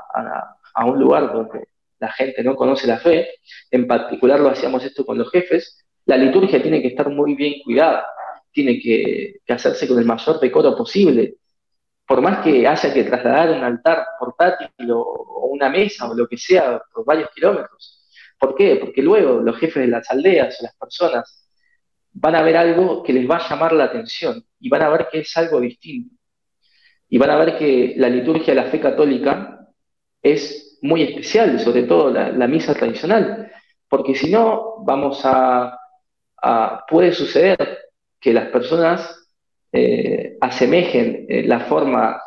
a 0.74 0.84
un 0.84 0.98
lugar 0.98 1.32
donde 1.32 1.68
la 1.98 2.12
gente 2.12 2.42
no 2.44 2.54
conoce 2.54 2.86
la 2.86 2.98
fe, 2.98 3.28
en 3.70 3.86
particular 3.86 4.40
lo 4.40 4.50
hacíamos 4.50 4.84
esto 4.84 5.06
con 5.06 5.16
los 5.16 5.30
jefes, 5.30 5.84
la 6.04 6.16
liturgia 6.16 6.62
tiene 6.62 6.82
que 6.82 6.88
estar 6.88 7.08
muy 7.08 7.34
bien 7.34 7.54
cuidada, 7.64 8.06
tiene 8.52 8.80
que, 8.80 9.40
que 9.44 9.52
hacerse 9.52 9.86
con 9.86 9.98
el 9.98 10.04
mayor 10.04 10.40
decoro 10.40 10.76
posible, 10.76 11.38
por 12.08 12.22
más 12.22 12.42
que 12.42 12.66
haya 12.66 12.94
que 12.94 13.04
trasladar 13.04 13.50
un 13.50 13.62
altar 13.62 14.06
portátil 14.18 14.90
o, 14.90 15.48
una 15.50 15.68
mesa 15.68 16.08
o 16.08 16.14
lo 16.14 16.26
que 16.26 16.38
sea 16.38 16.80
por 16.92 17.04
varios 17.04 17.30
kilómetros. 17.34 18.02
¿Por 18.38 18.54
qué? 18.54 18.76
Porque 18.76 19.02
luego 19.02 19.40
los 19.40 19.56
jefes 19.58 19.82
de 19.82 19.88
las 19.88 20.10
aldeas 20.10 20.58
o 20.58 20.62
las 20.64 20.74
personas 20.76 21.50
van 22.12 22.34
a 22.34 22.42
ver 22.42 22.56
algo 22.56 23.02
que 23.02 23.12
les 23.12 23.28
va 23.28 23.36
a 23.36 23.48
llamar 23.48 23.72
la 23.72 23.84
atención 23.84 24.42
y 24.58 24.70
van 24.70 24.82
a 24.82 24.88
ver 24.88 25.08
que 25.12 25.20
es 25.20 25.36
algo 25.36 25.60
distinto. 25.60 26.14
Y 27.10 27.18
van 27.18 27.30
a 27.30 27.36
ver 27.36 27.58
que 27.58 27.94
la 27.96 28.08
liturgia 28.08 28.54
de 28.54 28.60
la 28.62 28.70
fe 28.70 28.80
católica 28.80 29.68
es 30.22 30.78
muy 30.80 31.02
especial, 31.02 31.60
sobre 31.60 31.82
todo 31.82 32.10
la, 32.10 32.46
misa 32.46 32.74
tradicional, 32.74 33.50
porque 33.88 34.14
si 34.14 34.30
no, 34.30 34.76
vamos 34.84 35.20
a, 35.24 35.78
a, 36.42 36.84
puede 36.88 37.12
suceder 37.12 37.87
que 38.20 38.32
las 38.32 38.48
personas 38.48 39.28
eh, 39.72 40.36
asemejen 40.40 41.26
eh, 41.28 41.42
la 41.46 41.60
forma 41.60 42.20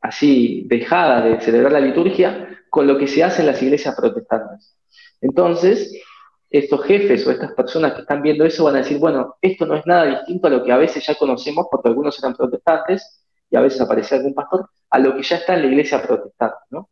así 0.00 0.64
dejada 0.66 1.22
de 1.22 1.40
celebrar 1.40 1.72
la 1.72 1.80
liturgia 1.80 2.48
con 2.70 2.86
lo 2.86 2.98
que 2.98 3.06
se 3.06 3.22
hace 3.22 3.42
en 3.42 3.46
las 3.46 3.62
iglesias 3.62 3.94
protestantes. 3.94 4.76
Entonces, 5.20 6.02
estos 6.50 6.84
jefes 6.84 7.26
o 7.26 7.30
estas 7.30 7.52
personas 7.52 7.94
que 7.94 8.02
están 8.02 8.22
viendo 8.22 8.44
eso 8.44 8.64
van 8.64 8.76
a 8.76 8.78
decir, 8.78 8.98
bueno, 8.98 9.36
esto 9.40 9.66
no 9.66 9.74
es 9.74 9.86
nada 9.86 10.06
distinto 10.06 10.46
a 10.46 10.50
lo 10.50 10.64
que 10.64 10.72
a 10.72 10.76
veces 10.76 11.04
ya 11.06 11.14
conocemos, 11.14 11.66
porque 11.70 11.88
algunos 11.88 12.18
eran 12.18 12.34
protestantes 12.34 13.24
y 13.50 13.56
a 13.56 13.60
veces 13.60 13.80
aparecía 13.80 14.18
algún 14.18 14.34
pastor, 14.34 14.68
a 14.90 14.98
lo 14.98 15.16
que 15.16 15.22
ya 15.22 15.36
está 15.36 15.54
en 15.54 15.62
la 15.62 15.68
iglesia 15.68 16.02
protestante, 16.02 16.56
¿no? 16.70 16.88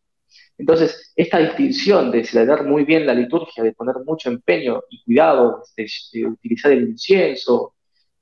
Entonces, 0.59 1.13
esta 1.17 1.39
distinción 1.39 2.11
de 2.11 2.25
celebrar 2.25 2.65
muy 2.65 2.85
bien 2.85 3.07
la 3.07 3.15
liturgia, 3.15 3.65
de 3.65 3.73
poner 3.73 3.97
mucho 4.05 4.31
empeño 4.31 4.83
y 4.91 5.03
cuidado, 5.05 5.63
de, 5.77 6.27
utilizar 6.27 6.73
el 6.73 6.89
incienso, 6.89 7.75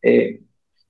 eh, 0.02 0.40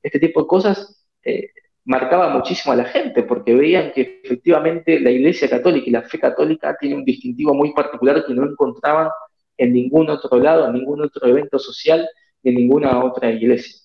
este 0.03 0.19
tipo 0.19 0.43
de 0.43 0.47
cosas 0.47 1.07
eh, 1.23 1.51
marcaba 1.85 2.29
muchísimo 2.31 2.73
a 2.73 2.77
la 2.77 2.85
gente, 2.85 3.23
porque 3.23 3.55
veían 3.55 3.93
que 3.93 4.21
efectivamente 4.25 5.01
la 5.01 5.11
Iglesia 5.11 5.49
Católica 5.49 5.89
y 5.89 5.91
la 5.91 6.03
fe 6.03 6.19
católica 6.19 6.77
tiene 6.79 6.97
un 6.97 7.05
distintivo 7.05 7.55
muy 7.55 7.73
particular 7.73 8.25
que 8.25 8.35
no 8.35 8.45
encontraban 8.45 9.09
en 9.57 9.73
ningún 9.73 10.09
otro 10.09 10.39
lado, 10.39 10.67
en 10.67 10.75
ningún 10.75 11.03
otro 11.03 11.27
evento 11.29 11.59
social, 11.59 12.09
en 12.43 12.55
ninguna 12.55 13.05
otra 13.05 13.31
iglesia. 13.31 13.77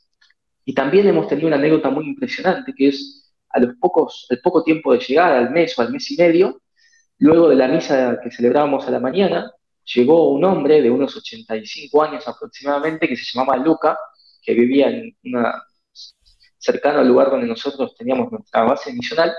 Y 0.64 0.74
también 0.74 1.08
hemos 1.08 1.28
tenido 1.28 1.48
una 1.48 1.58
anécdota 1.58 1.90
muy 1.90 2.06
impresionante, 2.06 2.74
que 2.74 2.88
es 2.90 3.34
a 3.50 3.60
los 3.60 3.76
pocos, 3.76 4.28
al 4.30 4.40
poco 4.40 4.64
tiempo 4.64 4.94
de 4.94 5.00
llegar, 5.00 5.34
al 5.34 5.52
mes 5.52 5.78
o 5.78 5.82
al 5.82 5.92
mes 5.92 6.10
y 6.12 6.18
medio, 6.18 6.62
luego 7.20 7.50
de 7.50 7.56
la 7.56 7.68
misa 7.68 8.20
que 8.24 8.32
celebrábamos 8.32 8.88
a 8.88 8.92
la 8.92 9.00
mañana, 9.00 9.52
llegó 9.94 10.32
un 10.32 10.44
hombre 10.46 10.82
de 10.82 10.90
unos 10.90 11.16
85 11.16 12.04
años 12.04 12.28
aproximadamente, 12.28 13.08
que 13.08 13.16
se 13.16 13.26
llamaba 13.34 13.58
Luca, 13.58 13.98
que 14.46 14.54
vivía 14.54 14.90
en 14.90 15.16
una 15.24 15.64
cercano 16.58 17.00
al 17.00 17.08
lugar 17.08 17.30
donde 17.30 17.48
nosotros 17.48 17.96
teníamos 17.96 18.32
nuestra 18.32 18.64
base 18.64 18.92
misional, 18.94 19.34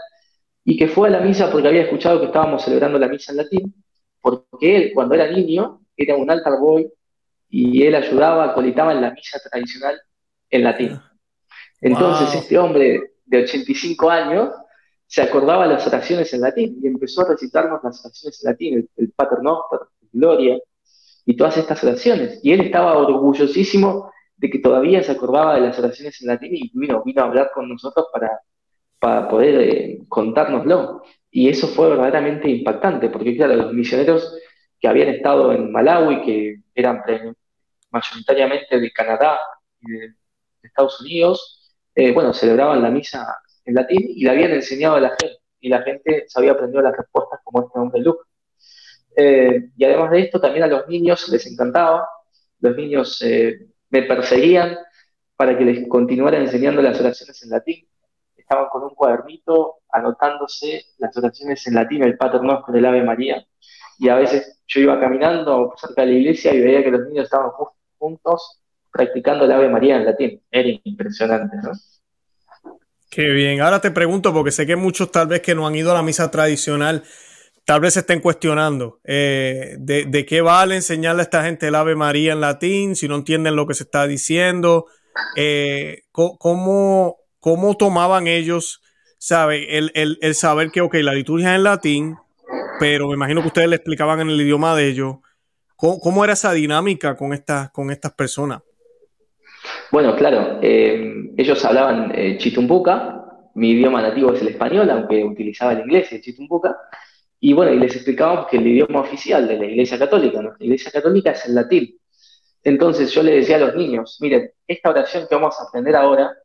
y 0.64 0.76
que 0.76 0.88
fue 0.88 1.08
a 1.08 1.12
la 1.12 1.20
misa 1.20 1.50
porque 1.50 1.68
había 1.68 1.82
escuchado 1.82 2.20
que 2.20 2.26
estábamos 2.26 2.62
celebrando 2.62 2.98
la 2.98 3.08
misa 3.08 3.32
en 3.32 3.38
latín, 3.38 3.84
porque 4.20 4.76
él, 4.76 4.90
cuando 4.94 5.14
era 5.14 5.30
niño, 5.30 5.80
era 5.96 6.16
un 6.16 6.30
altar 6.30 6.58
boy 6.60 6.90
y 7.48 7.82
él 7.84 7.94
ayudaba, 7.94 8.52
colitaba 8.52 8.92
en 8.92 9.00
la 9.00 9.12
misa 9.12 9.38
tradicional 9.38 10.00
en 10.50 10.64
latín. 10.64 11.00
Entonces, 11.80 12.34
este 12.34 12.58
hombre 12.58 13.12
de 13.24 13.44
85 13.44 14.10
años 14.10 14.50
se 15.06 15.22
acordaba 15.22 15.66
las 15.66 15.86
oraciones 15.86 16.32
en 16.34 16.40
latín 16.40 16.80
y 16.82 16.86
empezó 16.88 17.22
a 17.22 17.28
recitarnos 17.28 17.80
las 17.84 18.04
oraciones 18.04 18.44
en 18.44 18.50
latín, 18.50 18.74
el, 18.74 18.90
el 18.96 19.12
Pater 19.12 19.42
Noster, 19.42 19.80
Gloria, 20.12 20.58
y 21.24 21.36
todas 21.36 21.56
estas 21.58 21.82
oraciones. 21.84 22.40
Y 22.42 22.52
él 22.52 22.62
estaba 22.62 22.98
orgullosísimo 22.98 24.10
de 24.36 24.50
que 24.50 24.58
todavía 24.58 25.02
se 25.02 25.12
acordaba 25.12 25.54
de 25.54 25.62
las 25.62 25.78
oraciones 25.78 26.20
en 26.20 26.28
latín 26.28 26.50
y 26.54 26.70
vino, 26.74 27.02
vino 27.04 27.22
a 27.22 27.26
hablar 27.26 27.50
con 27.54 27.68
nosotros 27.68 28.06
para, 28.12 28.40
para 28.98 29.28
poder 29.28 29.60
eh, 29.60 29.98
contárnoslo. 30.08 31.02
Y 31.30 31.48
eso 31.48 31.68
fue 31.68 31.90
verdaderamente 31.90 32.48
impactante, 32.48 33.10
porque 33.10 33.36
claro, 33.36 33.54
los 33.56 33.72
misioneros 33.72 34.36
que 34.80 34.88
habían 34.88 35.08
estado 35.08 35.52
en 35.52 35.70
Malawi, 35.72 36.22
que 36.22 36.56
eran 36.74 37.02
mayoritariamente 37.90 38.78
de 38.80 38.92
Canadá 38.92 39.38
y 39.80 39.92
de, 39.92 40.14
Estados 40.62 41.00
Unidos, 41.00 41.74
eh, 41.94 42.12
bueno, 42.12 42.34
celebraban 42.34 42.82
la 42.82 42.90
misa 42.90 43.24
en 43.64 43.74
latín 43.74 44.00
y 44.02 44.24
la 44.24 44.32
habían 44.32 44.50
enseñado 44.50 44.96
a 44.96 45.00
la 45.00 45.10
gente, 45.10 45.36
y 45.60 45.68
la 45.68 45.82
gente 45.82 46.24
se 46.26 46.38
había 46.40 46.52
aprendido 46.52 46.82
las 46.82 46.96
respuestas 46.96 47.40
como 47.44 47.66
este 47.66 47.78
hombre 47.78 48.00
Luke. 48.00 48.24
Eh, 49.16 49.70
y 49.76 49.84
además 49.84 50.10
de 50.10 50.20
esto, 50.22 50.40
también 50.40 50.64
a 50.64 50.66
los 50.66 50.88
niños 50.88 51.28
les 51.28 51.46
encantaba, 51.46 52.08
los 52.60 52.76
niños 52.76 53.22
me 53.90 54.02
perseguían 54.02 54.76
para 55.36 55.56
que 55.56 55.64
les 55.64 55.88
continuara 55.88 56.38
enseñando 56.38 56.82
las 56.82 56.98
oraciones 57.00 57.42
en 57.42 57.50
latín. 57.50 57.86
Estaban 58.36 58.68
con 58.70 58.84
un 58.84 58.90
cuadernito 58.90 59.76
anotándose 59.90 60.84
las 60.98 61.16
oraciones 61.16 61.66
en 61.66 61.74
latín, 61.74 62.02
el 62.04 62.16
Pater 62.16 62.42
Noster 62.42 62.74
del 62.74 62.86
Ave 62.86 63.02
María. 63.02 63.44
Y 63.98 64.08
a 64.08 64.16
veces 64.16 64.60
yo 64.66 64.80
iba 64.80 65.00
caminando 65.00 65.74
cerca 65.76 66.02
de 66.02 66.08
la 66.08 66.18
iglesia 66.18 66.54
y 66.54 66.60
veía 66.60 66.82
que 66.82 66.90
los 66.90 67.06
niños 67.08 67.24
estaban 67.24 67.50
juntos 67.98 68.60
practicando 68.92 69.44
el 69.44 69.52
Ave 69.52 69.68
María 69.68 69.96
en 69.96 70.04
latín. 70.04 70.42
Era 70.50 70.68
impresionante, 70.84 71.56
¿no? 71.62 71.72
Qué 73.10 73.30
bien. 73.30 73.60
Ahora 73.60 73.80
te 73.80 73.90
pregunto, 73.90 74.32
porque 74.32 74.50
sé 74.50 74.66
que 74.66 74.76
muchos 74.76 75.10
tal 75.10 75.28
vez 75.28 75.40
que 75.40 75.54
no 75.54 75.66
han 75.66 75.74
ido 75.74 75.90
a 75.90 75.94
la 75.94 76.02
misa 76.02 76.30
tradicional 76.30 77.02
tal 77.66 77.80
vez 77.80 77.94
se 77.94 78.00
estén 78.00 78.20
cuestionando 78.20 79.00
eh, 79.04 79.74
de, 79.78 80.24
qué 80.24 80.40
vale 80.40 80.76
enseñarle 80.76 81.22
a 81.22 81.24
esta 81.24 81.44
gente 81.44 81.66
el 81.66 81.74
Ave 81.74 81.96
María 81.96 82.32
en 82.32 82.40
latín 82.40 82.94
si 82.94 83.08
no 83.08 83.16
entienden 83.16 83.56
lo 83.56 83.66
que 83.66 83.74
se 83.74 83.82
está 83.82 84.06
diciendo. 84.06 84.86
Eh, 85.36 86.02
cómo, 86.12 87.16
cómo, 87.40 87.76
tomaban 87.76 88.28
ellos, 88.28 88.82
sabe, 89.18 89.78
el, 89.78 89.90
el, 89.94 90.34
saber 90.34 90.70
que, 90.70 90.80
ok, 90.80 90.94
la 90.96 91.12
liturgia 91.12 91.50
es 91.50 91.56
en 91.56 91.64
latín, 91.64 92.16
pero 92.78 93.08
me 93.08 93.14
imagino 93.14 93.40
que 93.40 93.48
ustedes 93.48 93.68
le 93.68 93.76
explicaban 93.76 94.20
en 94.20 94.30
el 94.30 94.40
idioma 94.40 94.76
de 94.76 94.88
ellos. 94.88 95.16
¿Cómo, 95.74 96.22
era 96.24 96.34
esa 96.34 96.52
dinámica 96.52 97.16
con, 97.16 97.32
estas 97.32 97.70
con 97.70 97.90
estas 97.90 98.12
personas? 98.12 98.62
Bueno, 99.90 100.14
claro, 100.14 100.60
eh, 100.62 101.32
ellos 101.36 101.64
hablaban 101.64 102.12
chitumbuca, 102.38 103.24
mi 103.54 103.70
idioma 103.70 104.02
nativo 104.02 104.32
es 104.32 104.40
el 104.42 104.48
español, 104.48 104.88
aunque 104.90 105.24
utilizaba 105.24 105.72
el 105.72 105.80
inglés, 105.80 106.12
el 106.12 106.20
chitumbuca, 106.20 106.76
y 107.46 107.52
bueno, 107.52 107.72
y 107.72 107.78
les 107.78 107.94
explicábamos 107.94 108.48
que 108.48 108.56
el 108.56 108.66
idioma 108.66 109.02
oficial 109.02 109.46
de 109.46 109.56
la 109.56 109.66
Iglesia 109.66 109.96
Católica, 109.96 110.42
nuestra 110.42 110.64
Iglesia 110.64 110.90
Católica 110.90 111.30
es 111.30 111.46
el 111.46 111.54
latín. 111.54 111.96
Entonces 112.64 113.12
yo 113.12 113.22
le 113.22 113.36
decía 113.36 113.54
a 113.54 113.60
los 113.60 113.76
niños, 113.76 114.18
miren, 114.20 114.50
esta 114.66 114.90
oración 114.90 115.28
que 115.28 115.34
vamos 115.36 115.54
a 115.60 115.68
aprender 115.68 115.94
ahora 115.94 116.36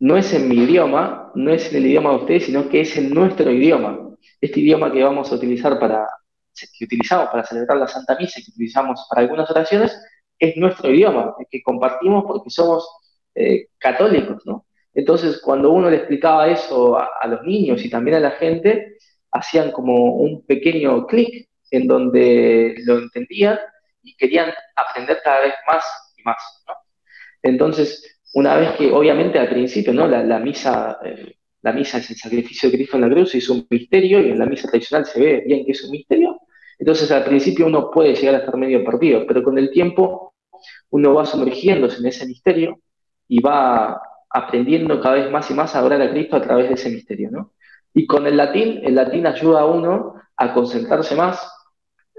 no 0.00 0.18
es 0.18 0.30
en 0.34 0.46
mi 0.46 0.56
idioma, 0.56 1.32
no 1.34 1.50
es 1.50 1.70
en 1.70 1.78
el 1.78 1.86
idioma 1.86 2.10
de 2.10 2.16
ustedes, 2.16 2.44
sino 2.44 2.68
que 2.68 2.82
es 2.82 2.94
en 2.98 3.08
nuestro 3.08 3.50
idioma. 3.50 4.18
Este 4.38 4.60
idioma 4.60 4.92
que 4.92 5.02
vamos 5.02 5.32
a 5.32 5.34
utilizar 5.34 5.80
para, 5.80 6.06
que 6.78 6.84
utilizamos 6.84 7.30
para 7.30 7.44
celebrar 7.44 7.78
la 7.78 7.88
Santa 7.88 8.14
Misa, 8.20 8.42
que 8.44 8.50
utilizamos 8.50 9.06
para 9.08 9.22
algunas 9.22 9.50
oraciones, 9.50 9.98
es 10.38 10.58
nuestro 10.58 10.92
idioma, 10.92 11.36
que 11.50 11.62
compartimos 11.62 12.24
porque 12.26 12.50
somos 12.50 12.86
eh, 13.34 13.68
católicos, 13.78 14.42
¿no? 14.44 14.66
Entonces, 14.92 15.40
cuando 15.40 15.70
uno 15.70 15.88
le 15.88 15.96
explicaba 15.96 16.48
eso 16.48 16.98
a 16.98 17.26
los 17.28 17.42
niños 17.44 17.82
y 17.82 17.88
también 17.88 18.16
a 18.16 18.20
la 18.20 18.32
gente, 18.32 18.97
hacían 19.32 19.72
como 19.72 20.14
un 20.16 20.44
pequeño 20.46 21.06
clic 21.06 21.48
en 21.70 21.86
donde 21.86 22.74
lo 22.84 22.98
entendían 22.98 23.58
y 24.02 24.16
querían 24.16 24.52
aprender 24.76 25.18
cada 25.22 25.40
vez 25.40 25.54
más 25.66 25.84
y 26.16 26.22
más. 26.22 26.36
Entonces, 27.42 28.20
una 28.34 28.56
vez 28.56 28.72
que, 28.72 28.90
obviamente, 28.90 29.38
al 29.38 29.48
principio, 29.48 29.92
¿no? 29.92 30.06
la, 30.06 30.38
misa, 30.38 30.98
eh, 31.04 31.34
la 31.62 31.72
misa 31.72 31.98
es 31.98 32.10
el 32.10 32.16
sacrificio 32.16 32.70
de 32.70 32.76
Cristo 32.76 32.96
en 32.96 33.02
la 33.02 33.10
cruz, 33.10 33.34
es 33.34 33.48
un 33.48 33.66
misterio, 33.70 34.20
y 34.20 34.30
en 34.30 34.38
la 34.38 34.46
misa 34.46 34.68
tradicional 34.68 35.06
se 35.06 35.20
ve 35.20 35.42
bien 35.46 35.64
que 35.64 35.72
es 35.72 35.84
un 35.84 35.90
misterio. 35.90 36.40
Entonces, 36.78 37.10
al 37.10 37.24
principio 37.24 37.66
uno 37.66 37.90
puede 37.90 38.14
llegar 38.14 38.36
a 38.36 38.38
estar 38.38 38.56
medio 38.56 38.84
perdido, 38.84 39.26
pero 39.26 39.42
con 39.42 39.58
el 39.58 39.70
tiempo 39.70 40.34
uno 40.90 41.14
va 41.14 41.26
sumergiéndose 41.26 41.98
en 41.98 42.06
ese 42.06 42.26
misterio 42.26 42.80
y 43.28 43.40
va 43.40 44.00
aprendiendo 44.30 45.00
cada 45.00 45.16
vez 45.16 45.30
más 45.30 45.50
y 45.50 45.54
más 45.54 45.74
a 45.74 45.78
adorar 45.78 46.02
a 46.02 46.10
Cristo 46.10 46.36
a 46.36 46.42
través 46.42 46.68
de 46.68 46.74
ese 46.74 46.90
misterio, 46.90 47.30
¿no? 47.30 47.52
Y 47.94 48.06
con 48.06 48.26
el 48.26 48.36
latín, 48.36 48.80
el 48.84 48.94
latín 48.94 49.26
ayuda 49.26 49.60
a 49.60 49.66
uno 49.66 50.14
a 50.36 50.54
concentrarse 50.54 51.16
más, 51.16 51.48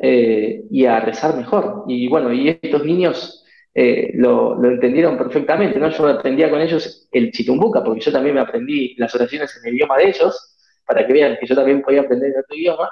eh, 0.01 0.63
y 0.71 0.85
a 0.85 1.01
rezar 1.01 1.35
mejor. 1.35 1.83
Y 1.87 2.07
bueno, 2.07 2.31
y 2.31 2.57
estos 2.61 2.85
niños 2.85 3.43
eh, 3.73 4.11
lo, 4.13 4.55
lo, 4.55 4.69
entendieron 4.69 5.17
perfectamente, 5.17 5.77
¿no? 5.77 5.89
Yo 5.89 6.07
aprendía 6.07 6.49
con 6.49 6.61
ellos 6.61 7.09
el 7.11 7.31
chitumbuca, 7.31 7.83
porque 7.83 7.99
yo 7.99 8.11
también 8.11 8.35
me 8.35 8.41
aprendí 8.41 8.95
las 8.95 9.13
oraciones 9.13 9.53
en 9.57 9.67
el 9.67 9.75
idioma 9.75 9.97
de 9.97 10.09
ellos, 10.09 10.55
para 10.85 11.05
que 11.05 11.11
vean 11.11 11.37
que 11.37 11.45
yo 11.45 11.53
también 11.53 11.81
podía 11.81 12.01
aprender 12.01 12.31
en 12.31 12.39
otro 12.39 12.55
idioma, 12.55 12.89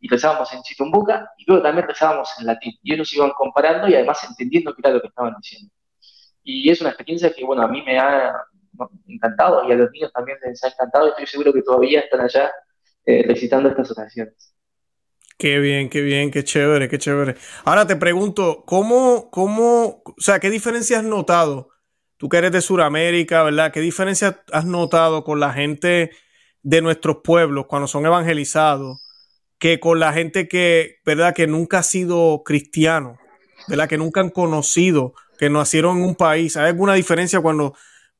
y 0.00 0.08
rezábamos 0.08 0.52
en 0.54 0.62
chitumbuca, 0.62 1.30
y 1.36 1.44
luego 1.46 1.62
también 1.62 1.86
rezábamos 1.86 2.30
en 2.40 2.46
latín, 2.46 2.72
y 2.82 2.94
ellos 2.94 3.12
iban 3.12 3.30
comparando 3.30 3.86
y 3.86 3.94
además 3.94 4.26
entendiendo 4.26 4.74
qué 4.74 4.80
era 4.84 4.94
lo 4.94 5.02
que 5.02 5.08
estaban 5.08 5.34
diciendo. 5.38 5.70
Y 6.42 6.70
es 6.70 6.80
una 6.80 6.90
experiencia 6.90 7.30
que, 7.30 7.44
bueno, 7.44 7.62
a 7.62 7.68
mí 7.68 7.82
me 7.82 7.98
ha 7.98 8.32
encantado, 9.06 9.68
y 9.68 9.72
a 9.72 9.74
los 9.74 9.90
niños 9.90 10.12
también 10.12 10.38
les 10.44 10.62
ha 10.64 10.68
encantado, 10.68 11.06
y 11.06 11.10
estoy 11.10 11.26
seguro 11.26 11.52
que 11.52 11.62
todavía 11.62 12.00
están 12.00 12.20
allá 12.20 12.50
eh, 13.04 13.24
recitando 13.26 13.68
estas 13.68 13.90
oraciones. 13.90 14.54
Qué 15.38 15.58
bien, 15.58 15.90
qué 15.90 16.00
bien, 16.00 16.30
qué 16.30 16.44
chévere, 16.44 16.88
qué 16.88 16.98
chévere. 16.98 17.36
Ahora 17.64 17.86
te 17.86 17.96
pregunto, 17.96 18.64
¿cómo, 18.66 19.30
cómo, 19.30 20.02
o 20.04 20.14
sea, 20.16 20.38
qué 20.38 20.48
diferencia 20.48 20.98
has 20.98 21.04
notado? 21.04 21.68
Tú 22.16 22.30
que 22.30 22.38
eres 22.38 22.52
de 22.52 22.62
Sudamérica, 22.62 23.42
¿verdad? 23.42 23.70
¿Qué 23.70 23.80
diferencia 23.80 24.42
has 24.50 24.64
notado 24.64 25.24
con 25.24 25.38
la 25.38 25.52
gente 25.52 26.10
de 26.62 26.80
nuestros 26.80 27.18
pueblos 27.22 27.66
cuando 27.66 27.86
son 27.86 28.06
evangelizados 28.06 29.02
que 29.58 29.80
con 29.80 30.00
la 30.00 30.12
gente 30.12 30.48
que, 30.48 30.96
¿verdad? 31.04 31.34
Que 31.34 31.46
nunca 31.46 31.78
ha 31.78 31.82
sido 31.82 32.42
cristiano, 32.44 33.18
¿verdad? 33.68 33.88
Que 33.88 33.98
nunca 33.98 34.20
han 34.20 34.30
conocido, 34.30 35.14
que 35.38 35.50
nacieron 35.50 35.98
en 35.98 36.04
un 36.04 36.14
país. 36.14 36.56
¿Hay 36.56 36.66
alguna 36.68 36.94
diferencia 36.94 37.40
cuando 37.40 37.74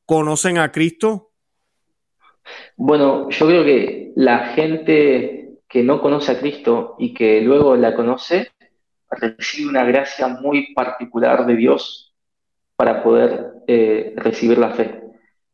conocen 0.07 0.57
a 0.57 0.71
Cristo? 0.71 1.33
Bueno, 2.75 3.29
yo 3.29 3.45
creo 3.45 3.63
que 3.63 4.13
la 4.15 4.47
gente 4.55 5.59
que 5.69 5.83
no 5.83 6.01
conoce 6.01 6.31
a 6.31 6.39
Cristo 6.39 6.95
y 6.97 7.13
que 7.13 7.41
luego 7.41 7.75
la 7.75 7.93
conoce, 7.93 8.49
recibe 9.11 9.69
una 9.69 9.83
gracia 9.83 10.27
muy 10.27 10.73
particular 10.73 11.45
de 11.45 11.55
Dios 11.55 12.15
para 12.75 13.03
poder 13.03 13.51
eh, 13.67 14.13
recibir 14.15 14.57
la 14.57 14.71
fe. 14.71 15.01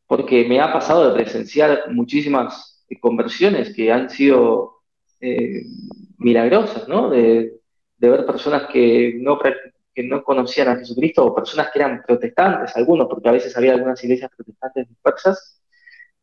Porque 0.07 0.45
me 0.47 0.61
ha 0.61 0.71
pasado 0.71 1.09
de 1.09 1.15
presenciar 1.15 1.91
muchísimas 1.91 2.85
conversiones 2.99 3.73
que 3.73 3.91
han 3.91 4.09
sido 4.09 4.81
eh, 5.19 5.63
milagrosas, 6.17 6.87
¿no? 6.87 7.09
De, 7.09 7.59
ver 7.97 8.25
personas 8.25 8.63
que 8.63 9.15
no, 9.21 9.39
que 9.93 10.03
no 10.03 10.23
conocían 10.23 10.69
a 10.69 10.75
Jesucristo 10.77 11.25
o 11.25 11.35
personas 11.35 11.69
que 11.71 11.79
eran 11.79 12.03
protestantes, 12.05 12.75
algunos, 12.75 13.07
porque 13.07 13.29
a 13.29 13.33
veces 13.33 13.55
había 13.55 13.73
algunas 13.73 14.03
iglesias 14.03 14.31
protestantes 14.35 14.89
dispersas, 14.89 15.61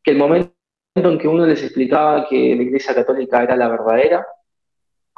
que 0.02 0.10
el 0.12 0.18
momento 0.18 0.52
en 0.94 1.18
que 1.18 1.28
uno 1.28 1.46
les 1.46 1.62
explicaba 1.62 2.26
que 2.28 2.56
la 2.56 2.62
Iglesia 2.62 2.94
Católica 2.94 3.42
era 3.42 3.56
la 3.56 3.68
verdadera, 3.68 4.26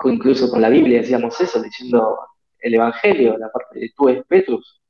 incluso 0.05 0.51
con 0.51 0.61
la 0.61 0.69
Biblia 0.69 1.01
decíamos 1.01 1.41
eso, 1.41 1.63
diciendo 1.63 2.19
el 2.59 2.75
Evangelio, 2.75 3.39
la 3.39 3.51
parte 3.51 3.79
de 3.79 3.93
tú 3.97 4.09
es 4.09 4.25
Petrus, 4.27 4.83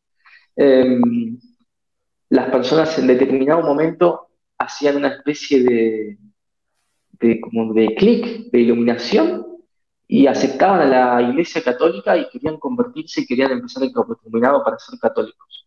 em, 0.56 1.38
las 2.30 2.50
personas 2.50 2.98
en 2.98 3.06
determinado 3.06 3.62
momento 3.62 4.28
hacían 4.58 4.96
una 4.96 5.08
especie 5.08 5.62
de, 5.62 6.18
de, 7.12 7.40
de 7.74 7.94
clic, 7.94 8.50
de 8.50 8.60
iluminación, 8.60 9.51
y 10.06 10.26
aceptaban 10.26 10.80
a 10.80 11.18
la 11.18 11.22
Iglesia 11.22 11.62
Católica 11.62 12.16
y 12.16 12.28
querían 12.28 12.58
convertirse 12.58 13.22
y 13.22 13.26
querían 13.26 13.52
empezar 13.52 13.82
el 13.82 13.92
determinado 13.92 14.62
para 14.62 14.78
ser 14.78 14.98
católicos. 14.98 15.66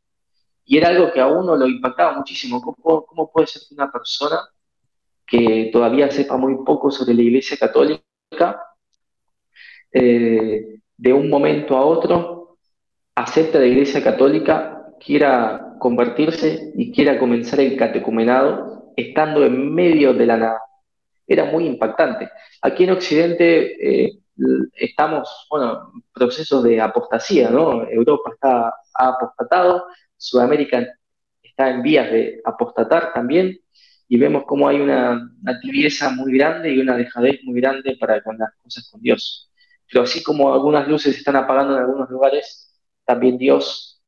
Y 0.66 0.78
era 0.78 0.90
algo 0.90 1.12
que 1.12 1.22
a 1.22 1.28
uno 1.28 1.56
lo 1.56 1.68
impactaba 1.68 2.18
muchísimo. 2.18 2.62
¿Cómo, 2.62 3.06
cómo 3.06 3.32
puede 3.32 3.48
ser 3.48 3.62
que 3.68 3.76
una 3.76 3.92
persona 3.92 4.40
que 5.26 5.70
todavía 5.72 6.10
sepa 6.12 6.38
muy 6.38 6.64
poco 6.64 6.92
sobre 6.92 7.14
la 7.14 7.22
Iglesia 7.22 7.58
Católica, 7.58 8.62
eh, 9.92 10.80
de 10.98 11.14
un 11.14 11.30
momento 11.30 11.78
a 11.78 11.86
otro 11.86 12.58
acepta 13.16 13.60
la 13.60 13.66
Iglesia 13.66 14.04
Católica, 14.04 14.88
quiera 15.00 15.76
convertirse 15.80 16.74
y 16.76 16.92
quiera 16.92 17.20
comenzar 17.20 17.60
el 17.60 17.78
catecumenado 17.78 18.92
estando 18.96 19.46
en 19.46 19.74
medio 19.74 20.14
de 20.14 20.26
la 20.26 20.38
nada. 20.38 20.62
Era 21.28 21.46
muy 21.46 21.66
impactante. 21.66 22.30
Aquí 22.62 22.84
en 22.84 22.92
Occidente 22.92 24.06
eh, 24.06 24.20
estamos, 24.74 25.48
bueno, 25.50 25.92
en 25.94 26.04
procesos 26.14 26.64
de 26.64 26.82
apostasía, 26.82 27.50
¿no? 27.50 27.88
Europa 27.90 28.32
está 28.34 28.74
ha 28.96 29.08
apostatado, 29.10 29.86
Sudamérica 30.18 30.86
está 31.42 31.70
en 31.70 31.82
vías 31.84 32.12
de 32.12 32.42
apostatar 32.46 33.14
también, 33.14 33.60
y 34.08 34.18
vemos 34.18 34.44
cómo 34.46 34.68
hay 34.68 34.80
una, 34.80 35.32
tibieza 35.62 36.10
muy 36.12 36.38
grande 36.38 36.72
y 36.72 36.80
una 36.80 36.96
dejadez 36.96 37.40
muy 37.44 37.60
grande 37.60 37.98
para 38.00 38.22
con 38.22 38.38
las 38.38 38.54
cosas 38.62 38.90
con 38.92 39.02
Dios. 39.02 39.52
Pero 39.92 40.04
así 40.04 40.24
como 40.24 40.54
algunas 40.54 40.88
luces 40.88 41.18
están 41.18 41.36
apagando 41.36 41.76
en 41.76 41.84
algunos 41.84 42.10
lugares, 42.10 42.74
también 43.04 43.38
Dios 43.38 44.02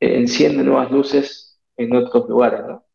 eh, 0.00 0.16
enciende 0.16 0.62
nuevas 0.64 0.90
luces 0.90 1.60
en 1.76 1.94
otros 1.94 2.28
lugares, 2.28 2.60
¿no? 2.66 2.85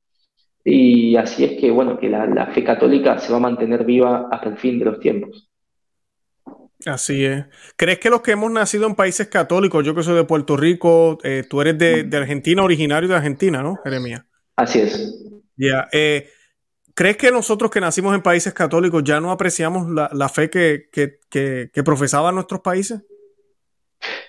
Y 0.64 1.16
así 1.16 1.44
es 1.44 1.60
que, 1.60 1.72
bueno, 1.72 1.98
que 1.98 2.10
la, 2.10 2.48
fe 2.54 2.64
católica 2.64 3.18
se 3.20 3.32
va 3.32 3.38
a 3.38 3.42
mantener 3.42 3.84
viva 3.84 4.28
hasta 4.32 4.50
el 4.50 4.58
fin 4.58 4.80
de 4.80 4.86
los 4.86 5.00
tiempos. 5.00 5.50
Así 6.86 7.26
es. 7.26 7.46
¿Crees 7.76 8.00
que 8.00 8.10
los 8.10 8.22
que 8.22 8.32
hemos 8.32 8.52
nacido 8.52 8.88
en 8.88 8.96
países 8.96 9.28
católicos, 9.28 9.86
yo 9.86 9.94
que 9.94 10.04
soy 10.04 10.16
de 10.16 10.24
Puerto 10.24 10.58
Rico, 10.58 11.20
eh, 11.24 11.44
tú 11.48 11.62
eres 11.62 11.78
de, 11.78 12.04
de 12.04 12.18
Argentina, 12.18 12.64
originario 12.64 13.08
de 13.08 13.16
Argentina, 13.16 13.62
¿no, 13.62 13.78
Jeremia? 13.84 14.26
Así 14.56 14.80
es. 14.80 15.16
Ya. 15.56 15.88
Eh, 15.92 16.30
¿Crees 16.94 17.18
que 17.18 17.32
nosotros 17.32 17.72
que 17.72 17.82
nacimos 17.82 18.14
en 18.14 18.22
países 18.22 18.54
católicos 18.54 19.04
ya 19.04 19.20
no 19.20 19.32
apreciamos 19.32 19.88
la, 19.90 20.30
fe 20.30 20.50
que, 20.50 20.90
que, 20.92 21.84
profesaban 21.84 22.36
nuestros 22.36 22.62
países? 22.62 23.02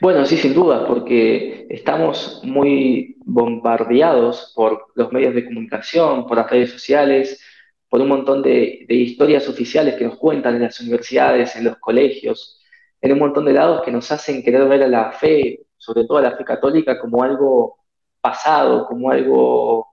Bueno, 0.01 0.25
sí, 0.27 0.37
sin 0.37 0.55
duda, 0.55 0.87
porque 0.87 1.67
estamos 1.71 2.41
muy 2.45 3.17
bombardeados 3.25 4.53
por 4.55 4.87
los 4.95 5.13
medios 5.13 5.35
de 5.35 5.45
comunicación, 5.45 6.27
por 6.27 6.37
las 6.37 6.51
redes 6.51 6.73
sociales, 6.73 7.41
por 7.89 8.01
un 8.01 8.09
montón 8.09 8.43
de, 8.43 8.87
historias 8.89 9.49
oficiales 9.49 9.95
que 9.97 10.05
nos 10.05 10.17
cuentan 10.19 10.57
en 10.57 10.63
las 10.63 10.81
universidades, 10.81 11.57
en 11.57 11.65
los 11.65 11.79
colegios, 11.79 12.61
en 13.01 13.13
un 13.13 13.19
montón 13.19 13.45
de 13.45 13.53
lados 13.53 13.83
que 13.83 13.93
nos 13.93 14.11
hacen 14.13 14.43
querer 14.43 14.69
ver 14.69 14.83
a 14.83 14.89
la 14.89 15.13
fe, 15.13 15.61
sobre 15.77 16.05
todo 16.05 16.19
a 16.19 16.23
la 16.23 16.37
fe 16.37 16.45
católica, 16.45 16.99
como 16.99 17.23
algo 17.23 17.79
pasado, 18.21 18.87
como 18.87 19.11
algo 19.11 19.89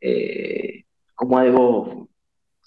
eh, 0.00 0.84
como 1.14 1.38
algo 1.38 2.08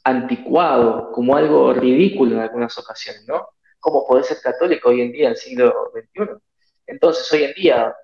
anticuado, 0.03 1.11
como 1.11 1.35
algo 1.35 1.73
ridículo 1.73 2.35
en 2.35 2.41
algunas 2.41 2.77
ocasiones, 2.77 3.25
¿no? 3.27 3.47
¿Cómo 3.79 4.05
puede 4.07 4.23
ser 4.23 4.37
católico 4.43 4.89
hoy 4.89 5.01
en 5.01 5.11
día, 5.11 5.25
en 5.25 5.31
el 5.31 5.37
siglo 5.37 5.91
XXI? 5.93 6.52
Entonces, 6.85 7.31
hoy 7.31 7.43
en 7.43 7.53
día, 7.53 7.95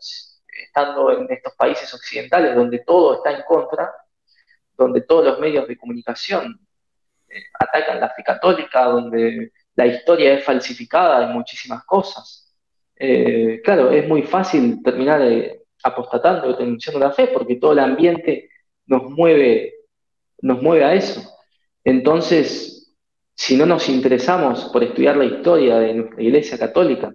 estando 0.65 1.11
en 1.11 1.27
estos 1.31 1.53
países 1.55 1.93
occidentales 1.93 2.55
donde 2.55 2.79
todo 2.79 3.15
está 3.15 3.31
en 3.31 3.43
contra, 3.43 3.91
donde 4.77 5.01
todos 5.01 5.25
los 5.25 5.39
medios 5.39 5.67
de 5.67 5.77
comunicación 5.77 6.59
eh, 7.27 7.43
atacan 7.59 7.99
la 7.99 8.09
fe 8.09 8.23
católica, 8.23 8.85
donde 8.85 9.51
la 9.75 9.85
historia 9.85 10.33
es 10.33 10.43
falsificada 10.43 11.25
en 11.25 11.33
muchísimas 11.33 11.83
cosas. 11.85 12.55
Eh, 12.95 13.61
claro, 13.63 13.91
es 13.91 14.07
muy 14.07 14.23
fácil 14.23 14.81
terminar 14.83 15.21
apostatando, 15.83 16.53
denunciando 16.53 16.99
la 16.99 17.13
fe, 17.13 17.27
porque 17.27 17.55
todo 17.55 17.73
el 17.73 17.79
ambiente 17.79 18.49
nos 18.85 19.03
mueve, 19.03 19.73
nos 20.41 20.61
mueve 20.61 20.83
a 20.83 20.93
eso. 20.93 21.21
Entonces, 21.83 22.95
si 23.35 23.55
no 23.55 23.65
nos 23.65 23.87
interesamos 23.87 24.65
por 24.65 24.83
estudiar 24.83 25.15
la 25.15 25.25
historia 25.25 25.79
de 25.79 25.93
nuestra 25.93 26.21
Iglesia 26.21 26.57
Católica, 26.57 27.13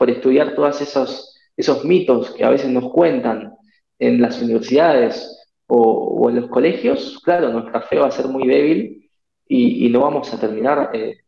por 0.00 0.08
estudiar 0.08 0.54
todos 0.54 0.80
esos, 0.80 1.36
esos 1.54 1.84
mitos 1.84 2.30
que 2.30 2.42
a 2.42 2.48
veces 2.48 2.70
nos 2.70 2.90
cuentan 2.90 3.54
en 3.98 4.22
las 4.22 4.40
universidades 4.40 5.44
o, 5.66 6.30
en 6.30 6.36
los 6.40 6.48
colegios, 6.48 7.20
claro, 7.22 7.50
nuestra 7.50 7.82
fe 7.82 7.98
va 7.98 8.06
a 8.06 8.10
ser 8.10 8.26
muy 8.26 8.48
débil 8.48 9.10
y, 9.46 9.90
no 9.90 10.00
vamos 10.00 10.32
a 10.32 10.40
terminar, 10.40 10.88
eh, 10.94 11.18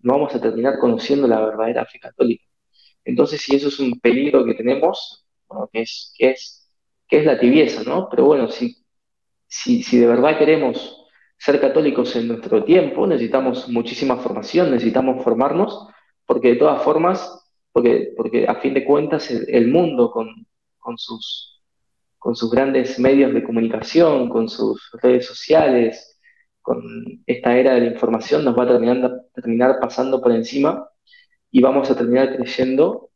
no 0.00 0.14
vamos 0.14 0.34
a 0.34 0.40
terminar 0.40 0.80
conociendo 0.80 1.28
la 1.28 1.40
verdadera 1.40 1.86
fe 1.86 2.00
católica. 2.00 2.44
Entonces, 3.04 3.40
si 3.40 3.54
eso 3.54 3.68
es 3.68 3.78
un 3.78 4.00
peligro 4.00 4.44
que 4.44 4.54
tenemos, 4.54 5.24
bueno, 5.46 5.70
que 5.72 5.82
es, 5.82 6.12
que 6.18 6.30
es 6.30 6.68
que 7.06 7.18
es 7.18 7.24
la 7.24 7.38
tibieza, 7.38 7.84
¿no? 7.84 8.08
Pero 8.10 8.24
bueno, 8.24 8.48
si, 8.48 8.76
si, 9.46 9.84
si 9.84 9.98
de 9.98 10.08
verdad 10.08 10.36
queremos 10.36 11.06
ser 11.38 11.60
católicos 11.60 12.16
en 12.16 12.26
nuestro 12.26 12.64
tiempo, 12.64 13.06
necesitamos 13.06 13.68
muchísima 13.68 14.16
formación, 14.16 14.72
necesitamos 14.72 15.22
formarnos, 15.22 15.86
porque 16.26 16.48
de 16.48 16.56
todas 16.56 16.82
formas, 16.82 17.38
porque, 17.72 18.12
porque 18.16 18.46
a 18.46 18.56
fin 18.56 18.74
de 18.74 18.84
cuentas 18.84 19.30
el, 19.30 19.68
mundo 19.68 20.10
con, 20.10 20.46
con, 20.78 20.98
sus, 20.98 21.62
con 22.18 22.36
sus 22.36 22.50
grandes 22.50 22.98
medios 22.98 23.32
de 23.32 23.42
comunicación, 23.42 24.28
con 24.28 24.48
sus 24.48 24.90
redes 25.02 25.26
sociales, 25.26 26.12
con 26.62 26.80
esta 27.26 27.58
era 27.58 27.74
de 27.74 27.80
la 27.80 27.86
información, 27.86 28.44
nos 28.44 28.56
va 28.56 28.62
a 28.62 29.22
terminar, 29.34 29.78
pasando 29.80 30.22
por 30.22 30.32
encima 30.32 30.88
y 31.50 31.60
vamos 31.60 31.90
a 31.90 31.96
terminar 31.96 32.36
creyendo 32.36 33.10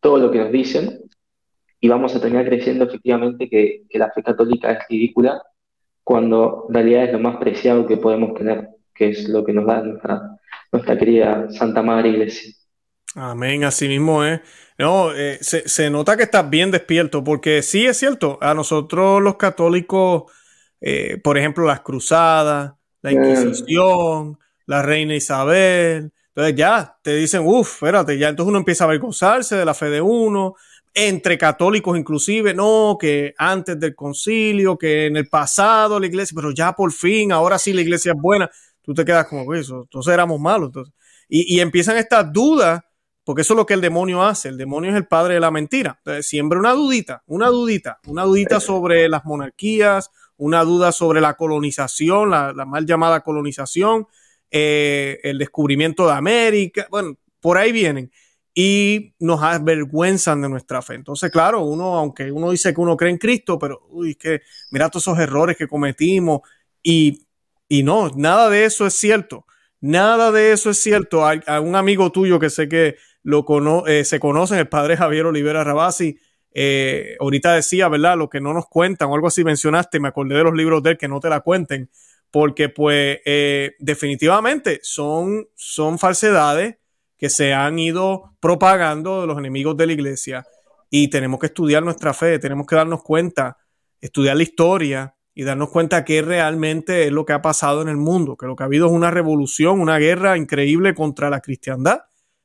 todo 0.00 0.18
lo 0.18 0.30
que 0.30 0.38
nos 0.38 0.52
dicen 0.52 1.00
y 1.80 1.88
vamos 1.88 2.14
a 2.14 2.20
terminar 2.20 2.46
creyendo 2.46 2.84
efectivamente 2.84 3.48
que, 3.48 3.84
la 3.94 4.10
fe 4.12 4.22
católica 4.22 4.72
es 4.72 4.78
ridícula 4.88 5.42
cuando 6.02 6.66
en 6.68 6.74
realidad 6.74 7.04
es 7.04 7.12
lo 7.12 7.18
más 7.18 7.36
preciado 7.38 7.86
que 7.86 7.96
podemos 7.96 8.34
tener, 8.34 8.68
que 8.94 9.10
es 9.10 9.28
lo 9.28 9.44
que 9.44 9.52
nos 9.52 9.66
da 9.66 9.82
nuestra, 9.82 10.38
nuestra 10.70 10.98
querida 10.98 11.50
Santa 11.50 11.82
Madre 11.82 12.10
Iglesia. 12.10 12.52
Amén, 13.14 13.64
así 13.64 13.86
mismo 13.88 14.24
es. 14.24 14.40
No, 14.76 15.14
eh, 15.14 15.38
se, 15.40 15.88
nota 15.90 16.16
que 16.16 16.24
estás 16.24 16.50
bien 16.50 16.70
despierto, 16.72 17.22
porque 17.22 17.62
sí 17.62 17.86
es 17.86 17.96
cierto, 17.96 18.38
a 18.40 18.54
nosotros 18.54 19.22
los 19.22 19.36
católicos, 19.36 20.24
eh, 20.80 21.20
por 21.22 21.38
ejemplo, 21.38 21.64
las 21.64 21.80
cruzadas, 21.80 22.72
la. 23.02 23.12
Inquisición, 23.12 24.38
la 24.66 24.82
Reina 24.82 25.14
Isabel, 25.14 26.12
entonces 26.28 26.56
ya 26.56 26.98
te 27.02 27.14
dicen, 27.14 27.42
uff, 27.44 27.74
espérate, 27.74 28.18
ya 28.18 28.30
entonces 28.30 28.48
uno 28.48 28.58
empieza 28.58 28.84
a 28.84 28.88
avergonzarse 28.88 29.54
de 29.56 29.64
la 29.64 29.74
fe 29.74 29.90
de 29.90 30.00
uno, 30.00 30.54
entre 30.92 31.38
católicos 31.38 31.96
inclusive, 31.96 32.54
no, 32.54 32.96
que 32.98 33.34
antes 33.38 33.78
del 33.78 33.94
concilio, 33.94 34.76
que 34.76 35.06
en 35.06 35.16
el 35.16 35.28
pasado 35.28 36.00
la 36.00 36.06
iglesia, 36.06 36.34
pero 36.34 36.50
ya 36.50 36.72
por 36.72 36.90
fin, 36.90 37.30
ahora 37.30 37.58
sí 37.58 37.72
la 37.72 37.82
iglesia 37.82 38.12
es 38.12 38.20
buena, 38.20 38.50
tú 38.82 38.92
te 38.94 39.04
quedas 39.04 39.26
como, 39.28 39.54
eso, 39.54 39.82
entonces 39.82 40.12
éramos 40.12 40.40
malos. 40.40 40.68
Entonces. 40.70 40.94
Y, 41.28 41.56
y 41.56 41.60
empiezan 41.60 41.96
estas 41.96 42.32
dudas 42.32 42.80
porque 43.24 43.42
eso 43.42 43.54
es 43.54 43.56
lo 43.56 43.66
que 43.66 43.74
el 43.74 43.80
demonio 43.80 44.22
hace. 44.22 44.48
El 44.48 44.58
demonio 44.58 44.90
es 44.90 44.96
el 44.96 45.06
padre 45.06 45.34
de 45.34 45.40
la 45.40 45.50
mentira. 45.50 45.96
Entonces, 45.98 46.26
siempre 46.26 46.58
una 46.58 46.72
dudita, 46.72 47.22
una 47.26 47.48
dudita, 47.48 47.98
una 48.06 48.24
dudita 48.24 48.60
sobre 48.60 49.08
las 49.08 49.24
monarquías, 49.24 50.10
una 50.36 50.62
duda 50.62 50.92
sobre 50.92 51.20
la 51.22 51.34
colonización, 51.34 52.30
la, 52.30 52.52
mal 52.66 52.84
llamada 52.84 53.22
colonización, 53.22 54.06
eh, 54.50 55.20
el 55.22 55.38
descubrimiento 55.38 56.06
de 56.06 56.12
América. 56.12 56.86
Bueno, 56.90 57.16
por 57.40 57.56
ahí 57.56 57.72
vienen. 57.72 58.12
Y 58.56 59.14
nos 59.18 59.42
avergüenzan 59.42 60.42
de 60.42 60.48
nuestra 60.48 60.80
fe. 60.82 60.94
Entonces, 60.94 61.30
claro, 61.30 61.62
uno, 61.62 61.96
aunque 61.96 62.30
uno 62.30 62.50
dice 62.50 62.72
que 62.72 62.80
uno 62.80 62.96
cree 62.96 63.10
en 63.10 63.18
Cristo, 63.18 63.58
pero, 63.58 63.86
uy, 63.88 64.14
que 64.14 64.42
mira 64.70 64.90
todos 64.90 65.04
esos 65.04 65.18
errores 65.18 65.56
que 65.56 65.66
cometimos. 65.66 66.42
Y, 66.82 67.26
y 67.68 67.82
no, 67.82 68.10
nada 68.14 68.50
de 68.50 68.66
eso 68.66 68.86
es 68.86 68.94
cierto. 68.94 69.46
Nada 69.80 70.30
de 70.30 70.52
eso 70.52 70.70
es 70.70 70.78
cierto. 70.78 71.26
Hay, 71.26 71.40
a 71.46 71.60
un 71.60 71.74
amigo 71.74 72.12
tuyo 72.12 72.38
que 72.38 72.50
sé 72.50 72.68
que 72.68 72.96
lo 73.24 73.44
cono 73.44 73.86
eh, 73.86 74.04
se 74.04 74.20
conocen, 74.20 74.58
el 74.58 74.68
padre 74.68 74.96
Javier 74.96 75.26
Olivera 75.26 75.64
Rabasi. 75.64 76.18
Eh, 76.52 77.16
ahorita 77.18 77.54
decía, 77.54 77.88
¿verdad? 77.88 78.16
Lo 78.16 78.28
que 78.28 78.40
no 78.40 78.52
nos 78.52 78.66
cuentan 78.66 79.08
o 79.08 79.14
algo 79.14 79.26
así 79.26 79.42
mencionaste, 79.42 79.98
me 79.98 80.08
acordé 80.08 80.36
de 80.36 80.44
los 80.44 80.54
libros 80.54 80.82
de 80.82 80.90
él 80.90 80.98
que 80.98 81.08
no 81.08 81.18
te 81.18 81.30
la 81.30 81.40
cuenten, 81.40 81.90
porque 82.30 82.68
pues 82.68 83.18
eh, 83.24 83.72
definitivamente 83.80 84.78
son, 84.82 85.48
son 85.56 85.98
falsedades 85.98 86.76
que 87.16 87.30
se 87.30 87.54
han 87.54 87.78
ido 87.78 88.36
propagando 88.40 89.22
de 89.22 89.26
los 89.26 89.38
enemigos 89.38 89.76
de 89.76 89.86
la 89.86 89.92
iglesia 89.94 90.46
y 90.90 91.08
tenemos 91.08 91.40
que 91.40 91.46
estudiar 91.46 91.82
nuestra 91.82 92.12
fe, 92.12 92.38
tenemos 92.38 92.66
que 92.66 92.76
darnos 92.76 93.02
cuenta, 93.02 93.56
estudiar 94.00 94.36
la 94.36 94.42
historia 94.42 95.16
y 95.34 95.44
darnos 95.44 95.70
cuenta 95.70 96.04
que 96.04 96.20
realmente 96.22 97.06
es 97.06 97.12
lo 97.12 97.24
que 97.24 97.32
ha 97.32 97.42
pasado 97.42 97.80
en 97.80 97.88
el 97.88 97.96
mundo, 97.96 98.36
que 98.36 98.46
lo 98.46 98.54
que 98.54 98.62
ha 98.62 98.66
habido 98.66 98.86
es 98.86 98.92
una 98.92 99.10
revolución, 99.10 99.80
una 99.80 99.98
guerra 99.98 100.36
increíble 100.36 100.94
contra 100.94 101.30
la 101.30 101.40
cristiandad 101.40 102.02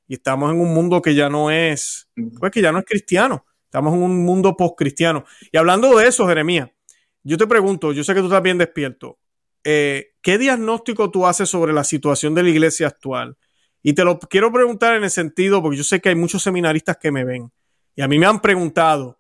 y 0.09 0.15
estamos 0.15 0.51
en 0.51 0.59
un 0.59 0.73
mundo 0.73 1.03
que 1.03 1.13
ya 1.13 1.29
no 1.29 1.51
es, 1.51 2.09
pues 2.39 2.51
que 2.51 2.63
ya 2.63 2.71
no 2.71 2.79
es 2.79 2.85
cristiano, 2.85 3.45
estamos 3.63 3.93
en 3.93 4.01
un 4.01 4.25
mundo 4.25 4.57
post-cristiano. 4.57 5.23
Y 5.51 5.57
hablando 5.57 5.95
de 5.95 6.07
eso, 6.07 6.27
Jeremías, 6.27 6.67
yo 7.23 7.37
te 7.37 7.45
pregunto, 7.45 7.93
yo 7.93 8.03
sé 8.03 8.15
que 8.15 8.19
tú 8.19 8.25
estás 8.25 8.41
bien 8.41 8.57
despierto, 8.57 9.19
eh, 9.63 10.15
¿qué 10.23 10.39
diagnóstico 10.39 11.11
tú 11.11 11.27
haces 11.27 11.47
sobre 11.47 11.73
la 11.73 11.83
situación 11.83 12.33
de 12.33 12.41
la 12.41 12.49
iglesia 12.49 12.87
actual? 12.87 13.37
Y 13.83 13.93
te 13.93 14.03
lo 14.03 14.17
quiero 14.17 14.51
preguntar 14.51 14.95
en 14.95 15.03
el 15.03 15.11
sentido, 15.11 15.61
porque 15.61 15.77
yo 15.77 15.83
sé 15.83 16.01
que 16.01 16.09
hay 16.09 16.15
muchos 16.15 16.41
seminaristas 16.41 16.97
que 16.97 17.11
me 17.11 17.23
ven, 17.23 17.51
y 17.95 18.01
a 18.01 18.07
mí 18.07 18.17
me 18.17 18.25
han 18.25 18.41
preguntado, 18.41 19.19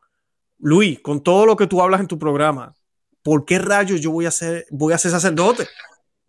Luis, 0.57 0.99
con 1.01 1.21
todo 1.21 1.45
lo 1.45 1.55
que 1.55 1.67
tú 1.67 1.83
hablas 1.83 2.01
en 2.01 2.07
tu 2.07 2.17
programa, 2.17 2.73
¿por 3.21 3.45
qué 3.45 3.59
rayos 3.59 4.01
yo 4.01 4.09
voy 4.09 4.25
a 4.25 4.31
ser, 4.31 4.65
voy 4.71 4.93
a 4.93 4.97
ser 4.97 5.11
sacerdote? 5.11 5.67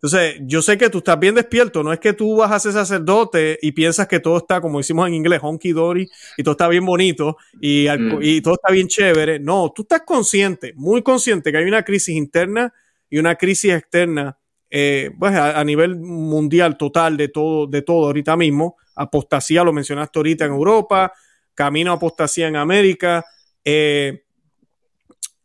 Entonces, 0.03 0.41
yo 0.41 0.63
sé 0.63 0.79
que 0.79 0.89
tú 0.89 0.97
estás 0.97 1.19
bien 1.19 1.35
despierto, 1.35 1.83
no 1.83 1.93
es 1.93 1.99
que 1.99 2.13
tú 2.13 2.37
vas 2.37 2.51
a 2.51 2.59
ser 2.59 2.71
sacerdote 2.71 3.59
y 3.61 3.71
piensas 3.71 4.07
que 4.07 4.19
todo 4.19 4.37
está, 4.37 4.59
como 4.59 4.79
decimos 4.79 5.07
en 5.07 5.13
inglés, 5.13 5.39
honky 5.43 5.73
dory, 5.73 6.09
y 6.37 6.43
todo 6.43 6.53
está 6.53 6.67
bien 6.67 6.83
bonito 6.83 7.37
y, 7.61 7.85
mm. 7.87 8.17
y, 8.19 8.41
todo 8.41 8.55
está 8.55 8.73
bien 8.73 8.87
chévere. 8.87 9.37
No, 9.39 9.71
tú 9.75 9.83
estás 9.83 10.01
consciente, 10.01 10.73
muy 10.75 11.03
consciente 11.03 11.51
que 11.51 11.59
hay 11.59 11.65
una 11.65 11.83
crisis 11.83 12.15
interna 12.15 12.73
y 13.11 13.19
una 13.19 13.35
crisis 13.35 13.73
externa, 13.73 14.39
eh, 14.71 15.11
pues 15.19 15.35
a, 15.35 15.63
nivel 15.63 15.97
mundial 15.97 16.77
total 16.77 17.15
de 17.15 17.27
todo, 17.27 17.67
de 17.67 17.83
todo 17.83 18.07
ahorita 18.07 18.35
mismo. 18.35 18.77
Apostasía, 18.95 19.63
lo 19.63 19.71
mencionaste 19.71 20.17
ahorita 20.17 20.45
en 20.45 20.51
Europa, 20.51 21.13
camino 21.53 21.91
a 21.91 21.95
apostasía 21.95 22.47
en 22.47 22.55
América. 22.55 23.23
Eh, 23.63 24.23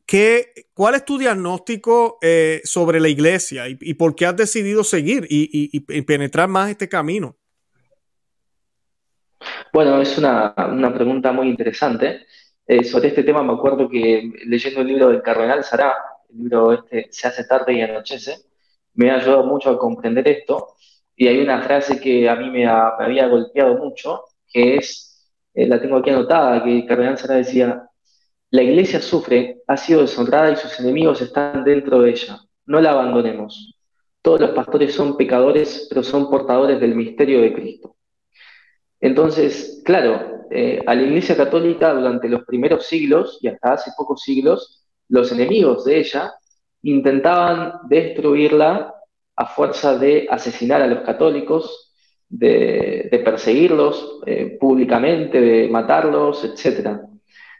¿Qué, 0.07 0.53
¿Cuál 0.73 0.95
es 0.95 1.05
tu 1.05 1.19
diagnóstico 1.19 2.19
eh, 2.23 2.61
sobre 2.63 3.01
la 3.01 3.09
iglesia 3.09 3.65
y, 3.69 3.95
por 3.95 4.15
qué 4.15 4.27
has 4.27 4.37
decidido 4.37 4.85
seguir 4.85 5.27
y, 5.29 5.81
penetrar 6.03 6.49
más 6.49 6.71
este 6.71 6.89
camino? 6.89 7.37
Bueno, 9.73 10.01
es 10.01 10.17
una, 10.17 10.55
pregunta 10.95 11.33
muy 11.33 11.49
interesante. 11.49 12.25
Eh, 12.69 12.85
sobre 12.85 13.09
este 13.09 13.25
tema 13.25 13.43
me 13.43 13.55
acuerdo 13.55 13.89
que 13.89 14.31
leyendo 14.45 14.81
el 14.81 14.87
libro 14.87 15.09
del 15.09 15.23
Cardenal 15.23 15.65
Sará, 15.65 15.95
el 16.31 16.39
libro 16.39 16.73
este 16.73 17.07
Se 17.11 17.29
hace 17.29 17.45
tarde 17.45 17.75
y 17.75 17.81
anochece, 17.81 18.37
me 18.95 19.11
ha 19.11 19.17
ayudado 19.17 19.45
mucho 19.45 19.71
a 19.71 19.79
comprender 19.79 20.29
esto. 20.29 20.77
Y 21.17 21.27
hay 21.27 21.41
una 21.41 21.63
frase 21.63 22.01
que 22.01 22.29
a 22.29 22.37
mí 22.37 22.49
me, 22.51 22.67
había 22.67 23.27
golpeado 23.27 23.77
mucho, 23.79 24.23
que 24.53 24.77
es, 24.77 25.33
eh, 25.55 25.67
la 25.67 25.81
tengo 25.81 25.97
aquí 25.97 26.11
anotada, 26.11 26.63
que 26.63 26.79
el 26.79 26.87
Cardenal 26.87 27.19
Sará 27.19 27.35
decía, 27.37 27.89
la 28.57 28.63
iglesia 28.63 29.03
sufre, 29.03 29.59
ha 29.67 29.77
sido 29.77 30.01
deshonrada 30.01 30.51
y 30.51 30.57
sus 30.57 30.81
enemigos 30.81 31.21
están 31.21 31.63
dentro 31.63 32.01
de 32.01 32.11
ella. 32.11 32.39
No 32.65 32.81
la 32.81 32.93
abandonemos. 32.93 33.79
Todos 34.23 34.41
los 34.41 34.51
pastores 34.53 34.95
son 34.95 35.19
pecadores, 35.19 35.87
pero 35.91 36.03
son 36.03 36.31
portadores 36.31 36.81
del 36.81 36.95
misterio 36.95 37.43
de 37.43 37.53
Cristo. 37.53 37.97
Entonces, 38.99 39.83
claro, 39.85 40.47
eh, 40.51 40.83
a 40.87 40.95
la 40.95 41.03
Iglesia 41.03 41.37
Católica 41.37 41.93
durante 41.93 42.31
los 42.31 42.45
primeros 42.47 42.87
siglos 42.87 43.39
y 43.43 43.49
hasta 43.49 43.75
hace 43.75 43.91
pocos 43.95 44.23
siglos, 44.23 44.87
los 45.11 45.31
enemigos 45.33 45.85
de 45.85 45.99
ella 45.99 46.33
intentaban 46.81 47.75
destruirla 47.91 48.95
a 49.37 49.47
fuerza 49.47 49.99
de 49.99 50.29
asesinar 50.31 50.81
a 50.81 50.87
los 50.87 51.01
católicos, 51.01 51.95
de, 52.27 53.21
perseguirlos 53.23 54.21
eh, 54.25 54.57
públicamente, 54.59 55.43
de 55.43 55.69
matarlos, 55.69 56.43
etc. 56.43 57.01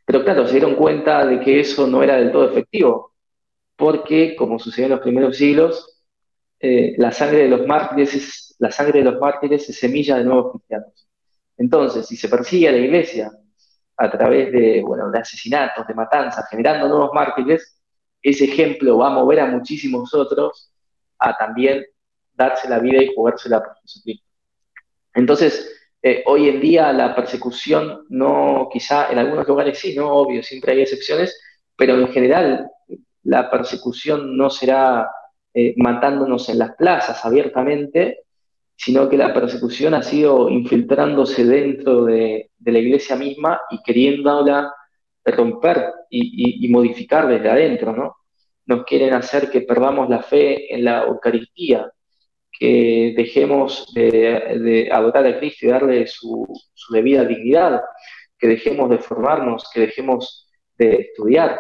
Pero 0.07 0.25
claro, 0.25 0.47
se 0.47 0.53
dieron 0.53 0.77
cuenta 0.77 1.27
de 1.27 1.41
que 1.41 1.61
eso 1.61 1.87
no 1.87 2.03
era 2.03 2.17
del 2.17 2.33
todo 2.33 2.49
efectivo, 2.49 3.13
porque, 3.77 4.37
como 4.37 4.59
sucedió 4.59 4.87
en 4.87 4.93
los 4.93 5.01
primeros 5.01 5.37
siglos, 5.37 6.05
eh, 6.61 6.95
la, 6.97 7.13
sangre 7.13 7.39
de 7.39 7.49
los 7.49 7.67
mártires 7.67 8.15
es, 8.15 8.57
la 8.59 8.71
sangre 8.71 9.01
de 9.01 9.11
los 9.11 9.21
mártires 9.21 9.69
es 9.69 9.79
semilla 9.79 10.17
de 10.17 10.25
nuevos 10.25 10.53
cristianos. 10.53 11.09
Entonces, 11.59 12.07
si 12.07 12.17
se 12.17 12.29
persigue 12.29 12.69
a 12.69 12.73
la 12.73 12.79
iglesia 12.79 13.33
a 13.97 14.11
través 14.11 14.53
de, 14.53 14.83
bueno, 14.87 15.11
asesinatos, 15.15 15.87
de 15.87 15.95
matanzas, 15.95 16.47
generando 16.51 16.89
nuevos 16.89 17.11
mártires, 17.13 17.81
ese 18.23 18.45
ejemplo 18.45 18.99
va 18.99 19.09
a 19.09 19.15
mover 19.15 19.41
a 19.41 19.47
muchísimos 19.47 20.15
otros 20.15 20.73
a 21.19 21.37
también 21.37 21.85
darse 22.33 22.69
la 22.69 22.79
vida 22.79 23.03
y 23.03 23.13
jugársela 23.15 23.63
por 23.63 23.75
Jesucristo. 23.83 24.27
Entonces, 25.15 25.86
eh, 26.09 26.23
hoy 26.27 26.49
en 26.49 26.61
día 26.61 26.93
la 26.93 27.17
persecución 27.17 28.07
no, 28.11 28.69
quizá 28.73 29.11
en 29.11 29.19
algunos 29.19 29.49
lugares 29.49 29.77
sí, 29.77 29.93
no, 29.97 30.13
obvio, 30.13 30.41
siempre 30.41 30.71
hay 30.71 30.83
excepciones, 30.83 31.37
pero 31.75 31.99
en 31.99 32.07
general 32.13 32.71
la 33.25 33.51
persecución 33.51 34.37
no 34.37 34.49
será 34.49 35.11
eh, 35.53 35.75
matándonos 35.77 36.49
en 36.49 36.61
las 36.61 36.77
plazas 36.77 37.25
abiertamente, 37.25 38.21
sino 38.77 39.09
que 39.09 39.17
la 39.17 39.35
persecución 39.35 39.95
ha 39.95 40.03
sido 40.05 40.49
infiltrándose 40.49 41.45
dentro 41.45 42.05
de, 42.05 42.53
la 42.65 42.79
iglesia 42.79 43.17
misma 43.17 43.61
y 43.71 43.83
queriéndola 43.83 44.73
romper 45.25 45.93
y, 46.09 46.65
y, 46.65 46.69
modificar 46.69 47.27
desde 47.27 47.51
adentro, 47.51 47.93
¿no? 47.97 48.17
Nos 48.67 48.85
quieren 48.85 49.13
hacer 49.13 49.51
que 49.51 49.63
perdamos 49.63 50.09
la 50.09 50.23
fe 50.23 50.73
en 50.73 50.85
la 50.85 51.03
Eucaristía, 51.03 51.91
que 52.59 53.15
dejemos 53.17 53.93
de, 53.95 54.89
adorar 54.91 55.27
a 55.27 55.39
Cristo 55.39 55.67
y 55.67 55.69
darle 55.71 56.07
su, 56.07 56.47
debida 56.91 57.25
dignidad, 57.25 57.81
que 58.39 58.49
dejemos 58.49 58.91
de 58.91 58.99
formarnos, 58.99 59.69
que 59.73 59.81
dejemos 59.81 60.49
de 60.79 60.95
estudiar, 60.97 61.59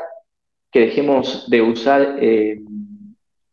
que 0.71 0.81
dejemos 0.81 1.49
de 1.49 1.63
usar 1.63 2.19
eh, 2.21 2.61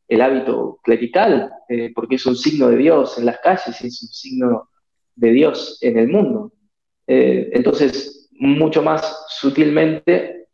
el 0.07 0.21
hábito 0.21 0.79
clerical, 0.83 1.51
eh, 1.69 1.91
porque 1.93 2.15
es 2.15 2.25
un 2.25 2.35
signo 2.35 2.69
de 2.69 2.77
Dios 2.77 3.17
en 3.17 3.25
las 3.25 3.39
calles 3.39 3.81
y 3.81 3.87
es 3.87 4.03
un 4.03 4.09
signo 4.09 4.69
de 5.15 5.31
Dios 5.31 5.79
en 5.81 5.97
el 5.97 6.07
mundo. 6.07 6.51
Eh, 7.07 7.49
entonces, 7.53 8.29
mucho 8.31 8.81
más 8.81 9.25
sutilmente, 9.29 10.47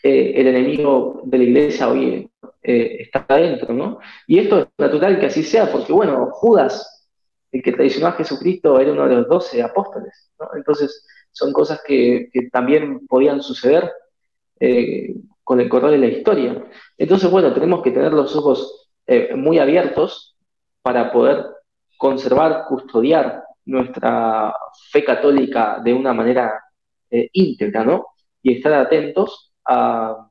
el 0.00 0.46
enemigo 0.46 1.22
de 1.24 1.38
la 1.38 1.44
iglesia 1.44 1.88
hoy 1.88 2.27
eh, 2.62 2.98
está 3.00 3.24
adentro, 3.28 3.72
¿no? 3.74 3.98
Y 4.26 4.38
esto 4.38 4.60
es 4.60 4.66
natural 4.78 5.20
que 5.20 5.26
así 5.26 5.42
sea, 5.42 5.70
porque 5.70 5.92
bueno, 5.92 6.30
Judas, 6.32 7.08
el 7.52 7.62
que 7.62 7.72
traicionó 7.72 8.08
a 8.08 8.12
Jesucristo, 8.12 8.78
era 8.78 8.92
uno 8.92 9.08
de 9.08 9.16
los 9.16 9.28
doce 9.28 9.62
apóstoles, 9.62 10.30
¿no? 10.38 10.48
Entonces, 10.54 11.06
son 11.32 11.52
cosas 11.52 11.80
que, 11.86 12.30
también 12.52 13.06
podían 13.06 13.40
suceder 13.42 13.90
eh, 14.60 15.14
con 15.44 15.60
el 15.60 15.68
correr 15.68 15.92
de 15.92 15.98
la 15.98 16.06
historia. 16.06 16.64
Entonces, 16.96 17.30
bueno, 17.30 17.54
tenemos 17.54 17.82
que 17.82 17.92
tener 17.92 18.12
los 18.12 18.34
ojos 18.36 18.90
eh, 19.06 19.34
muy 19.34 19.58
abiertos 19.58 20.36
para 20.82 21.12
poder 21.12 21.46
conservar, 21.96 22.64
custodiar 22.68 23.44
nuestra 23.64 24.54
fe 24.90 25.04
católica 25.04 25.80
de 25.82 25.92
una 25.92 26.12
manera 26.12 26.60
eh, 27.10 27.28
íntegra, 27.32 27.84
¿no? 27.84 28.06
Y 28.42 28.56
estar 28.56 28.72
atentos 28.74 29.52
a, 29.64 30.27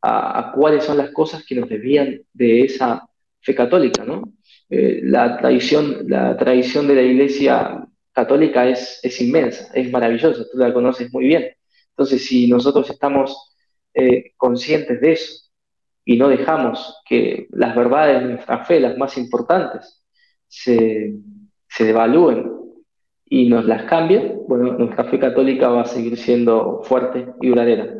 cuáles 0.00 0.84
son 0.84 0.98
las 0.98 1.10
cosas 1.10 1.44
que 1.44 1.54
nos 1.54 1.68
desvían 1.68 2.20
de 2.32 2.62
esa 2.62 3.08
fe 3.40 3.54
católica, 3.54 4.04
¿no? 4.04 4.22
Eh, 4.70 5.00
la, 5.02 5.38
tradición, 5.38 6.04
la 6.06 6.36
tradición 6.36 6.86
de 6.86 6.94
la 6.94 7.02
Iglesia 7.02 7.86
católica 8.12 8.68
es, 8.68 9.00
es 9.02 9.20
inmensa, 9.20 9.70
es 9.74 9.90
maravillosa, 9.90 10.44
tú 10.50 10.58
la 10.58 10.72
conoces 10.72 11.12
muy 11.12 11.26
bien. 11.26 11.48
Entonces, 11.90 12.26
si 12.26 12.48
nosotros 12.48 12.88
estamos 12.90 13.56
eh, 13.94 14.32
conscientes 14.36 15.00
de 15.00 15.12
eso 15.12 15.50
y 16.04 16.16
no 16.16 16.28
dejamos 16.28 17.00
que 17.06 17.48
las 17.50 17.74
verdades 17.74 18.22
de 18.22 18.28
nuestra 18.34 18.64
fe, 18.64 18.80
las 18.80 18.96
más 18.98 19.16
importantes, 19.18 20.04
se, 20.46 21.14
se 21.68 21.84
devalúen 21.84 22.52
y 23.26 23.48
nos 23.48 23.64
las 23.66 23.84
cambien, 23.84 24.42
bueno, 24.48 24.72
nuestra 24.72 25.04
fe 25.04 25.18
católica 25.18 25.68
va 25.68 25.82
a 25.82 25.86
seguir 25.86 26.16
siendo 26.16 26.82
fuerte 26.84 27.26
y 27.40 27.48
duradera. 27.48 27.94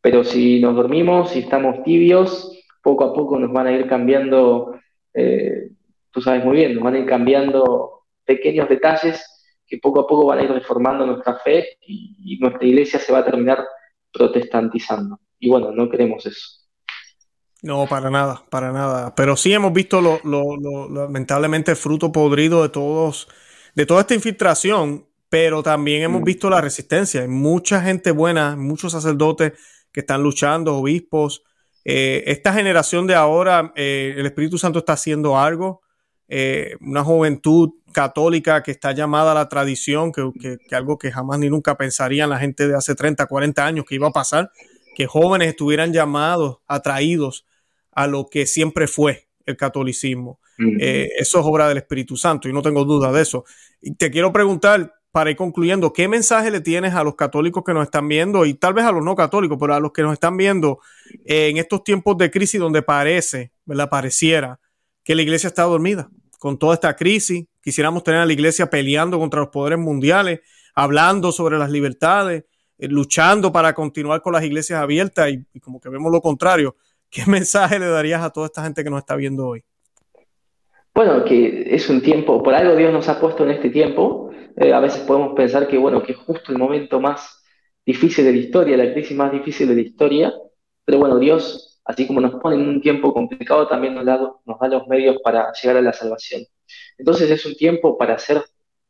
Pero 0.00 0.24
si 0.24 0.60
nos 0.60 0.74
dormimos 0.74 1.36
y 1.36 1.40
estamos 1.40 1.82
tibios, 1.82 2.50
poco 2.82 3.04
a 3.04 3.14
poco 3.14 3.38
nos 3.38 3.52
van 3.52 3.66
a 3.66 3.72
ir 3.72 3.86
cambiando, 3.86 4.78
eh, 5.14 5.70
tú 6.10 6.20
sabes 6.22 6.44
muy 6.44 6.56
bien, 6.56 6.74
nos 6.74 6.84
van 6.84 6.94
a 6.94 6.98
ir 6.98 7.06
cambiando 7.06 8.04
pequeños 8.24 8.68
detalles 8.68 9.22
que 9.66 9.78
poco 9.78 10.00
a 10.00 10.06
poco 10.06 10.26
van 10.26 10.40
a 10.40 10.42
ir 10.42 10.50
reformando 10.50 11.06
nuestra 11.06 11.36
fe 11.36 11.78
y, 11.86 12.38
nuestra 12.40 12.66
iglesia 12.66 12.98
se 12.98 13.12
va 13.12 13.18
a 13.18 13.24
terminar 13.24 13.64
protestantizando. 14.12 15.20
Y 15.38 15.48
bueno, 15.50 15.70
no 15.72 15.88
queremos 15.90 16.24
eso. 16.26 16.60
No, 17.62 17.86
para 17.86 18.08
nada, 18.08 18.42
para 18.50 18.72
nada. 18.72 19.14
Pero 19.14 19.36
sí 19.36 19.52
hemos 19.52 19.72
visto 19.72 20.00
lo, 20.00 20.20
lamentablemente 20.88 21.72
el 21.72 21.76
fruto 21.76 22.10
podrido 22.10 22.62
de 22.62 22.70
todos 22.70 23.28
de 23.74 23.86
toda 23.86 24.00
esta 24.00 24.14
infiltración, 24.14 25.06
pero 25.28 25.62
también 25.62 26.02
hemos 26.02 26.22
mm. 26.22 26.24
visto 26.24 26.50
la 26.50 26.60
resistencia. 26.60 27.20
Hay 27.20 27.28
mucha 27.28 27.80
gente 27.82 28.10
buena, 28.10 28.56
muchos 28.56 28.92
sacerdotes 28.92 29.52
que 29.92 30.00
están 30.00 30.22
luchando, 30.22 30.76
obispos. 30.76 31.42
Eh, 31.84 32.24
esta 32.26 32.52
generación 32.52 33.06
de 33.06 33.14
ahora, 33.14 33.72
eh, 33.76 34.14
el 34.16 34.26
Espíritu 34.26 34.58
Santo 34.58 34.80
está 34.80 34.94
haciendo 34.94 35.38
algo. 35.38 35.82
Eh, 36.28 36.76
una 36.80 37.02
juventud 37.02 37.70
católica 37.92 38.62
que 38.62 38.70
está 38.70 38.92
llamada 38.92 39.32
a 39.32 39.34
la 39.34 39.48
tradición, 39.48 40.12
que, 40.12 40.30
que, 40.40 40.76
algo 40.76 40.96
que 40.96 41.10
jamás 41.10 41.40
ni 41.40 41.48
nunca 41.48 41.76
pensarían 41.76 42.30
la 42.30 42.38
gente 42.38 42.68
de 42.68 42.76
hace 42.76 42.94
30, 42.94 43.26
40 43.26 43.66
años 43.66 43.84
que 43.88 43.96
iba 43.96 44.08
a 44.08 44.12
pasar, 44.12 44.52
que 44.94 45.06
jóvenes 45.06 45.48
estuvieran 45.48 45.92
llamados, 45.92 46.58
atraídos 46.68 47.46
a 47.90 48.06
lo 48.06 48.28
que 48.30 48.46
siempre 48.46 48.86
fue 48.86 49.28
el 49.44 49.56
catolicismo. 49.56 50.38
Eso 50.78 51.40
es 51.40 51.46
obra 51.46 51.68
del 51.68 51.78
Espíritu 51.78 52.18
Santo 52.18 52.46
y 52.46 52.52
no 52.52 52.60
tengo 52.60 52.84
duda 52.84 53.10
de 53.10 53.22
eso. 53.22 53.44
Y 53.80 53.94
te 53.94 54.10
quiero 54.10 54.30
preguntar, 54.30 54.99
para 55.12 55.30
ir 55.30 55.36
concluyendo, 55.36 55.92
¿qué 55.92 56.08
mensaje 56.08 56.50
le 56.50 56.60
tienes 56.60 56.94
a 56.94 57.02
los 57.02 57.16
católicos 57.16 57.64
que 57.64 57.74
nos 57.74 57.84
están 57.84 58.06
viendo 58.08 58.44
y 58.44 58.54
tal 58.54 58.74
vez 58.74 58.84
a 58.84 58.92
los 58.92 59.04
no 59.04 59.16
católicos, 59.16 59.58
pero 59.60 59.74
a 59.74 59.80
los 59.80 59.92
que 59.92 60.02
nos 60.02 60.12
están 60.12 60.36
viendo 60.36 60.78
en 61.24 61.56
estos 61.56 61.82
tiempos 61.82 62.16
de 62.18 62.30
crisis 62.30 62.60
donde 62.60 62.82
parece, 62.82 63.52
¿verdad? 63.64 63.88
Pareciera 63.88 64.60
que 65.02 65.14
la 65.14 65.22
iglesia 65.22 65.48
está 65.48 65.64
dormida 65.64 66.08
con 66.38 66.58
toda 66.58 66.74
esta 66.74 66.94
crisis. 66.94 67.46
Quisiéramos 67.60 68.04
tener 68.04 68.20
a 68.20 68.26
la 68.26 68.32
iglesia 68.32 68.70
peleando 68.70 69.18
contra 69.18 69.40
los 69.40 69.48
poderes 69.48 69.78
mundiales, 69.78 70.40
hablando 70.74 71.32
sobre 71.32 71.58
las 71.58 71.70
libertades, 71.70 72.44
eh, 72.78 72.88
luchando 72.88 73.52
para 73.52 73.74
continuar 73.74 74.22
con 74.22 74.32
las 74.32 74.44
iglesias 74.44 74.80
abiertas 74.80 75.30
y 75.52 75.60
como 75.60 75.80
que 75.80 75.88
vemos 75.88 76.12
lo 76.12 76.20
contrario. 76.20 76.76
¿Qué 77.10 77.22
mensaje 77.26 77.78
le 77.78 77.86
darías 77.86 78.22
a 78.22 78.30
toda 78.30 78.46
esta 78.46 78.62
gente 78.62 78.84
que 78.84 78.90
nos 78.90 79.00
está 79.00 79.16
viendo 79.16 79.48
hoy? 79.48 79.64
Bueno, 80.94 81.24
que 81.24 81.74
es 81.74 81.88
un 81.88 82.02
tiempo, 82.02 82.42
por 82.42 82.54
algo 82.54 82.76
Dios 82.76 82.92
nos 82.92 83.08
ha 83.08 83.20
puesto 83.20 83.44
en 83.44 83.50
este 83.50 83.70
tiempo. 83.70 84.29
Eh, 84.56 84.72
a 84.72 84.80
veces 84.80 85.02
podemos 85.02 85.34
pensar 85.34 85.68
que, 85.68 85.78
bueno, 85.78 86.02
que 86.02 86.12
es 86.12 86.18
justo 86.18 86.52
el 86.52 86.58
momento 86.58 87.00
más 87.00 87.44
difícil 87.84 88.24
de 88.24 88.32
la 88.32 88.38
historia, 88.38 88.76
la 88.76 88.92
crisis 88.92 89.16
más 89.16 89.32
difícil 89.32 89.68
de 89.68 89.74
la 89.74 89.80
historia. 89.80 90.32
Pero 90.84 90.98
bueno, 90.98 91.18
Dios, 91.18 91.80
así 91.84 92.06
como 92.06 92.20
nos 92.20 92.40
pone 92.40 92.56
en 92.56 92.68
un 92.68 92.80
tiempo 92.80 93.12
complicado, 93.12 93.66
también 93.68 93.94
nos 93.94 94.04
da, 94.04 94.18
nos 94.44 94.58
da 94.58 94.68
los 94.68 94.86
medios 94.88 95.18
para 95.22 95.52
llegar 95.52 95.76
a 95.76 95.82
la 95.82 95.92
salvación. 95.92 96.42
Entonces 96.98 97.30
es 97.30 97.44
un 97.46 97.54
tiempo 97.54 97.96
para 97.96 98.18
ser 98.18 98.42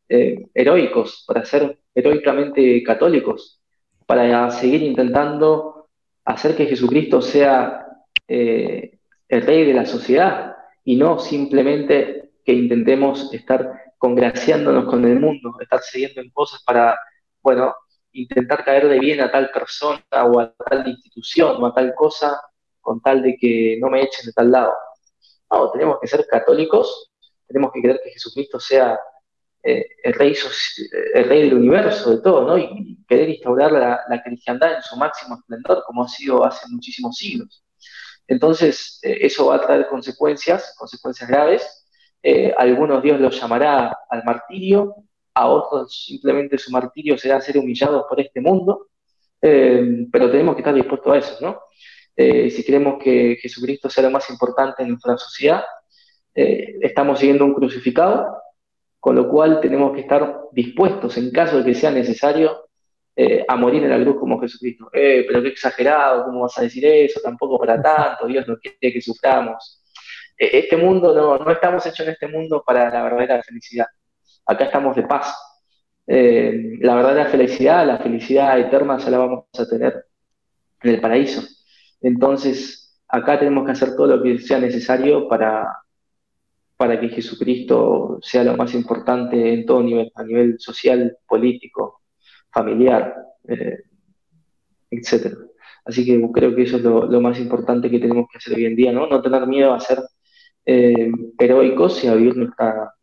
eh, 0.09 0.47
heroicos, 0.53 1.23
para 1.27 1.45
ser 1.45 1.79
heroicamente 1.95 2.83
católicos, 2.83 3.61
para 4.05 4.49
seguir 4.51 4.83
intentando 4.83 5.87
hacer 6.25 6.55
que 6.55 6.65
Jesucristo 6.65 7.21
sea 7.21 7.87
eh, 8.27 8.99
el 9.29 9.41
rey 9.41 9.65
de 9.65 9.73
la 9.73 9.85
sociedad, 9.85 10.55
y 10.83 10.95
no 10.95 11.19
simplemente 11.19 12.31
que 12.43 12.53
intentemos 12.53 13.33
estar 13.33 13.90
congraciándonos 14.01 14.85
con 14.85 15.05
el 15.05 15.19
mundo, 15.19 15.55
estar 15.59 15.79
siguiendo 15.83 16.21
en 16.21 16.31
cosas 16.31 16.63
para, 16.65 16.99
bueno, 17.39 17.75
intentar 18.13 18.65
caer 18.65 18.87
de 18.87 18.97
bien 18.97 19.21
a 19.21 19.31
tal 19.31 19.51
persona 19.51 20.01
o 20.25 20.39
a 20.39 20.51
tal 20.55 20.87
institución 20.87 21.61
o 21.61 21.67
a 21.67 21.73
tal 21.75 21.93
cosa 21.93 22.41
con 22.79 22.99
tal 22.99 23.21
de 23.21 23.37
que 23.39 23.77
no 23.79 23.91
me 23.91 24.01
echen 24.01 24.25
de 24.25 24.33
tal 24.33 24.49
lado. 24.49 24.73
No, 25.51 25.69
tenemos 25.69 25.99
que 26.01 26.07
ser 26.07 26.25
católicos, 26.25 27.11
tenemos 27.47 27.71
que 27.71 27.79
creer 27.79 28.01
que 28.03 28.09
Jesucristo 28.09 28.59
sea 28.59 28.99
eh, 29.61 29.85
el, 30.03 30.13
rey, 30.13 30.35
el 31.13 31.25
rey 31.25 31.41
del 31.43 31.53
universo, 31.53 32.09
de 32.09 32.23
todo, 32.23 32.47
¿no? 32.47 32.57
Y, 32.57 32.97
querer 33.07 33.29
instaurar 33.29 33.71
la, 33.71 34.01
la 34.09 34.23
cristiandad 34.23 34.73
en 34.73 34.81
su 34.81 34.95
máximo 34.95 35.35
esplendor, 35.35 35.83
como 35.85 36.05
ha 36.05 36.07
sido 36.07 36.43
hace 36.43 36.65
muchísimos 36.69 37.17
siglos. 37.17 37.63
Entonces, 38.27 38.97
eh, 39.03 39.17
eso 39.21 39.47
va 39.47 39.57
a 39.57 39.61
traer 39.61 39.87
consecuencias, 39.89 40.73
consecuencias 40.75 41.29
graves. 41.29 41.80
Eh, 42.23 42.53
algunos 42.55 43.01
Dios 43.01 43.19
los 43.19 43.39
llamará 43.39 43.97
al 44.09 44.23
martirio, 44.23 44.95
a 45.33 45.47
otros 45.47 46.05
simplemente 46.05 46.57
su 46.57 46.71
martirio 46.71 47.17
será 47.17 47.39
ser 47.41 47.57
humillados 47.57 48.05
por 48.07 48.19
este 48.19 48.41
mundo, 48.41 48.87
eh, 49.41 50.07
pero 50.11 50.29
tenemos 50.29 50.55
que 50.55 50.61
estar 50.61 50.73
dispuestos 50.73 51.13
a 51.13 51.17
eso, 51.17 51.37
¿no? 51.41 51.59
si 52.13 52.63
queremos 52.63 53.01
que 53.01 53.37
Jesucristo 53.41 53.89
sea 53.89 54.03
lo 54.03 54.11
más 54.11 54.29
importante 54.29 54.83
en 54.83 54.89
nuestra 54.89 55.17
sociedad, 55.17 55.63
estamos 56.35 57.17
siguiendo 57.17 57.45
un 57.45 57.55
crucificado, 57.55 58.27
con 58.99 59.15
lo 59.15 59.27
cual 59.27 59.59
tenemos 59.59 59.91
que 59.93 60.01
estar 60.01 60.41
dispuestos, 60.51 61.17
en 61.17 61.31
caso 61.31 61.57
de 61.57 61.65
que 61.65 61.73
sea 61.73 61.89
necesario, 61.89 62.69
eh, 63.15 63.43
a 63.47 63.55
morir 63.57 63.83
en 63.83 63.89
la 63.89 64.01
cruz 64.01 64.17
como 64.19 64.39
Jesucristo. 64.39 64.89
Eh, 64.93 65.25
pero 65.27 65.41
qué 65.41 65.49
exagerado, 65.49 66.25
¿cómo 66.25 66.41
vas 66.41 66.57
a 66.57 66.61
decir 66.61 66.85
eso? 66.85 67.19
Tampoco 67.21 67.59
para 67.59 67.81
tanto, 67.81 68.25
Dios 68.27 68.47
no 68.47 68.57
quiere 68.57 68.93
que 68.93 69.01
suframos. 69.01 69.80
Eh, 70.41 70.59
este 70.59 70.75
mundo, 70.77 71.13
no, 71.13 71.37
no 71.37 71.51
estamos 71.51 71.85
hechos 71.85 72.07
en 72.07 72.13
este 72.13 72.27
mundo 72.27 72.63
para 72.65 72.89
la 72.89 73.03
verdadera 73.03 73.43
felicidad. 73.43 73.85
Acá 74.47 74.65
estamos 74.65 74.95
de 74.95 75.03
paz. 75.03 75.35
la 76.07 76.95
verdadera 76.95 77.29
felicidad, 77.29 77.85
la 77.85 77.99
felicidad 77.99 78.59
eterna, 78.59 78.97
ya 78.97 79.11
la 79.11 79.17
vamos 79.19 79.45
a 79.57 79.65
tener 79.67 80.05
en 80.81 80.89
el 80.89 81.01
paraíso. 81.01 81.41
Entonces, 82.01 82.99
acá 83.07 83.39
tenemos 83.39 83.65
que 83.65 83.71
hacer 83.73 83.95
todo 83.95 84.07
lo 84.07 84.23
que 84.23 84.39
sea 84.39 84.59
necesario 84.59 85.27
para, 85.27 85.67
para 86.75 86.99
que 86.99 87.09
Jesucristo 87.09 88.17
sea 88.21 88.43
lo 88.43 88.57
más 88.57 88.73
importante 88.73 89.53
en 89.53 89.65
todo 89.65 89.83
nivel, 89.83 90.11
a 90.15 90.23
nivel 90.23 90.59
social, 90.59 91.17
político, 91.27 92.01
familiar, 92.51 93.15
eh, 93.47 93.83
etc. 94.89 95.37
Así 95.85 96.05
que 96.05 96.19
creo 96.33 96.55
que 96.55 96.63
eso 96.63 96.77
es 96.77 96.83
lo, 96.83 97.21
más 97.21 97.39
importante 97.39 97.89
que 97.89 97.99
tenemos 97.99 98.27
que 98.31 98.39
hacer 98.39 98.55
hoy 98.55 98.65
en 98.65 98.75
día, 98.75 98.91
¿no? 98.91 99.07
No 99.07 99.21
tener 99.21 99.45
miedo 99.47 99.73
a 99.73 99.79
ser 99.79 99.99
eh, 100.65 101.11
heroicos 101.39 102.03
y 102.03 102.07
a 102.07 102.15
vivir 102.15 102.37
nuestra 102.37 102.93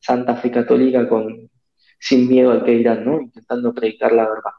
santa 0.00 0.36
fe 0.36 0.50
católica 0.50 1.08
con, 1.08 1.50
sin 1.98 2.28
miedo 2.28 2.50
al 2.50 2.64
que 2.64 2.72
dirán, 2.72 3.04
¿no? 3.04 3.20
Intentando 3.20 3.72
predicar 3.72 4.12
la 4.12 4.28
verdad. 4.28 4.52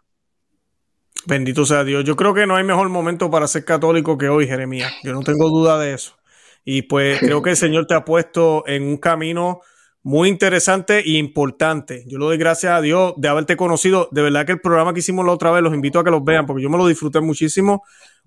Bendito 1.27 1.65
sea 1.65 1.83
Dios. 1.83 2.03
Yo 2.03 2.15
creo 2.15 2.33
que 2.33 2.45
no 2.45 2.55
hay 2.55 2.63
mejor 2.63 2.89
momento 2.89 3.31
para 3.31 3.47
ser 3.47 3.65
católico 3.65 4.17
que 4.17 4.29
hoy, 4.29 4.47
Jeremías. 4.47 4.93
Yo 5.03 5.13
no 5.13 5.21
tengo 5.21 5.49
duda 5.49 5.79
de 5.79 5.93
eso. 5.93 6.15
Y 6.63 6.83
pues 6.83 7.19
creo 7.21 7.41
que 7.41 7.51
el 7.51 7.55
Señor 7.55 7.87
te 7.87 7.95
ha 7.95 8.05
puesto 8.05 8.63
en 8.67 8.83
un 8.83 8.97
camino 8.97 9.61
muy 10.03 10.29
interesante 10.29 10.99
e 10.99 11.17
importante. 11.17 12.03
Yo 12.05 12.19
le 12.19 12.25
doy 12.25 12.37
gracias 12.37 12.73
a 12.73 12.81
Dios 12.81 13.15
de 13.17 13.27
haberte 13.27 13.57
conocido. 13.57 14.07
De 14.11 14.21
verdad 14.21 14.45
que 14.45 14.51
el 14.51 14.61
programa 14.61 14.93
que 14.93 14.99
hicimos 14.99 15.25
la 15.25 15.31
otra 15.31 15.49
vez 15.49 15.63
los 15.63 15.73
invito 15.73 15.99
a 15.99 16.03
que 16.03 16.11
los 16.11 16.23
vean 16.23 16.45
porque 16.45 16.61
yo 16.61 16.69
me 16.69 16.77
lo 16.77 16.85
disfruté 16.85 17.21
muchísimo. 17.21 17.83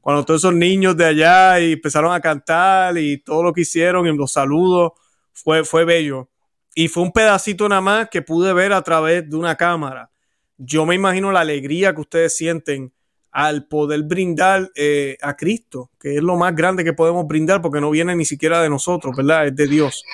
Cuando 0.08 0.24
todos 0.24 0.40
esos 0.40 0.54
niños 0.54 0.96
de 0.96 1.04
allá 1.04 1.60
y 1.60 1.72
empezaron 1.74 2.14
a 2.14 2.20
cantar 2.22 2.96
y 2.96 3.18
todo 3.18 3.42
lo 3.42 3.52
que 3.52 3.60
hicieron 3.60 4.06
y 4.06 4.16
los 4.16 4.32
saludos, 4.32 4.92
fue, 5.34 5.64
fue 5.64 5.84
bello. 5.84 6.30
Y 6.74 6.88
fue 6.88 7.02
un 7.02 7.12
pedacito 7.12 7.68
nada 7.68 7.82
más 7.82 8.08
que 8.08 8.22
pude 8.22 8.54
ver 8.54 8.72
a 8.72 8.80
través 8.80 9.28
de 9.28 9.36
una 9.36 9.54
cámara. 9.56 10.10
Yo 10.56 10.86
me 10.86 10.94
imagino 10.94 11.30
la 11.30 11.40
alegría 11.40 11.94
que 11.94 12.00
ustedes 12.00 12.34
sienten 12.34 12.90
al 13.30 13.68
poder 13.68 14.04
brindar 14.04 14.70
eh, 14.76 15.18
a 15.20 15.36
Cristo, 15.36 15.90
que 16.00 16.16
es 16.16 16.22
lo 16.22 16.36
más 16.36 16.56
grande 16.56 16.84
que 16.84 16.94
podemos 16.94 17.26
brindar 17.26 17.60
porque 17.60 17.78
no 17.78 17.90
viene 17.90 18.16
ni 18.16 18.24
siquiera 18.24 18.62
de 18.62 18.70
nosotros, 18.70 19.14
¿verdad? 19.14 19.48
Es 19.48 19.56
de 19.56 19.66
Dios 19.66 20.04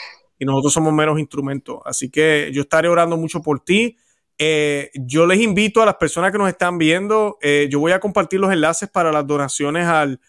y 0.41 0.45
nosotros 0.45 0.73
somos 0.73 0.93
meros 0.93 1.21
instrumentos. 1.21 1.79
Así 1.85 2.11
que 2.11 2.51
yo 2.53 2.63
estaré 2.63 2.89
orando 2.89 3.17
mucho 3.17 3.41
por 3.43 3.61
ti. 3.61 3.97
Eh, 4.39 4.91
yo 4.95 5.27
les 5.27 5.41
invito 5.41 5.81
a 5.81 5.87
las 5.87 5.95
personas 5.95 6.33
que 6.33 6.39
nos 6.39 6.49
están 6.49 6.77
viendo, 6.77 7.39
eh, 7.41 7.69
yo 7.71 7.79
voy 7.79 7.93
a 7.93 8.01
compartir 8.01 8.41
los 8.41 8.53
enlaces 8.53 8.89
para 8.89 9.13
las 9.13 9.27
donaciones 9.27 9.87
al, 9.87 10.21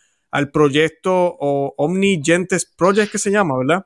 proyecto 0.52 1.12
o 1.40 1.74
Omnigentes 1.78 2.66
Project 2.66 3.10
que 3.10 3.18
se 3.18 3.32
llama, 3.32 3.58
¿verdad? 3.58 3.86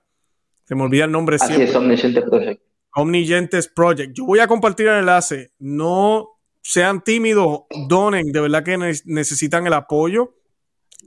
Se 0.65 0.73
me 0.73 0.81
olvida 0.81 1.05
el 1.05 1.11
nombre 1.11 1.35
Así 1.39 1.61
es, 1.61 1.75
Omnigentes 1.75 2.23
Project. 2.23 2.63
Omnigentes 2.95 3.67
Project. 3.67 4.13
Yo 4.15 4.25
voy 4.25 4.39
a 4.39 4.47
compartir 4.47 4.87
el 4.87 4.97
enlace. 4.97 5.51
No 5.59 6.39
sean 6.61 7.03
tímidos, 7.03 7.61
donen, 7.87 8.31
de 8.31 8.41
verdad 8.41 8.63
que 8.63 8.77
necesitan 9.05 9.67
el 9.67 9.73
apoyo 9.73 10.33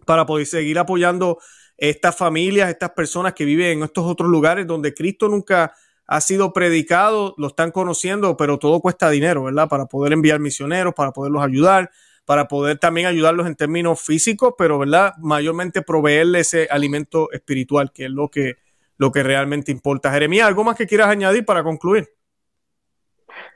para 0.06 0.26
poder 0.26 0.46
seguir 0.46 0.78
apoyando 0.78 1.38
estas 1.76 2.16
familias, 2.16 2.70
estas 2.70 2.90
personas 2.90 3.32
que 3.32 3.44
viven 3.44 3.78
en 3.78 3.82
estos 3.84 4.04
otros 4.04 4.28
lugares 4.28 4.66
donde 4.66 4.94
Cristo 4.94 5.28
nunca 5.28 5.74
ha 6.07 6.20
sido 6.20 6.53
predicado, 6.53 7.34
lo 7.38 7.48
están 7.48 7.70
conociendo, 7.70 8.36
pero 8.36 8.59
todo 8.59 8.80
cuesta 8.80 9.11
dinero, 9.11 9.44
¿verdad? 9.44 9.68
Para 9.68 9.86
poder 9.86 10.12
enviar 10.12 10.40
misioneros, 10.40 10.94
para 10.94 11.12
poderlos 11.12 11.42
ayudar, 11.42 11.90
para 12.24 12.48
poder 12.48 12.78
también 12.78 13.07
ayudarlos 13.07 13.46
en 13.46 13.57
términos 13.57 14.00
físicos, 14.00 14.55
pero, 14.57 14.78
¿verdad? 14.78 15.14
Mayormente 15.18 15.82
proveerles 15.82 16.55
ese 16.55 16.68
alimento 16.70 17.30
espiritual, 17.32 17.92
que 17.92 18.07
es 18.07 18.11
lo 18.11 18.28
que, 18.28 18.57
lo 18.96 19.11
que 19.11 19.22
realmente 19.22 19.72
importa. 19.72 20.12
Jeremías, 20.12 20.46
¿algo 20.46 20.64
más 20.64 20.76
que 20.76 20.86
quieras 20.86 21.09
añadir 21.09 21.44
para 21.44 21.62
concluir? 21.62 22.09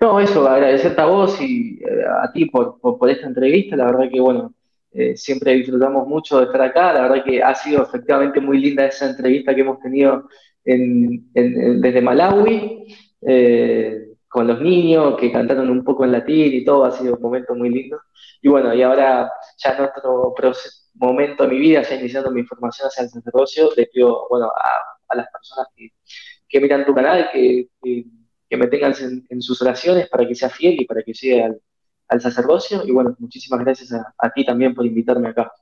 No, 0.01 0.21
eso, 0.21 0.47
agradecerte 0.47 1.01
a 1.01 1.07
vos 1.07 1.41
y 1.41 1.79
eh, 1.83 2.05
a 2.23 2.31
ti 2.33 2.47
por, 2.47 2.79
por, 2.81 3.09
esta 3.09 3.27
entrevista. 3.27 3.77
La 3.77 3.87
verdad 3.87 4.11
que, 4.13 4.21
bueno, 4.21 4.53
eh, 4.93 5.17
siempre 5.17 5.55
disfrutamos 5.55 6.07
mucho 6.07 6.39
de 6.39 6.47
estar 6.47 6.61
acá. 6.61 6.93
La 6.93 7.03
verdad 7.03 7.25
que 7.25 7.43
ha 7.43 7.55
sido 7.55 7.83
efectivamente 7.83 8.41
muy 8.41 8.59
linda 8.59 8.87
esa 8.87 9.09
entrevista 9.09 9.55
que 9.55 9.61
hemos 9.63 9.81
tenido 9.81 10.29
desde 10.67 12.03
Malawi, 12.03 12.87
eh, 13.23 14.09
con 14.29 14.47
los 14.47 14.61
niños 14.61 15.17
que 15.19 15.33
cantaron 15.33 15.71
un 15.71 15.85
poco 15.85 16.05
en 16.05 16.13
latín 16.13 16.53
y 16.53 16.65
todo. 16.65 16.85
Ha 16.85 16.93
sido 16.93 17.15
un 17.15 17.23
momento 17.23 17.55
muy 17.55 17.71
lindo. 17.71 18.01
Y 18.43 18.49
bueno, 18.49 18.75
y 18.75 18.83
ahora 18.83 19.31
ya 19.59 19.77
en 19.77 19.85
otro 19.85 20.35
momento 20.95 21.45
de 21.45 21.51
mi 21.51 21.59
vida, 21.59 21.83
ya 21.83 21.95
iniciando 21.97 22.31
mi 22.31 22.43
formación 22.45 22.89
hacia 22.89 23.05
el 23.05 23.11
sacerdocio, 23.11 23.71
les 23.77 23.89
pido, 23.89 24.27
bueno, 24.29 24.47
a, 24.47 25.15
las 25.17 25.29
personas 25.31 25.69
que, 25.75 25.91
que 26.49 26.61
miran 26.61 26.85
tu 26.85 26.95
canal, 26.95 27.31
que 27.33 27.69
que 28.49 28.57
me 28.57 28.67
tengan 28.69 28.95
en, 29.29 29.43
sus 29.43 29.61
oraciones 29.63 30.09
para 30.09 30.27
que 30.27 30.35
sea 30.35 30.51
fiel 30.51 30.81
y 30.81 30.87
para 30.87 31.03
que 31.03 31.13
llegue 31.13 31.45
al, 32.09 32.21
sacerdocio. 32.21 32.83
Y 32.85 32.93
bueno, 32.93 33.17
muchísimas 33.19 33.61
gracias 33.61 33.93
a, 33.93 34.31
ti 34.31 34.45
también 34.45 34.75
por 34.75 34.87
invitarme 34.87 35.29
acá. 35.29 35.53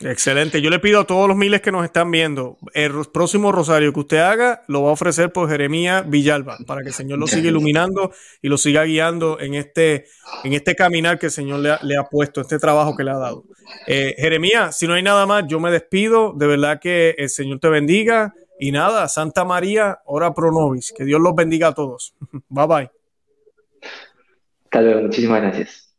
Excelente. 0.00 0.60
Yo 0.60 0.70
le 0.70 0.80
pido 0.80 1.00
a 1.00 1.06
todos 1.06 1.28
los 1.28 1.36
miles 1.36 1.60
que 1.60 1.70
nos 1.70 1.84
están 1.84 2.10
viendo, 2.10 2.58
el 2.72 2.92
próximo 3.12 3.52
rosario 3.52 3.92
que 3.92 4.00
usted 4.00 4.18
haga 4.18 4.64
lo 4.66 4.82
va 4.82 4.90
a 4.90 4.92
ofrecer 4.92 5.32
por 5.32 5.48
Jeremías 5.48 6.08
Villalba, 6.08 6.58
para 6.66 6.82
que 6.82 6.88
el 6.88 6.94
Señor 6.94 7.20
lo 7.20 7.28
siga 7.28 7.48
iluminando 7.48 8.12
y 8.42 8.48
lo 8.48 8.58
siga 8.58 8.82
guiando 8.84 9.38
en 9.38 9.54
este, 9.54 10.06
en 10.42 10.52
este 10.52 10.74
caminar 10.74 11.20
que 11.20 11.26
el 11.26 11.32
Señor 11.32 11.60
le 11.60 11.96
ha, 11.96 12.04
puesto, 12.04 12.40
este 12.40 12.58
trabajo 12.58 12.96
que 12.96 13.04
le 13.04 13.12
ha 13.12 13.18
dado. 13.18 13.44
Eh, 13.86 14.16
Jeremías, 14.18 14.76
si 14.76 14.88
no 14.88 14.94
hay 14.94 15.02
nada 15.02 15.26
más, 15.26 15.44
yo 15.46 15.60
me 15.60 15.70
despido. 15.70 16.32
De 16.32 16.48
verdad 16.48 16.80
que 16.80 17.14
el 17.16 17.28
Señor 17.28 17.60
te 17.60 17.68
bendiga. 17.68 18.34
Y 18.58 18.72
nada, 18.72 19.08
Santa 19.08 19.44
María, 19.44 19.98
ora 20.04 20.34
pro 20.34 20.50
nobis. 20.50 20.92
Que 20.96 21.04
Dios 21.04 21.20
los 21.20 21.34
bendiga 21.34 21.68
a 21.68 21.74
todos. 21.74 22.14
Bye 22.48 22.66
bye. 22.66 22.90
Hasta 24.64 24.80
luego, 24.80 25.02
muchísimas 25.02 25.40
gracias. 25.40 25.93